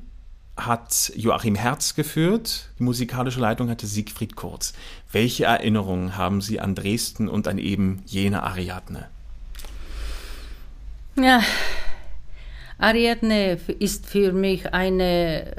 hat 0.56 1.12
Joachim 1.16 1.54
Herz 1.54 1.94
geführt, 1.94 2.70
die 2.78 2.84
musikalische 2.84 3.40
Leitung 3.40 3.68
hatte 3.68 3.86
Siegfried 3.86 4.36
Kurz. 4.36 4.72
Welche 5.12 5.44
Erinnerungen 5.44 6.16
haben 6.16 6.40
Sie 6.40 6.60
an 6.60 6.74
Dresden 6.74 7.28
und 7.28 7.46
an 7.46 7.58
eben 7.58 8.00
jene 8.06 8.42
Ariadne? 8.42 9.06
Ja, 11.16 11.42
Ariadne 12.78 13.58
ist 13.80 14.06
für 14.06 14.32
mich 14.32 14.72
eine 14.72 15.44
äh, 15.44 15.56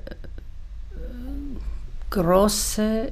große, 2.10 3.12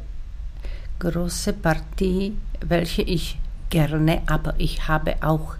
große 0.97 1.53
Partie, 1.53 2.35
welche 2.59 3.03
ich 3.03 3.37
gerne, 3.73 4.21
aber 4.27 4.53
ich 4.59 4.87
habe 4.87 5.15
auch 5.21 5.55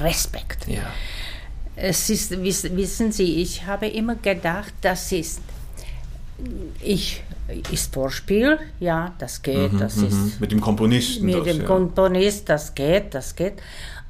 Respekt. 0.00 0.66
Ja. 0.66 0.82
Es 1.76 2.08
ist, 2.08 2.30
wiss- 2.42 2.74
wissen 2.74 3.12
Sie, 3.12 3.42
ich 3.42 3.66
habe 3.66 3.86
immer 3.88 4.14
gedacht, 4.16 4.72
das 4.80 5.12
ist, 5.12 5.40
ich, 6.82 7.22
ist 7.70 7.92
Vorspiel, 7.92 8.58
ja, 8.80 9.12
das 9.18 9.42
geht, 9.42 9.72
das 9.78 9.98
ist 9.98 10.40
Mit 10.40 10.50
dem 10.52 10.60
Komponisten. 10.60 11.26
mit 11.26 11.34
das, 11.36 11.44
dem 11.44 11.60
ja. 11.60 11.66
Komponist, 11.66 12.48
das 12.48 12.74
geht, 12.74 13.14
das 13.14 13.36
geht. 13.36 13.54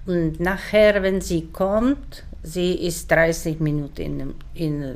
Und 0.07 0.39
nachher, 0.39 1.03
wenn 1.03 1.21
sie 1.21 1.49
kommt, 1.53 2.23
sie 2.47 2.75
ist 2.75 3.11
30 3.11 3.59
Minuten 3.61 4.01
in, 4.03 4.35
in, 4.55 4.95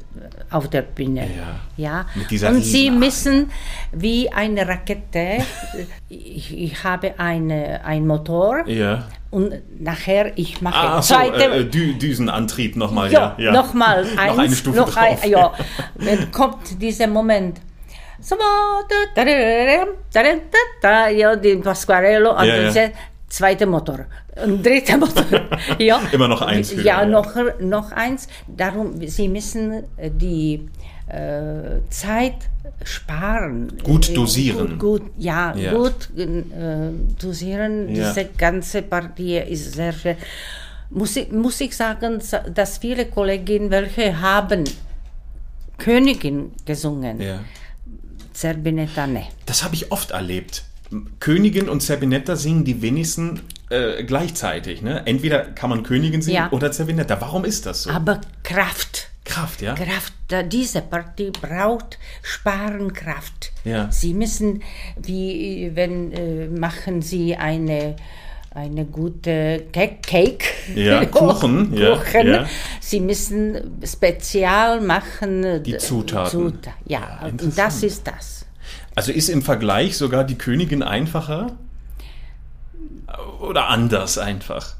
auf 0.51 0.68
der 0.70 0.82
Bühne. 0.82 1.28
Ja. 1.77 2.06
Ja. 2.16 2.48
Und 2.48 2.62
sie 2.62 2.90
müssen 2.93 3.51
wie 3.93 4.31
eine 4.31 4.68
Rakete, 4.68 5.39
ich, 6.09 6.56
ich 6.56 6.85
habe 6.85 7.18
eine, 7.18 7.85
ein 7.85 8.06
Motor 8.06 8.68
Ja. 8.68 9.09
und 9.31 9.55
nachher 9.81 10.39
ich 10.39 10.60
mache 10.62 10.77
Ah, 10.78 11.02
so, 11.02 11.14
zweite, 11.14 11.44
äh, 11.44 11.64
Dü 11.64 11.94
Düsenantrieb 11.94 12.77
nochmal, 12.77 13.10
ja, 13.10 13.35
ja. 13.36 13.51
nochmal 13.52 14.05
Noch 14.05 14.39
eine 14.39 14.55
Stufe 14.55 14.77
noch 14.78 14.90
drauf. 14.94 15.22
ein, 15.22 15.28
ja. 15.31 15.52
Dann 15.97 16.31
kommt 16.31 16.81
dieser 16.81 17.09
Moment. 17.09 17.60
So, 18.20 18.36
ja, 21.16 21.35
den 21.36 21.62
Pasquarello 21.62 22.39
und 22.39 22.44
Ja, 22.44 22.56
ja. 22.70 22.90
Dieser 23.31 23.39
zweite 23.39 23.66
Motor. 23.66 24.07
Und 24.44 24.65
dritter 24.65 24.97
Motor. 24.98 25.24
ja. 25.78 26.01
Immer 26.12 26.28
noch 26.28 26.43
eins 26.43 26.73
höher, 26.74 26.85
Ja, 26.85 27.01
ja. 27.02 27.07
noch, 27.07 27.35
noch 27.61 27.93
eins. 27.93 28.28
Darum, 28.47 29.01
Sie 29.07 29.28
müssen 29.28 29.85
äh, 29.97 30.11
die 30.11 30.69
äh, 31.09 31.81
Zeit 31.90 32.35
sparen. 32.85 33.73
Gut 33.82 34.09
Äh, 34.11 34.15
dosieren. 34.15 34.78
Gut, 34.78 35.02
gut 35.02 35.02
ja, 35.19 35.55
Ja. 35.57 35.73
gut 35.73 36.11
äh, 36.16 36.27
dosieren. 37.20 37.94
Ja. 37.94 38.12
Diese 38.12 38.27
ganze 38.36 38.82
Partie 38.82 39.39
ist 39.39 39.73
sehr 39.74 39.93
schwer. 39.93 40.16
Muss 40.90 41.16
ich, 41.16 41.31
muss 41.31 41.61
ich 41.61 41.77
sagen, 41.77 42.20
dass 42.55 42.78
viele 42.78 43.07
Kolleginnen, 43.07 43.70
welche 43.70 44.20
haben 44.20 44.65
Königin 45.78 46.51
gesungen, 46.65 47.20
ja. 47.20 47.40
Zerbinetta 48.32 49.07
ne. 49.07 49.27
Das 49.47 49.62
habe 49.62 49.74
ich 49.77 49.93
oft 49.93 50.11
erlebt. 50.11 50.65
Königin 51.21 51.69
und 51.69 51.81
Zerbinetta 51.83 52.37
singen 52.37 52.65
die 52.65 52.83
wenigsten 52.83 53.41
äh, 53.71 54.03
gleichzeitig. 54.05 54.83
Ne? 54.83 55.03
Entweder 55.07 55.41
kann 55.41 55.71
man 55.71 55.83
Königin 55.83 56.23
singen 56.23 56.37
Ja. 56.37 56.53
oder 56.53 56.73
Zerbinetta. 56.73 57.21
Warum 57.21 57.45
ist 57.45 57.67
das 57.67 57.85
so? 57.85 57.91
Aber 57.91 58.21
Kraft. 58.43 59.09
Kraft, 59.25 59.62
ja? 59.62 59.75
Kraft, 59.75 60.12
diese 60.51 60.81
Partie 60.81 61.31
braucht 61.31 61.99
sparen 62.23 62.93
Kraft. 62.93 63.53
Ja. 63.65 63.89
Sie 63.93 64.12
müssen, 64.15 64.62
wie 64.97 65.71
wenn 65.75 66.12
äh, 66.12 66.47
machen 66.49 67.03
Sie 67.03 67.37
eine 67.37 67.97
eine 68.53 68.85
gute 68.85 69.67
Cake. 69.73 70.39
Ja, 70.75 71.05
Kuchen, 71.07 71.73
ja, 71.77 71.97
Kuchen. 71.97 72.27
ja. 72.27 72.47
Sie 72.81 72.99
müssen 72.99 73.79
spezial 73.85 74.81
machen 74.81 75.62
Die 75.62 75.77
Zutaten. 75.77 76.41
Zuta- 76.41 76.73
ja, 76.87 76.99
Ja, 76.99 77.27
und 77.27 77.31
interessant. 77.43 77.59
das 77.59 77.83
ist 77.85 78.07
das. 78.09 78.40
Also 78.95 79.12
ist 79.12 79.29
im 79.29 79.43
Vergleich 79.43 79.97
sogar 79.97 80.25
die 80.25 80.37
Königin 80.39 80.83
einfacher? 80.83 81.57
Oder 83.41 83.69
anders 83.69 84.19
einfach? 84.19 84.75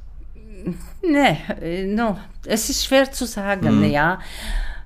Ne, 1.03 1.37
äh, 1.63 1.85
no, 1.85 2.19
es 2.45 2.69
ist 2.69 2.85
schwer 2.85 3.11
zu 3.11 3.25
sagen, 3.27 3.79
Mhm. 3.79 3.91
ja. 3.91 4.19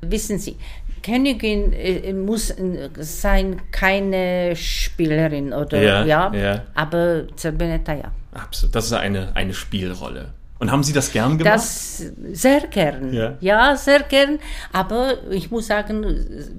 Wissen 0.01 0.39
Sie, 0.39 0.57
Königin 1.03 1.73
äh, 1.73 2.13
muss 2.13 2.51
äh, 2.51 2.89
sein 2.99 3.61
keine 3.73 4.55
Spielerin 4.55 5.53
oder 5.53 5.83
Ja, 5.83 6.05
ja, 6.05 6.33
ja. 6.35 6.63
aber 6.75 7.25
Zerbinetta 7.37 7.95
ja. 7.95 8.11
Absolut. 8.33 8.75
Das 8.75 8.87
ist 8.87 8.93
eine, 8.93 9.35
eine 9.35 9.55
Spielrolle. 9.55 10.33
Und 10.59 10.71
haben 10.71 10.83
Sie 10.85 10.93
das 10.93 11.11
gern 11.13 11.37
gemacht? 11.37 11.55
Das 11.55 12.03
sehr 12.33 12.61
gern. 12.69 13.13
Ja. 13.41 13.77
sehr 13.77 14.01
gern. 14.05 14.39
Aber 14.73 15.15
ich 15.31 15.51
muss 15.51 15.67
sagen, 15.67 16.01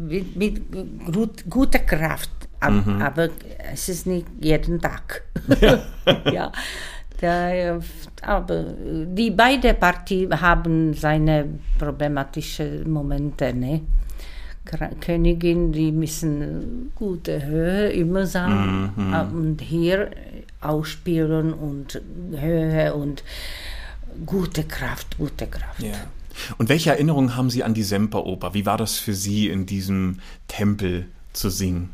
mit, 0.08 0.36
mit 0.36 0.62
gut, 1.12 1.44
guter 1.50 1.80
Kraft. 1.80 2.30
Ab- 2.66 2.86
Mhm. 2.86 3.02
Aber 3.02 3.30
es 3.74 3.90
ist 3.90 4.08
nicht 4.08 4.28
jeden 4.42 4.80
Tag. 4.82 5.24
ja. 6.32 6.52
Da, 7.22 7.50
äh, 7.50 7.80
aber 8.24 8.66
die 9.08 9.32
beide 9.32 9.74
Partien 9.74 10.42
haben 10.42 10.94
seine 10.94 11.46
problematischen 11.80 12.92
Momente. 12.92 13.54
Ne? 13.54 13.84
Königin, 15.00 15.72
die 15.72 15.94
müssen 15.94 16.92
gute 16.94 17.46
Höhe 17.46 17.90
immer 17.92 18.26
sagen. 18.26 18.92
Und 19.34 19.62
hier 19.62 20.12
ausspielen 20.60 21.54
und 21.54 22.02
Höhe 22.36 22.94
und 22.94 23.24
gute 24.26 24.64
Kraft, 24.66 25.18
gute 25.18 25.48
Kraft. 25.48 25.82
Ja. 25.82 25.94
Und 26.58 26.68
welche 26.68 26.90
Erinnerungen 26.90 27.38
haben 27.38 27.50
Sie 27.50 27.64
an 27.64 27.74
die 27.74 27.84
Semperoper? 27.84 28.54
Wie 28.54 28.66
war 28.66 28.78
das 28.78 28.98
für 28.98 29.14
Sie, 29.14 29.48
in 29.48 29.66
diesem 29.66 30.20
Tempel 30.50 31.06
zu 31.32 31.50
singen? 31.50 31.92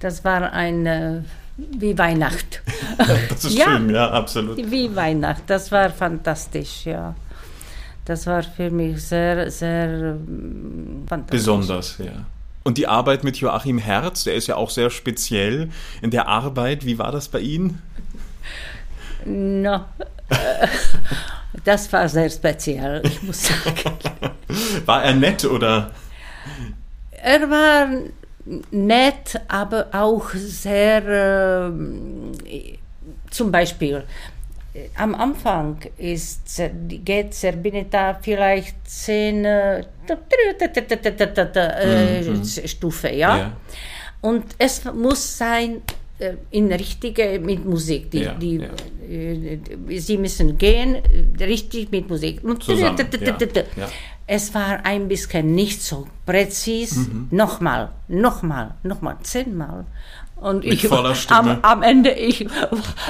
Das 0.00 0.24
war 0.24 0.52
ein 0.52 0.86
äh, 0.86 1.20
wie 1.56 1.96
Weihnacht. 1.98 2.62
Das 3.28 3.44
ist 3.44 3.56
Ja. 3.56 3.66
schön, 3.66 3.90
ja, 3.90 4.10
absolut. 4.10 4.56
wie 4.70 4.94
Weihnacht. 4.94 5.42
Das 5.46 5.70
war 5.70 5.90
fantastisch, 5.90 6.84
ja. 6.86 7.14
Das 8.04 8.26
war 8.26 8.42
für 8.42 8.70
mich 8.70 9.02
sehr, 9.04 9.50
sehr 9.50 9.86
ähm, 9.88 11.04
fantastisch. 11.06 11.38
Besonders, 11.38 11.98
ja. 11.98 12.24
Und 12.64 12.76
die 12.78 12.86
Arbeit 12.86 13.22
mit 13.24 13.36
Joachim 13.36 13.78
Herz, 13.78 14.24
der 14.24 14.34
ist 14.34 14.46
ja 14.46 14.56
auch 14.56 14.70
sehr 14.70 14.90
speziell 14.90 15.70
in 16.02 16.10
der 16.10 16.26
Arbeit. 16.26 16.84
Wie 16.84 16.98
war 16.98 17.12
das 17.12 17.28
bei 17.28 17.40
Ihnen? 17.40 17.80
No. 19.24 19.84
Das 21.64 21.92
war 21.92 22.08
sehr 22.08 22.30
speziell, 22.30 23.02
ich 23.04 23.22
muss 23.22 23.46
sagen. 23.48 23.96
War 24.86 25.02
er 25.02 25.14
nett 25.14 25.44
oder? 25.44 25.90
Er 27.10 27.50
war 27.50 27.88
nett, 28.70 29.40
aber 29.48 29.88
auch 29.92 30.30
sehr, 30.34 31.68
ähm, 31.68 32.32
zum 33.30 33.52
Beispiel, 33.52 34.04
äh, 34.74 34.88
am 34.96 35.14
Anfang 35.14 35.78
ist, 35.96 36.62
geht 37.04 37.34
Serbinita 37.34 38.18
vielleicht 38.20 38.76
zehn 38.88 39.44
äh, 39.44 39.84
äh, 41.56 42.68
Stufe, 42.68 43.08
ja? 43.08 43.36
Ja. 43.38 43.56
Und 44.20 44.44
es 44.58 44.84
muss 44.84 45.38
sein 45.38 45.82
äh, 46.18 46.34
in 46.50 46.72
richtige 46.72 47.38
mit 47.38 47.64
Musik. 47.64 48.10
Die, 48.10 48.22
Ja, 48.22 48.34
die, 48.34 48.56
ja. 48.56 48.68
äh, 49.08 50.00
sie 50.00 50.18
müssen 50.18 50.58
gehen 50.58 50.96
äh, 50.96 51.44
richtig 51.44 51.92
mit 51.92 52.08
Musik. 52.08 52.42
Und 52.42 52.62
Zusammen, 52.62 52.96
ja. 53.76 53.88
Es 54.30 54.52
war 54.52 54.84
ein 54.84 55.08
bisschen 55.08 55.54
nicht 55.54 55.82
so 55.82 56.06
präzis. 56.26 56.96
Mhm. 56.96 57.28
Nochmal, 57.30 57.88
nochmal, 58.08 58.74
nochmal, 58.82 59.16
zehnmal. 59.22 59.86
Und 60.40 60.64
Mit 60.64 60.74
ich 60.74 60.86
voller 60.86 61.14
Stimme. 61.16 61.40
Am, 61.40 61.58
am 61.62 61.82
Ende 61.82 62.10
ich 62.12 62.46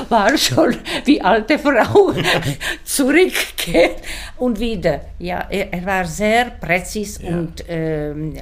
war 0.08 0.36
schon 0.38 0.76
wie 1.04 1.20
alte 1.20 1.58
Frau 1.58 2.12
zurückgehen 2.84 3.90
und 4.38 4.58
wieder. 4.58 5.00
Ja, 5.18 5.44
er, 5.50 5.72
er 5.72 5.84
war 5.84 6.04
sehr 6.06 6.46
präzis 6.46 7.20
Ja. 7.22 7.28
und 7.30 7.64
ähm, 7.68 8.34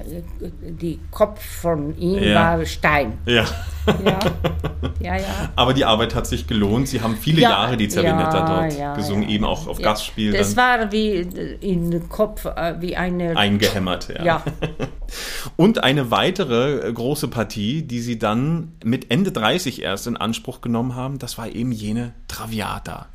die 0.63 1.01
Kopf 1.11 1.45
von 1.63 1.97
ihm 1.99 2.23
Ja. 2.23 2.59
war 2.59 2.65
Stein. 2.67 3.19
Ja. 3.27 3.45
Ja, 4.05 4.19
ja, 5.01 5.17
ja. 5.17 5.23
Aber 5.55 5.73
die 5.73 5.85
Arbeit 5.85 6.15
hat 6.15 6.27
sich 6.27 6.47
gelohnt. 6.47 6.89
Sie 6.89 7.01
haben 7.01 7.17
viele 7.17 7.41
Ja, 7.43 7.51
Jahre 7.51 7.77
die 7.77 7.89
Zerbinetta 7.89 8.69
ja, 8.69 8.87
dort 8.89 8.97
gesungen, 8.99 9.29
eben 9.29 9.45
auch 9.45 9.67
auf 9.69 9.79
Ja, 9.79 9.91
Gastspiel 9.91 10.33
Das 10.33 10.57
war 10.57 10.91
wie 10.93 11.11
äh, 11.19 11.57
in 11.61 12.09
Kopf, 12.09 12.45
äh, 12.47 12.75
wie 12.81 12.97
eine. 12.97 13.37
eingehämmert. 13.37 14.09
Ja. 14.25 14.43
Und 15.57 15.83
eine 15.83 16.11
weitere 16.11 16.89
äh, 16.89 16.93
große 16.93 17.29
Partie, 17.29 17.83
die 17.83 18.01
Sie 18.01 18.19
dann 18.19 18.73
mit 18.85 19.11
Ende 19.11 19.33
30 19.33 19.83
erst 19.83 20.07
in 20.07 20.17
Anspruch 20.17 20.61
genommen 20.61 20.95
haben, 20.95 21.19
das 21.19 21.39
war 21.39 21.49
eben 21.49 21.73
jene 21.73 22.13
Traviata. 22.29 23.07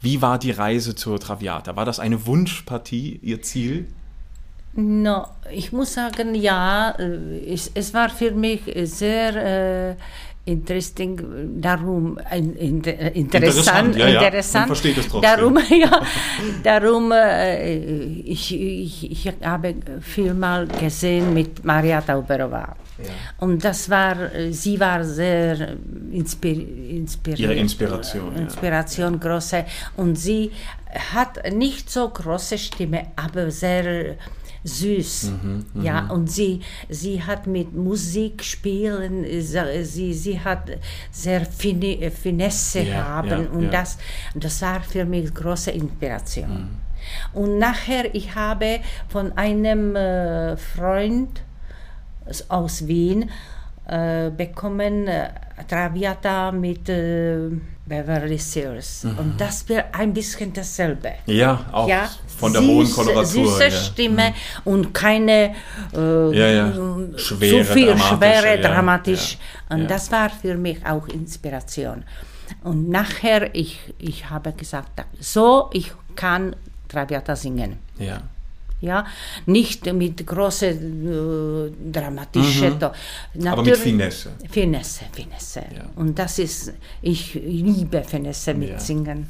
Wie 0.00 0.22
war 0.22 0.38
die 0.38 0.50
Reise 0.50 0.94
zur 0.94 1.18
Traviata? 1.20 1.76
War 1.76 1.84
das 1.84 2.00
eine 2.00 2.26
Wunschpartie, 2.26 3.18
Ihr 3.22 3.42
Ziel? 3.42 3.88
No, 4.74 5.26
ich 5.50 5.72
muss 5.72 5.94
sagen, 5.94 6.34
ja, 6.34 6.90
äh, 6.98 7.52
es, 7.52 7.70
es 7.74 7.94
war 7.94 8.10
für 8.10 8.32
mich 8.32 8.60
sehr 8.84 9.92
äh, 9.92 9.96
interesting, 10.46 11.60
darum 11.60 12.18
ein, 12.30 12.54
in, 12.54 12.82
äh, 12.84 13.10
Interessant, 13.10 13.94
interessant, 13.94 13.96
ja, 13.96 14.08
ja. 14.08 14.22
interessant. 14.22 14.68
Trotzdem. 14.68 15.20
Darum, 15.20 15.58
ja, 15.70 16.02
darum 16.62 17.12
äh, 17.12 17.76
ich, 18.20 18.54
ich, 18.54 19.10
ich 19.10 19.34
habe 19.42 19.74
vielmal 20.00 20.66
gesehen 20.68 21.34
mit 21.34 21.64
Maria 21.64 22.00
Tauberova. 22.00 22.76
Und 23.38 23.62
das 23.64 23.90
war, 23.90 24.32
äh, 24.34 24.52
sie 24.52 24.78
war 24.80 25.04
sehr 25.04 25.76
inspir, 26.12 26.56
inspiriert. 26.90 27.40
Ihre 27.40 27.54
Inspiration, 27.54 28.32
ja. 28.34 28.42
Inspiration 28.42 29.20
große. 29.20 29.64
Und 29.96 30.16
sie 30.16 30.52
hat 31.14 31.52
nicht 31.52 31.90
so 31.90 32.08
große 32.08 32.56
Stimme, 32.56 33.08
aber 33.16 33.50
sehr 33.50 34.16
süß. 34.66 35.30
Mhm, 35.42 35.82
ja, 35.82 36.06
und 36.08 36.30
sie, 36.30 36.60
sie 36.88 37.22
hat 37.22 37.46
mit 37.46 37.74
Musik 37.74 38.42
spielen, 38.42 39.24
sie, 39.40 40.12
sie 40.12 40.40
hat 40.40 40.70
sehr 41.10 41.46
Fini, 41.46 42.10
Finesse 42.10 42.80
Ja, 42.80 43.04
haben 43.04 43.28
ja, 43.28 43.50
und 43.50 43.64
ja. 43.64 43.70
Das, 43.70 43.98
das 44.34 44.60
war 44.62 44.80
für 44.80 45.04
mich 45.04 45.32
große 45.32 45.70
Inspiration. 45.70 46.68
Und 47.32 47.58
nachher, 47.58 48.12
ich 48.14 48.34
habe 48.34 48.80
von 49.08 49.32
einem 49.38 49.94
äh, 49.94 50.56
Freund 50.56 51.42
aus 52.48 52.86
Wien 52.86 53.30
äh, 53.86 54.30
bekommen 54.30 55.06
äh, 55.06 55.28
Traviata 55.68 56.50
mit 56.50 56.88
äh, 56.88 57.50
Beverly 57.86 58.38
Sears. 58.38 59.04
Und 59.04 59.34
das 59.40 59.68
wäre 59.68 59.84
ein 59.92 60.12
bisschen 60.12 60.52
dasselbe. 60.52 61.12
Ja, 61.26 61.64
auch 61.72 61.88
Ja, 61.88 62.10
von 62.38 62.52
der 62.52 62.62
hohen 62.62 62.86
süß- 62.86 62.94
Koloratur. 62.94 63.24
Süße 63.26 63.64
ja. 63.64 63.70
Stimme 63.70 64.34
und 64.64 64.92
keine 64.92 65.54
äh, 65.94 66.36
Ja, 66.36 66.46
ja. 66.48 66.72
Schwere, 67.16 67.64
zu 67.64 67.72
viel 67.72 67.96
schwere, 67.96 68.60
dramatisch. 68.60 69.38
Und 69.68 69.88
das 69.90 70.10
war 70.10 70.30
für 70.30 70.56
mich 70.56 70.84
auch 70.84 71.06
Inspiration. 71.08 72.04
Und 72.64 72.88
nachher, 72.90 73.54
ich, 73.54 73.78
ich 73.98 74.30
habe 74.30 74.52
gesagt, 74.52 75.04
so, 75.20 75.70
ich 75.72 75.92
kann 76.16 76.54
Traviata 76.88 77.34
singen. 77.36 77.78
Ja. 77.98 78.18
Ja, 78.80 79.06
nicht 79.46 79.90
mit 79.92 80.26
großen 80.26 80.76
äh, 81.08 81.70
dramatischen. 81.92 82.78
To- 82.78 82.92
Mhm. 83.34 83.46
Aber 83.48 83.62
mit 83.62 83.76
Finesse. 83.76 84.32
Finesse, 84.50 85.04
Finesse. 85.12 85.60
Ja. 85.74 85.86
Und 85.96 86.18
das 86.18 86.38
ist, 86.38 86.72
ich 87.00 87.34
liebe 87.34 88.04
Finesse 88.04 88.52
mit 88.54 88.68
Ja. 88.70 88.78
Singen. 88.78 89.28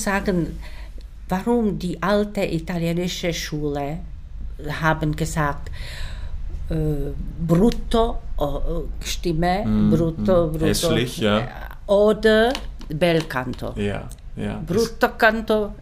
Muss 0.00 0.04
sagen, 0.04 0.58
warum 1.28 1.78
die 1.78 2.02
alte 2.02 2.42
italienische 2.44 3.32
Schule 3.32 3.98
haben 4.80 5.14
gesagt, 5.14 5.70
äh, 6.70 6.74
brutto 7.46 8.18
äh, 8.38 9.04
Stimme, 9.04 9.64
brutto, 9.90 10.48
brutto. 10.48 10.66
Hässlich, 10.66 11.18
ja. 11.18 11.48
Oder 11.86 12.52
Bel 12.88 13.22
Canto. 13.22 13.72
Ja, 13.76 14.08
Ja, 14.36 14.60
es, 14.60 14.60
Brutto-Canto, 14.66 15.74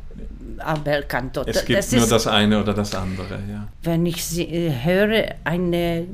Bel-Canto. 0.82 1.42
es 1.46 1.64
gibt 1.64 1.78
Das 1.78 1.92
nur 1.92 2.06
das 2.06 2.26
eine 2.26 2.60
oder 2.60 2.74
das 2.74 2.94
andere, 2.94 3.38
ja. 3.48 3.68
Wenn 3.82 4.06
ich 4.06 4.24
sie, 4.24 4.44
äh, 4.44 4.72
höre, 4.82 5.34
eine 5.44 6.06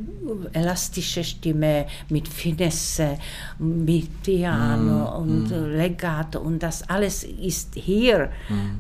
elastische 0.55 1.23
Stimme 1.25 1.87
mit 2.09 2.29
Finesse, 2.29 3.19
mit 3.59 4.23
Piano 4.23 5.19
und 5.19 5.51
äh, 5.51 5.77
Legato 5.77 6.41
und 6.41 6.63
das 6.63 6.89
alles 6.89 7.25
ist 7.25 7.75
hier. 7.75 8.31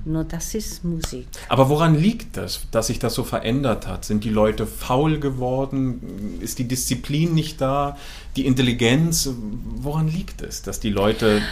Nur 0.04 0.24
das 0.24 0.54
ist 0.54 0.84
Musik. 0.84 1.26
Aber 1.48 1.68
woran 1.68 1.94
liegt 1.94 2.36
das, 2.36 2.66
dass 2.70 2.86
sich 2.86 2.98
das 2.98 3.14
so 3.14 3.24
verändert 3.24 3.86
hat? 3.86 4.04
Sind 4.04 4.24
die 4.24 4.30
Leute 4.30 4.66
faul 4.66 5.18
geworden? 5.18 6.38
Ist 6.40 6.58
die 6.58 6.68
Disziplin 6.68 7.34
nicht 7.34 7.60
da? 7.60 7.96
Die 8.36 8.46
Intelligenz? 8.46 9.28
Woran 9.76 10.08
liegt 10.08 10.42
es, 10.42 10.62
dass 10.62 10.80
die 10.80 10.90
Leute 10.90 11.42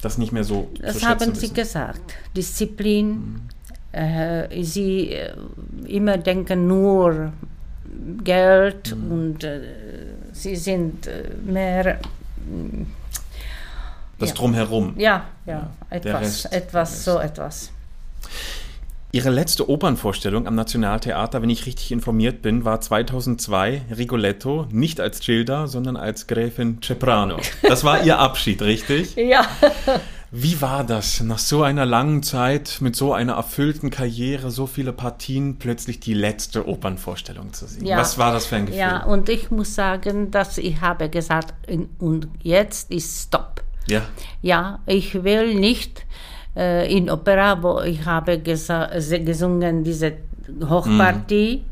das 0.00 0.16
nicht 0.18 0.32
mehr 0.32 0.44
so 0.44 0.70
Das 0.80 1.02
haben 1.04 1.34
Sie 1.34 1.42
wissen? 1.42 1.54
gesagt. 1.54 2.14
Disziplin. 2.36 3.42
Äh, 3.92 4.62
sie 4.62 5.08
äh, 5.10 5.32
immer 5.88 6.16
denken 6.16 6.68
nur 6.68 7.32
Geld 8.24 8.92
und 8.92 9.44
äh, 9.44 9.60
sie 10.32 10.56
sind 10.56 11.06
äh, 11.06 11.24
mehr, 11.44 11.98
Das 14.18 14.30
Ja. 14.30 14.34
Drumherum. 14.34 14.94
ja, 14.98 15.24
ja, 15.46 15.70
der 15.90 15.96
etwas, 15.96 16.44
etwas, 16.46 17.04
so 17.04 17.18
etwas. 17.18 17.72
Ihre 19.12 19.30
letzte 19.30 19.68
Opernvorstellung 19.68 20.46
am 20.46 20.54
Nationaltheater, 20.54 21.42
wenn 21.42 21.50
ich 21.50 21.66
richtig 21.66 21.90
informiert 21.90 22.42
bin, 22.42 22.64
war 22.64 22.80
2002 22.80 23.82
Rigoletto, 23.96 24.68
nicht 24.70 25.00
als 25.00 25.18
Gilda, 25.18 25.66
sondern 25.66 25.96
als 25.96 26.28
Gräfin 26.28 26.78
Ceprano. 26.80 27.38
Das 27.62 27.82
war 27.82 28.04
Ihr 28.04 28.20
Abschied, 28.20 28.62
richtig? 28.62 29.16
Ja. 29.16 29.46
Wie 30.32 30.60
war 30.60 30.84
das, 30.84 31.20
nach 31.22 31.38
so 31.38 31.64
einer 31.64 31.84
langen 31.84 32.22
Zeit, 32.22 32.78
mit 32.80 32.94
so 32.94 33.12
einer 33.12 33.32
erfüllten 33.32 33.90
Karriere, 33.90 34.52
so 34.52 34.66
viele 34.66 34.92
Partien, 34.92 35.58
plötzlich 35.58 35.98
die 35.98 36.14
letzte 36.14 36.68
Opernvorstellung 36.68 37.52
zu 37.52 37.66
sehen? 37.66 37.84
Ja. 37.84 37.96
Was 37.96 38.16
war 38.16 38.32
das 38.32 38.46
für 38.46 38.56
ein 38.56 38.66
Gefühl? 38.66 38.78
Ja, 38.78 39.04
und 39.04 39.28
ich 39.28 39.50
muss 39.50 39.74
sagen, 39.74 40.30
dass 40.30 40.56
ich 40.58 40.80
habe 40.80 41.08
gesagt, 41.08 41.54
und 41.98 42.28
jetzt 42.42 42.92
ist 42.92 43.24
Stopp. 43.24 43.64
Ja. 43.88 44.02
Ja, 44.40 44.78
ich 44.86 45.24
will 45.24 45.54
nicht 45.56 46.06
äh, 46.54 46.96
in 46.96 47.10
Opera, 47.10 47.60
wo 47.60 47.80
ich 47.80 48.04
habe 48.04 48.38
gesungen 48.38 49.82
diese 49.82 50.12
Hochpartie, 50.68 51.64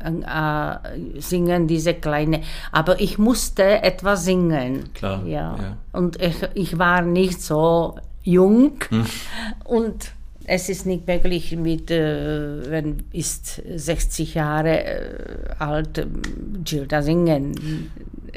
äh, 0.00 1.20
singen 1.20 1.66
diese 1.66 1.94
kleine, 1.94 2.42
aber 2.72 3.00
ich 3.00 3.18
musste 3.18 3.82
etwas 3.82 4.24
singen. 4.24 4.92
Klar, 4.94 5.22
Ja. 5.26 5.56
ja. 5.56 5.76
Und 5.92 6.20
ich, 6.20 6.36
ich 6.54 6.78
war 6.78 7.02
nicht 7.02 7.40
so 7.42 7.96
jung 8.22 8.72
Hm. 8.88 9.04
und 9.64 10.12
es 10.46 10.68
ist 10.68 10.84
nicht 10.84 11.06
möglich 11.06 11.56
mit, 11.56 11.90
äh, 11.90 12.70
wenn 12.70 13.04
ist 13.12 13.62
60 13.74 14.34
Jahre 14.34 14.84
äh, 14.84 15.00
alt, 15.58 16.06
Gilda 16.64 17.00
singen. 17.02 17.90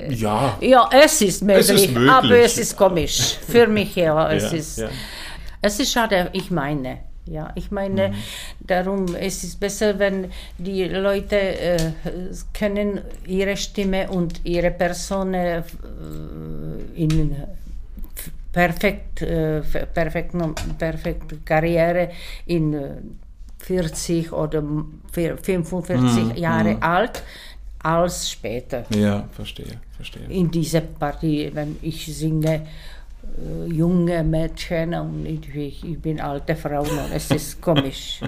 Ja. 0.10 0.58
Ja, 0.62 0.90
es 0.94 1.22
ist 1.22 1.44
möglich, 1.44 1.70
ist 1.70 1.92
möglich. 1.94 2.12
aber 2.12 2.38
es 2.40 2.58
ist 2.58 2.78
komisch. 2.78 3.38
Für 3.48 3.68
mich 3.68 3.96
ja, 3.96 4.32
es 4.32 4.52
Ja, 4.52 4.58
ist. 4.58 4.78
ja. 4.78 4.88
Es 5.62 5.80
ist 5.80 5.92
schade, 5.92 6.30
ich 6.34 6.50
meine. 6.52 7.00
Ja, 7.28 7.52
ich 7.56 7.72
meine, 7.72 8.14
darum 8.60 9.06
es 9.16 9.44
ist 9.44 9.60
besser, 9.60 10.00
wenn 10.00 10.32
die 10.58 10.86
Leute 10.86 11.36
äh, 11.36 11.78
können 12.54 13.02
ihre 13.26 13.58
Stimme 13.58 14.10
und 14.10 14.42
ihre 14.46 14.72
Person 14.72 15.34
äh, 15.34 15.64
in 16.96 17.36
perfekt, 18.52 19.22
äh, 19.22 19.62
perfekt, 19.94 20.34
perfekt 20.78 21.46
Karriere 21.46 22.10
in 22.46 22.74
äh, 22.74 22.96
40 23.60 24.32
oder 24.32 24.64
45 25.12 26.38
Jahre 26.38 26.82
alt 26.82 27.24
als 27.80 28.32
später. 28.32 28.86
Ja, 28.90 29.28
verstehe, 29.32 29.80
verstehe. 29.96 30.24
in 30.30 30.50
dieser 30.50 30.82
Partie, 30.82 31.52
wenn 31.54 31.78
ich 31.82 32.06
singe 32.06 32.56
äh, 32.56 32.60
junge 33.68 34.24
Mädchen 34.24 34.94
und 34.94 35.26
ich, 35.26 35.84
ich 35.84 36.00
bin 36.02 36.20
alte 36.20 36.56
Frau 36.56 36.82
und 36.82 37.12
es 37.14 37.30
ist 37.32 37.62
komisch. 37.68 38.22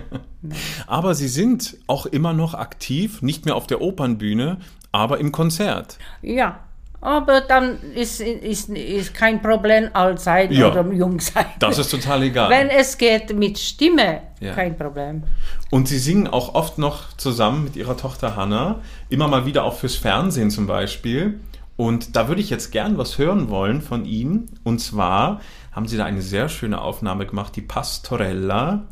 Aber 0.88 1.16
Sie 1.16 1.28
sind 1.28 1.78
auch 1.88 2.06
immer 2.06 2.34
noch 2.34 2.54
aktiv, 2.54 3.22
nicht 3.22 3.46
mehr 3.46 3.56
auf 3.56 3.68
der 3.68 3.82
Opernbühne, 3.82 4.58
aber 4.92 5.20
im 5.20 5.32
Konzert. 5.32 5.98
ja, 6.22 6.60
aber 7.02 7.40
dann 7.40 7.80
ist, 7.96 8.20
ist, 8.20 8.68
ist 8.70 9.14
kein 9.14 9.42
Problem 9.42 9.90
alt 9.94 10.20
sein 10.20 10.52
Ja. 10.52 10.70
oder 10.70 10.86
jung 10.92 11.18
sein. 11.22 11.46
Das 11.58 11.78
ist 11.78 11.92
total 11.92 12.24
egal. 12.24 12.50
Wenn 12.50 12.68
es 12.70 12.98
geht 12.98 13.34
mit 13.34 13.58
Stimme, 13.58 14.20
Ja. 14.42 14.54
kein 14.54 14.78
Problem. 14.78 15.24
Und 15.72 15.88
Sie 15.88 15.98
singen 15.98 16.28
auch 16.28 16.56
oft 16.56 16.78
noch 16.78 17.16
zusammen 17.16 17.64
mit 17.64 17.78
Ihrer 17.78 17.96
Tochter 17.96 18.36
Hannah, 18.36 18.82
immer 19.08 19.30
mal 19.30 19.46
wieder 19.46 19.64
auch 19.64 19.76
fürs 19.76 19.96
Fernsehen 19.96 20.50
zum 20.52 20.68
Beispiel. 20.68 21.40
Und 21.80 22.18
da 22.18 22.28
würde 22.28 22.42
ich 22.42 22.50
jetzt 22.50 22.72
gern 22.72 22.98
was 22.98 23.18
hören 23.18 23.50
wollen 23.50 23.82
von 23.82 24.04
Ihnen. 24.04 24.50
Und 24.66 24.80
zwar 24.80 25.40
haben 25.72 25.88
Sie 25.88 25.96
da 25.96 26.04
eine 26.04 26.22
sehr 26.22 26.50
schöne 26.50 26.82
Aufnahme 26.82 27.26
gemacht, 27.26 27.56
die 27.56 27.62
Pastorella 27.62 28.84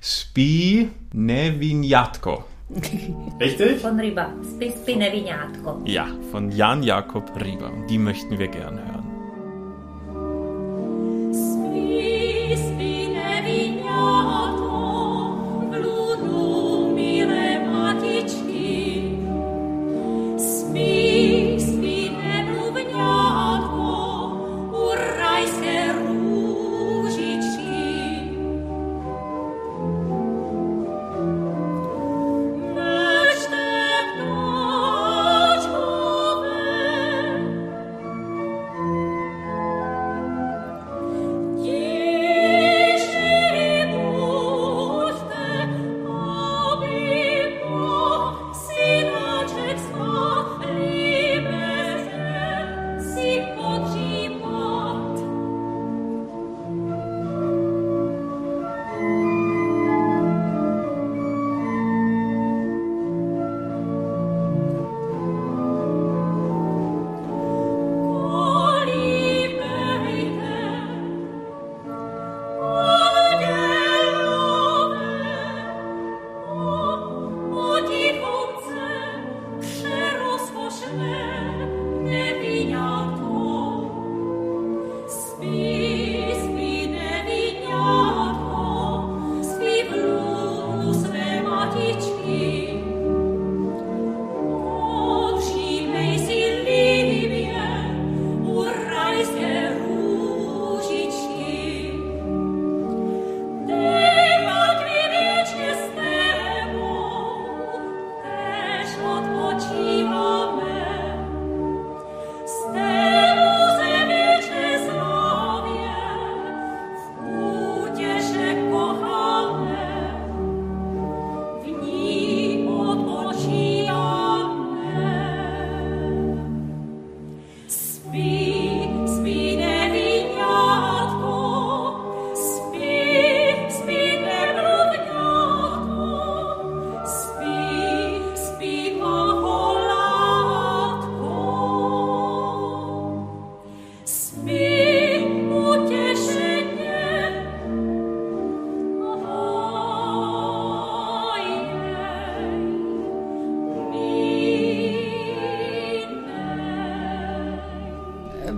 Spi 0.00 0.88
Nevignatko. 1.12 2.42
Richtig? 3.38 3.82
Von 3.82 4.00
Ryba, 4.00 4.32
Spis 4.42 4.76
Spinevignatko. 4.80 5.82
Ja, 5.84 6.06
von 6.30 6.50
Jan 6.50 6.82
Jakob. 6.82 7.30
Und 7.36 7.86
die 7.90 7.98
möchten 7.98 8.38
wir 8.38 8.48
gern 8.48 8.78
hören. 8.78 8.95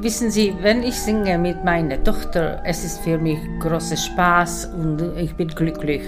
Wissen 0.09 0.31
Sie, 0.31 0.55
wenn 0.63 0.83
ich 0.85 0.95
singe 0.95 1.37
mit 1.37 1.65
meiner 1.65 2.03
Tochter, 2.03 2.63
es 2.65 2.83
ist 2.83 3.01
für 3.01 3.19
mich 3.19 3.39
großer 3.61 3.99
Spaß 3.99 4.71
und 4.73 5.03
ich 5.19 5.35
bin 5.35 5.49
glücklich. 5.49 6.01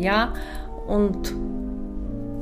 Ja, 0.00 0.34
und 0.88 1.32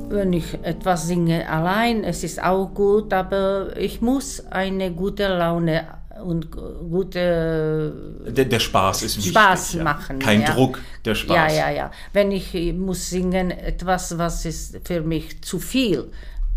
wenn 0.09 0.33
ich 0.33 0.55
etwas 0.63 1.07
singe 1.07 1.47
allein, 1.47 2.05
es 2.05 2.25
ist 2.25 2.43
auch 2.43 2.73
gut, 2.73 3.13
aber 3.13 3.77
ich 3.77 4.01
muss 4.01 4.41
eine 4.47 4.91
gute 4.91 5.29
Laune 5.29 5.85
und 6.25 6.51
gute 6.51 7.93
Der, 8.27 8.47
der 8.47 8.59
Spaß 8.59 9.03
ist 9.03 9.19
wichtig. 9.19 9.33
Spaß 9.33 9.75
ja. 9.75 9.85
machen. 9.85 10.19
Kein 10.19 10.41
ja. 10.41 10.55
Druck, 10.55 10.81
der 11.05 11.15
Spaß. 11.15 11.37
Ja, 11.37 11.69
ja, 11.69 11.71
ja. 11.71 11.91
Wenn 12.15 12.33
ich 12.33 12.55
muss 12.73 13.11
singen, 13.11 13.51
etwas, 13.51 14.17
was 14.17 14.47
ist 14.47 14.81
für 14.85 15.03
mich 15.03 15.43
zu 15.43 15.59
viel, 15.59 16.11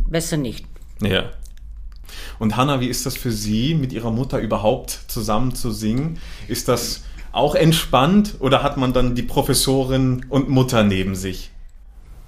besser 0.07 0.37
nicht. 0.37 0.65
Ja. 1.01 1.31
Und 2.41 2.57
Hanna, 2.57 2.79
wie 2.79 2.87
ist 2.87 3.05
das 3.05 3.15
für 3.15 3.31
Sie, 3.31 3.75
mit 3.75 3.93
Ihrer 3.93 4.09
Mutter 4.09 4.39
überhaupt 4.39 4.89
zusammen 5.07 5.53
zu 5.53 5.69
singen? 5.69 6.17
Ist 6.47 6.67
das 6.69 7.03
auch 7.31 7.53
entspannt 7.53 8.37
oder 8.39 8.63
hat 8.63 8.77
man 8.77 8.93
dann 8.93 9.13
die 9.13 9.21
Professorin 9.21 10.25
und 10.27 10.49
Mutter 10.49 10.83
neben 10.83 11.13
sich? 11.13 11.51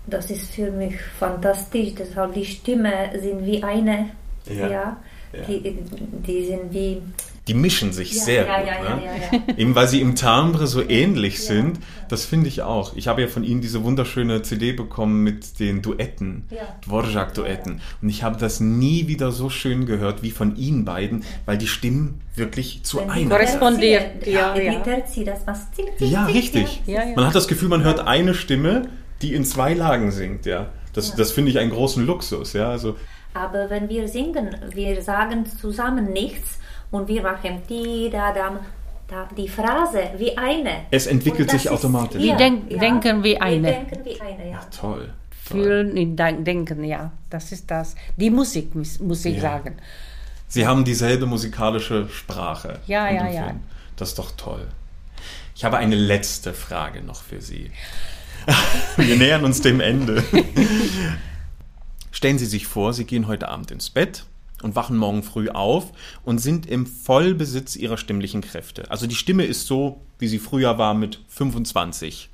Das 0.06 0.30
ist 0.30 0.52
für 0.52 0.69
mich 0.69 0.94
fantastisch, 1.18 1.95
deshalb 1.98 2.35
die 2.35 2.45
Stimme 2.45 3.10
sind 3.19 3.44
wie 3.44 3.64
eine. 3.64 4.11
Ja. 4.45 4.53
Ja. 4.53 4.98
Ja. 5.34 5.44
Die, 5.48 5.80
die 6.27 6.45
sind 6.45 6.72
wie. 6.72 7.02
Die 7.48 7.53
mischen 7.53 7.91
sich 7.91 8.14
Ja, 8.14 8.24
sehr 8.24 8.45
ja, 8.48 8.57
gut. 8.57 8.68
ja, 8.68 8.95
ne? 8.95 9.02
ja, 9.06 9.11
ja, 9.15 9.44
ja. 9.49 9.57
Eben 9.57 9.76
weil 9.76 9.88
sie 9.90 9.99
im 9.99 10.15
Timbre 10.15 10.65
so 10.65 10.82
ähnlich 10.88 11.44
sind. 11.44 11.80
Das 12.07 12.26
finde 12.26 12.48
ich 12.48 12.61
auch. 12.61 12.95
Ich 12.95 13.07
habe 13.10 13.22
ja 13.22 13.28
von 13.28 13.44
Ihnen 13.44 13.60
diese 13.60 13.84
wunderschöne 13.84 14.44
CD 14.44 14.72
bekommen 14.72 15.24
mit 15.24 15.60
den 15.60 15.82
Duetten, 15.82 16.45
Ja. 16.52 16.61
Dvorak-Duetten. 16.86 17.82
Und 18.02 18.10
ich 18.10 18.24
habe 18.24 18.38
das 18.38 18.60
nie 18.61 19.07
wieder 19.07 19.32
so 19.32 19.49
schön 19.49 19.86
gehört 19.86 20.24
wie 20.24 20.32
von 20.32 20.56
Ihnen 20.56 20.86
beiden, 20.86 21.24
weil 21.45 21.57
die 21.57 21.68
Stimmen 21.68 22.22
wirklich 22.36 22.84
zu 22.84 23.02
einer 23.07 23.30
Korrespondiert, 23.30 24.24
Terzi- 24.24 24.30
ja, 24.32 24.56
ja. 25.99 26.26
Richtig. 26.28 26.82
Ja, 26.86 27.03
ja. 27.03 27.15
Man 27.15 27.28
hat 27.28 27.36
das 27.36 27.48
Gefühl, 27.48 27.70
man 27.70 27.84
hört 27.84 27.99
eine 28.07 28.34
Stimme, 28.34 28.84
die 29.22 29.34
in 29.34 29.44
zwei 29.45 29.74
Lagen 29.74 30.11
singt, 30.11 30.45
ja. 30.45 30.68
Das, 30.94 31.15
das 31.15 31.32
finde 31.32 31.52
ich 31.52 31.60
einen 31.60 31.72
großen 31.72 32.06
Luxus, 32.06 32.53
ja. 32.53 32.70
Also, 32.70 32.95
Aber 33.34 33.70
wenn 33.70 33.90
wir 33.90 34.07
singen, 34.07 34.56
wir 34.74 35.02
sagen 35.02 35.45
zusammen 35.60 36.14
nichts 36.14 36.60
und 36.94 37.07
wir 37.07 37.24
machen 37.24 37.61
die, 37.68 38.10
da, 38.11 38.32
da, 38.32 38.60
da 39.07 39.28
die 39.36 39.48
Phrase 39.48 40.11
wie 40.18 40.38
eine. 40.38 40.86
Es 40.91 41.07
entwickelt 41.07 41.49
sich 41.49 41.68
automatisch. 41.70 42.22
Wir 42.22 42.36
denk- 42.36 42.70
denken 42.70 43.24
wie 43.24 43.40
eine. 43.41 43.68
Wir 43.68 43.74
denken 43.74 44.06
wie 44.06 44.22
eine, 44.22 44.52
ja. 44.52 44.60
toll. 44.80 44.99
toll. 44.99 45.14
Fühlen, 45.44 45.98
in 45.98 46.15
Denk- 46.15 46.45
denken, 46.45 46.84
ja, 46.84 47.11
das 47.30 47.52
ist 47.52 47.70
das. 47.70 47.95
Die 48.15 48.30
Musik, 48.30 48.76
muss, 48.76 49.26
ich 49.26 49.36
Ja. 49.36 49.41
sagen. 49.41 49.76
Sie 50.48 50.68
haben 50.68 50.86
dieselbe 50.86 51.26
musikalische 51.26 52.07
Sprache. 52.10 52.80
Ja, 52.86 53.10
ja, 53.10 53.28
ja. 53.28 53.56
Das 53.95 54.10
ist 54.10 54.20
doch 54.20 54.32
toll. 54.38 54.68
Ich 55.56 55.65
habe 55.65 55.78
eine 55.78 55.95
letzte 55.95 56.53
Frage 56.53 57.02
noch 57.02 57.24
für 57.24 57.41
Sie. 57.41 57.72
Wir 58.98 59.15
nähern 59.15 59.44
uns 59.45 59.61
dem 59.61 59.80
Ende. 59.80 60.24
Stellen 62.11 62.38
Sie 62.38 62.45
sich 62.45 62.68
vor, 62.68 62.94
Sie 62.94 63.06
gehen 63.06 63.28
heute 63.28 63.48
Abend 63.49 63.72
ins 63.72 63.90
Bett 63.90 64.26
und 64.64 64.76
wachen 64.76 64.98
morgen 64.98 65.23
früh 65.23 65.49
auf 65.49 65.91
und 66.23 66.40
sind 66.40 66.65
im 66.65 66.85
Vollbesitz 66.85 67.76
Ihrer 67.76 67.98
stimmlichen 67.98 68.41
Kräfte. 68.41 68.90
Also 68.90 69.07
die 69.07 69.15
Stimme 69.15 69.45
ist 69.45 69.68
so, 69.68 70.02
wie 70.19 70.27
sie 70.27 70.40
früher 70.40 70.77
war 70.77 70.94
mit 70.94 71.19
25. 71.27 72.30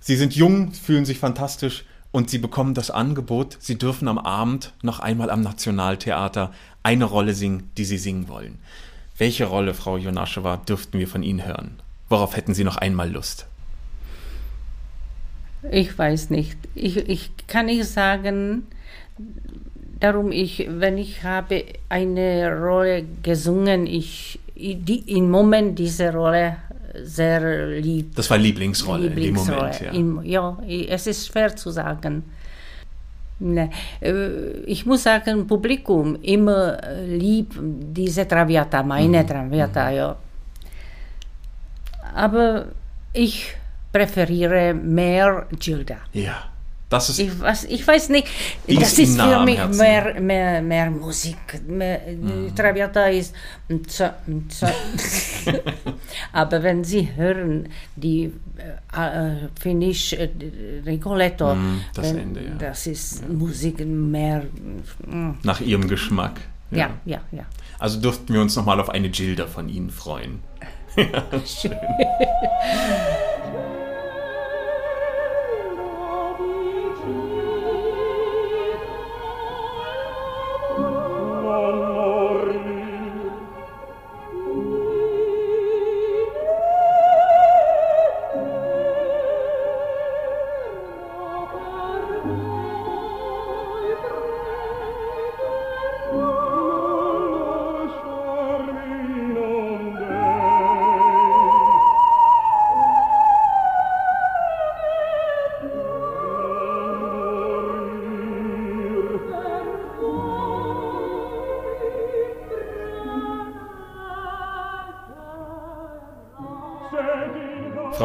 Sie 0.00 0.16
sind 0.16 0.36
jung, 0.36 0.72
fühlen 0.72 1.04
sich 1.04 1.18
fantastisch 1.18 1.84
und 2.12 2.30
Sie 2.30 2.38
bekommen 2.38 2.74
das 2.74 2.90
Angebot, 2.90 3.56
Sie 3.60 3.76
dürfen 3.76 4.08
am 4.08 4.18
Abend 4.18 4.72
noch 4.82 5.00
einmal 5.00 5.30
am 5.30 5.40
Nationaltheater 5.40 6.52
eine 6.82 7.04
Rolle 7.04 7.34
singen, 7.34 7.70
die 7.76 7.84
Sie 7.84 7.98
singen 7.98 8.28
wollen. 8.28 8.58
Welche 9.18 9.46
Rolle, 9.46 9.74
Frau 9.74 9.96
Jonaschewa, 9.96 10.58
dürften 10.58 10.98
wir 10.98 11.08
von 11.08 11.22
Ihnen 11.22 11.44
hören? 11.44 11.80
Worauf 12.08 12.36
hätten 12.36 12.54
Sie 12.54 12.64
noch 12.64 12.76
einmal 12.76 13.10
Lust? 13.10 13.46
Ich 15.70 15.98
weiß 15.98 16.30
nicht. 16.30 16.56
Ich, 16.74 16.96
ich 16.96 17.30
kann 17.48 17.66
nicht 17.66 17.86
sagen, 17.86 18.66
darum 20.00 20.32
ich, 20.32 20.66
wenn 20.68 20.98
ich 20.98 21.22
habe 21.22 21.64
eine 21.88 22.52
Rolle 22.58 23.04
gesungen, 23.22 23.86
ich 23.86 24.38
die, 24.56 25.04
im 25.18 25.30
Moment 25.30 25.78
diese 25.78 26.12
Rolle 26.12 26.56
sehr 27.02 27.66
lieb. 27.78 28.14
Das 28.14 28.30
war 28.30 28.38
Lieblingsrolle, 28.38 29.08
Lieblingsrolle. 29.08 29.70
in 29.82 29.92
dem 29.92 30.08
Moment, 30.08 30.24
ja. 30.24 30.62
Im, 30.62 30.64
ja, 30.64 30.94
es 30.94 31.06
ist 31.06 31.26
schwer 31.26 31.54
zu 31.54 31.70
sagen. 31.70 32.24
Ne, 33.38 33.68
äh, 34.00 34.62
ich 34.64 34.86
muss 34.86 35.02
sagen, 35.02 35.46
Publikum 35.46 36.16
immer 36.22 36.78
lieb 37.06 37.54
diese 37.60 38.26
Traviata, 38.26 38.82
meine 38.82 39.22
Mhm. 39.22 39.26
Traviata, 39.26 39.90
ja. 39.90 40.16
Aber 42.14 42.66
ich 43.12 43.54
präferiere 43.92 44.72
mehr 44.72 45.46
Gilda. 45.58 45.96
Ja, 46.14 46.44
das 46.88 47.08
ist 47.10 47.18
Ich, 47.18 47.40
weiß, 47.40 47.64
ich 47.64 47.86
weiß 47.86 48.08
nicht, 48.10 48.28
das 48.68 48.98
ist 48.98 49.16
nah 49.16 49.38
für 49.40 49.44
mich 49.44 49.58
mehr, 49.78 50.20
mehr, 50.20 50.62
mehr 50.62 50.90
Musik. 50.90 51.36
Mehr, 51.66 52.00
die 52.08 52.54
Traviata 52.54 53.06
ist. 53.06 53.34
Aber 56.32 56.62
wenn 56.62 56.84
Sie 56.84 57.08
hören, 57.16 57.68
die 57.96 58.32
äh, 58.96 59.30
äh, 59.32 59.48
Finnish 59.60 60.12
äh, 60.12 60.28
Rigoletto, 60.84 61.54
Mhm, 61.54 61.80
das 61.94 62.06
wenn, 62.10 62.18
Ende, 62.18 62.40
ja. 62.44 62.54
das 62.58 62.86
ist 62.86 63.28
Musik 63.28 63.84
mehr. 63.84 64.42
mm, 65.06 65.30
nach 65.42 65.60
Ihrem 65.60 65.88
Geschmack. 65.88 66.40
Ja, 66.70 66.90
ja, 67.04 67.20
ja. 67.32 67.44
Also 67.78 68.00
dürften 68.00 68.32
wir 68.34 68.40
uns 68.40 68.56
nochmal 68.56 68.80
auf 68.80 68.90
eine 68.90 69.08
Gilda 69.10 69.46
von 69.46 69.68
Ihnen 69.68 69.90
freuen. 69.90 70.40
ja, 70.96 71.24
schön. 71.44 71.72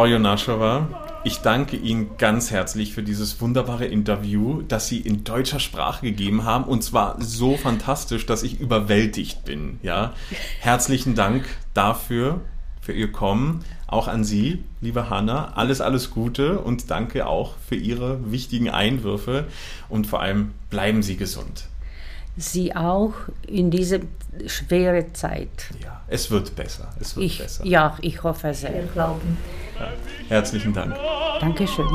Frau 0.01 0.07
Jonaschewa, 0.07 0.87
ich 1.23 1.41
danke 1.41 1.77
Ihnen 1.77 2.17
ganz 2.17 2.49
herzlich 2.49 2.95
für 2.95 3.03
dieses 3.03 3.39
wunderbare 3.39 3.85
Interview, 3.85 4.63
das 4.63 4.87
Sie 4.87 4.97
in 4.97 5.23
deutscher 5.23 5.59
Sprache 5.59 6.07
gegeben 6.07 6.43
haben. 6.43 6.63
Und 6.63 6.83
zwar 6.83 7.21
so 7.21 7.55
fantastisch, 7.55 8.25
dass 8.25 8.41
ich 8.41 8.59
überwältigt 8.59 9.45
bin. 9.45 9.79
Ja? 9.83 10.13
Herzlichen 10.59 11.13
Dank 11.13 11.45
dafür, 11.75 12.41
für 12.81 12.93
Ihr 12.93 13.11
Kommen. 13.11 13.63
Auch 13.85 14.07
an 14.07 14.23
Sie, 14.23 14.63
liebe 14.81 15.11
Hanna. 15.11 15.53
Alles, 15.53 15.81
alles 15.81 16.09
Gute 16.09 16.57
und 16.57 16.89
danke 16.89 17.27
auch 17.27 17.53
für 17.69 17.75
Ihre 17.75 18.31
wichtigen 18.31 18.71
Einwürfe. 18.71 19.45
Und 19.87 20.07
vor 20.07 20.19
allem 20.21 20.55
bleiben 20.71 21.03
Sie 21.03 21.15
gesund. 21.15 21.67
Sie 22.37 22.75
auch 22.75 23.13
in 23.47 23.71
dieser 23.71 23.99
schweren 24.47 25.13
Zeit. 25.13 25.49
Ja, 25.83 26.01
es 26.07 26.31
wird 26.31 26.55
besser. 26.55 26.89
Es 26.99 27.15
wird 27.15 27.25
Ich, 27.25 27.39
besser. 27.39 27.65
ja, 27.65 27.97
ich 28.01 28.23
hoffe 28.23 28.47
Wir 28.47 28.53
sehr. 28.53 28.83
glauben. 28.93 29.37
Herzlichen 30.29 30.73
Dank. 30.73 30.95
Dankeschön. 31.39 31.87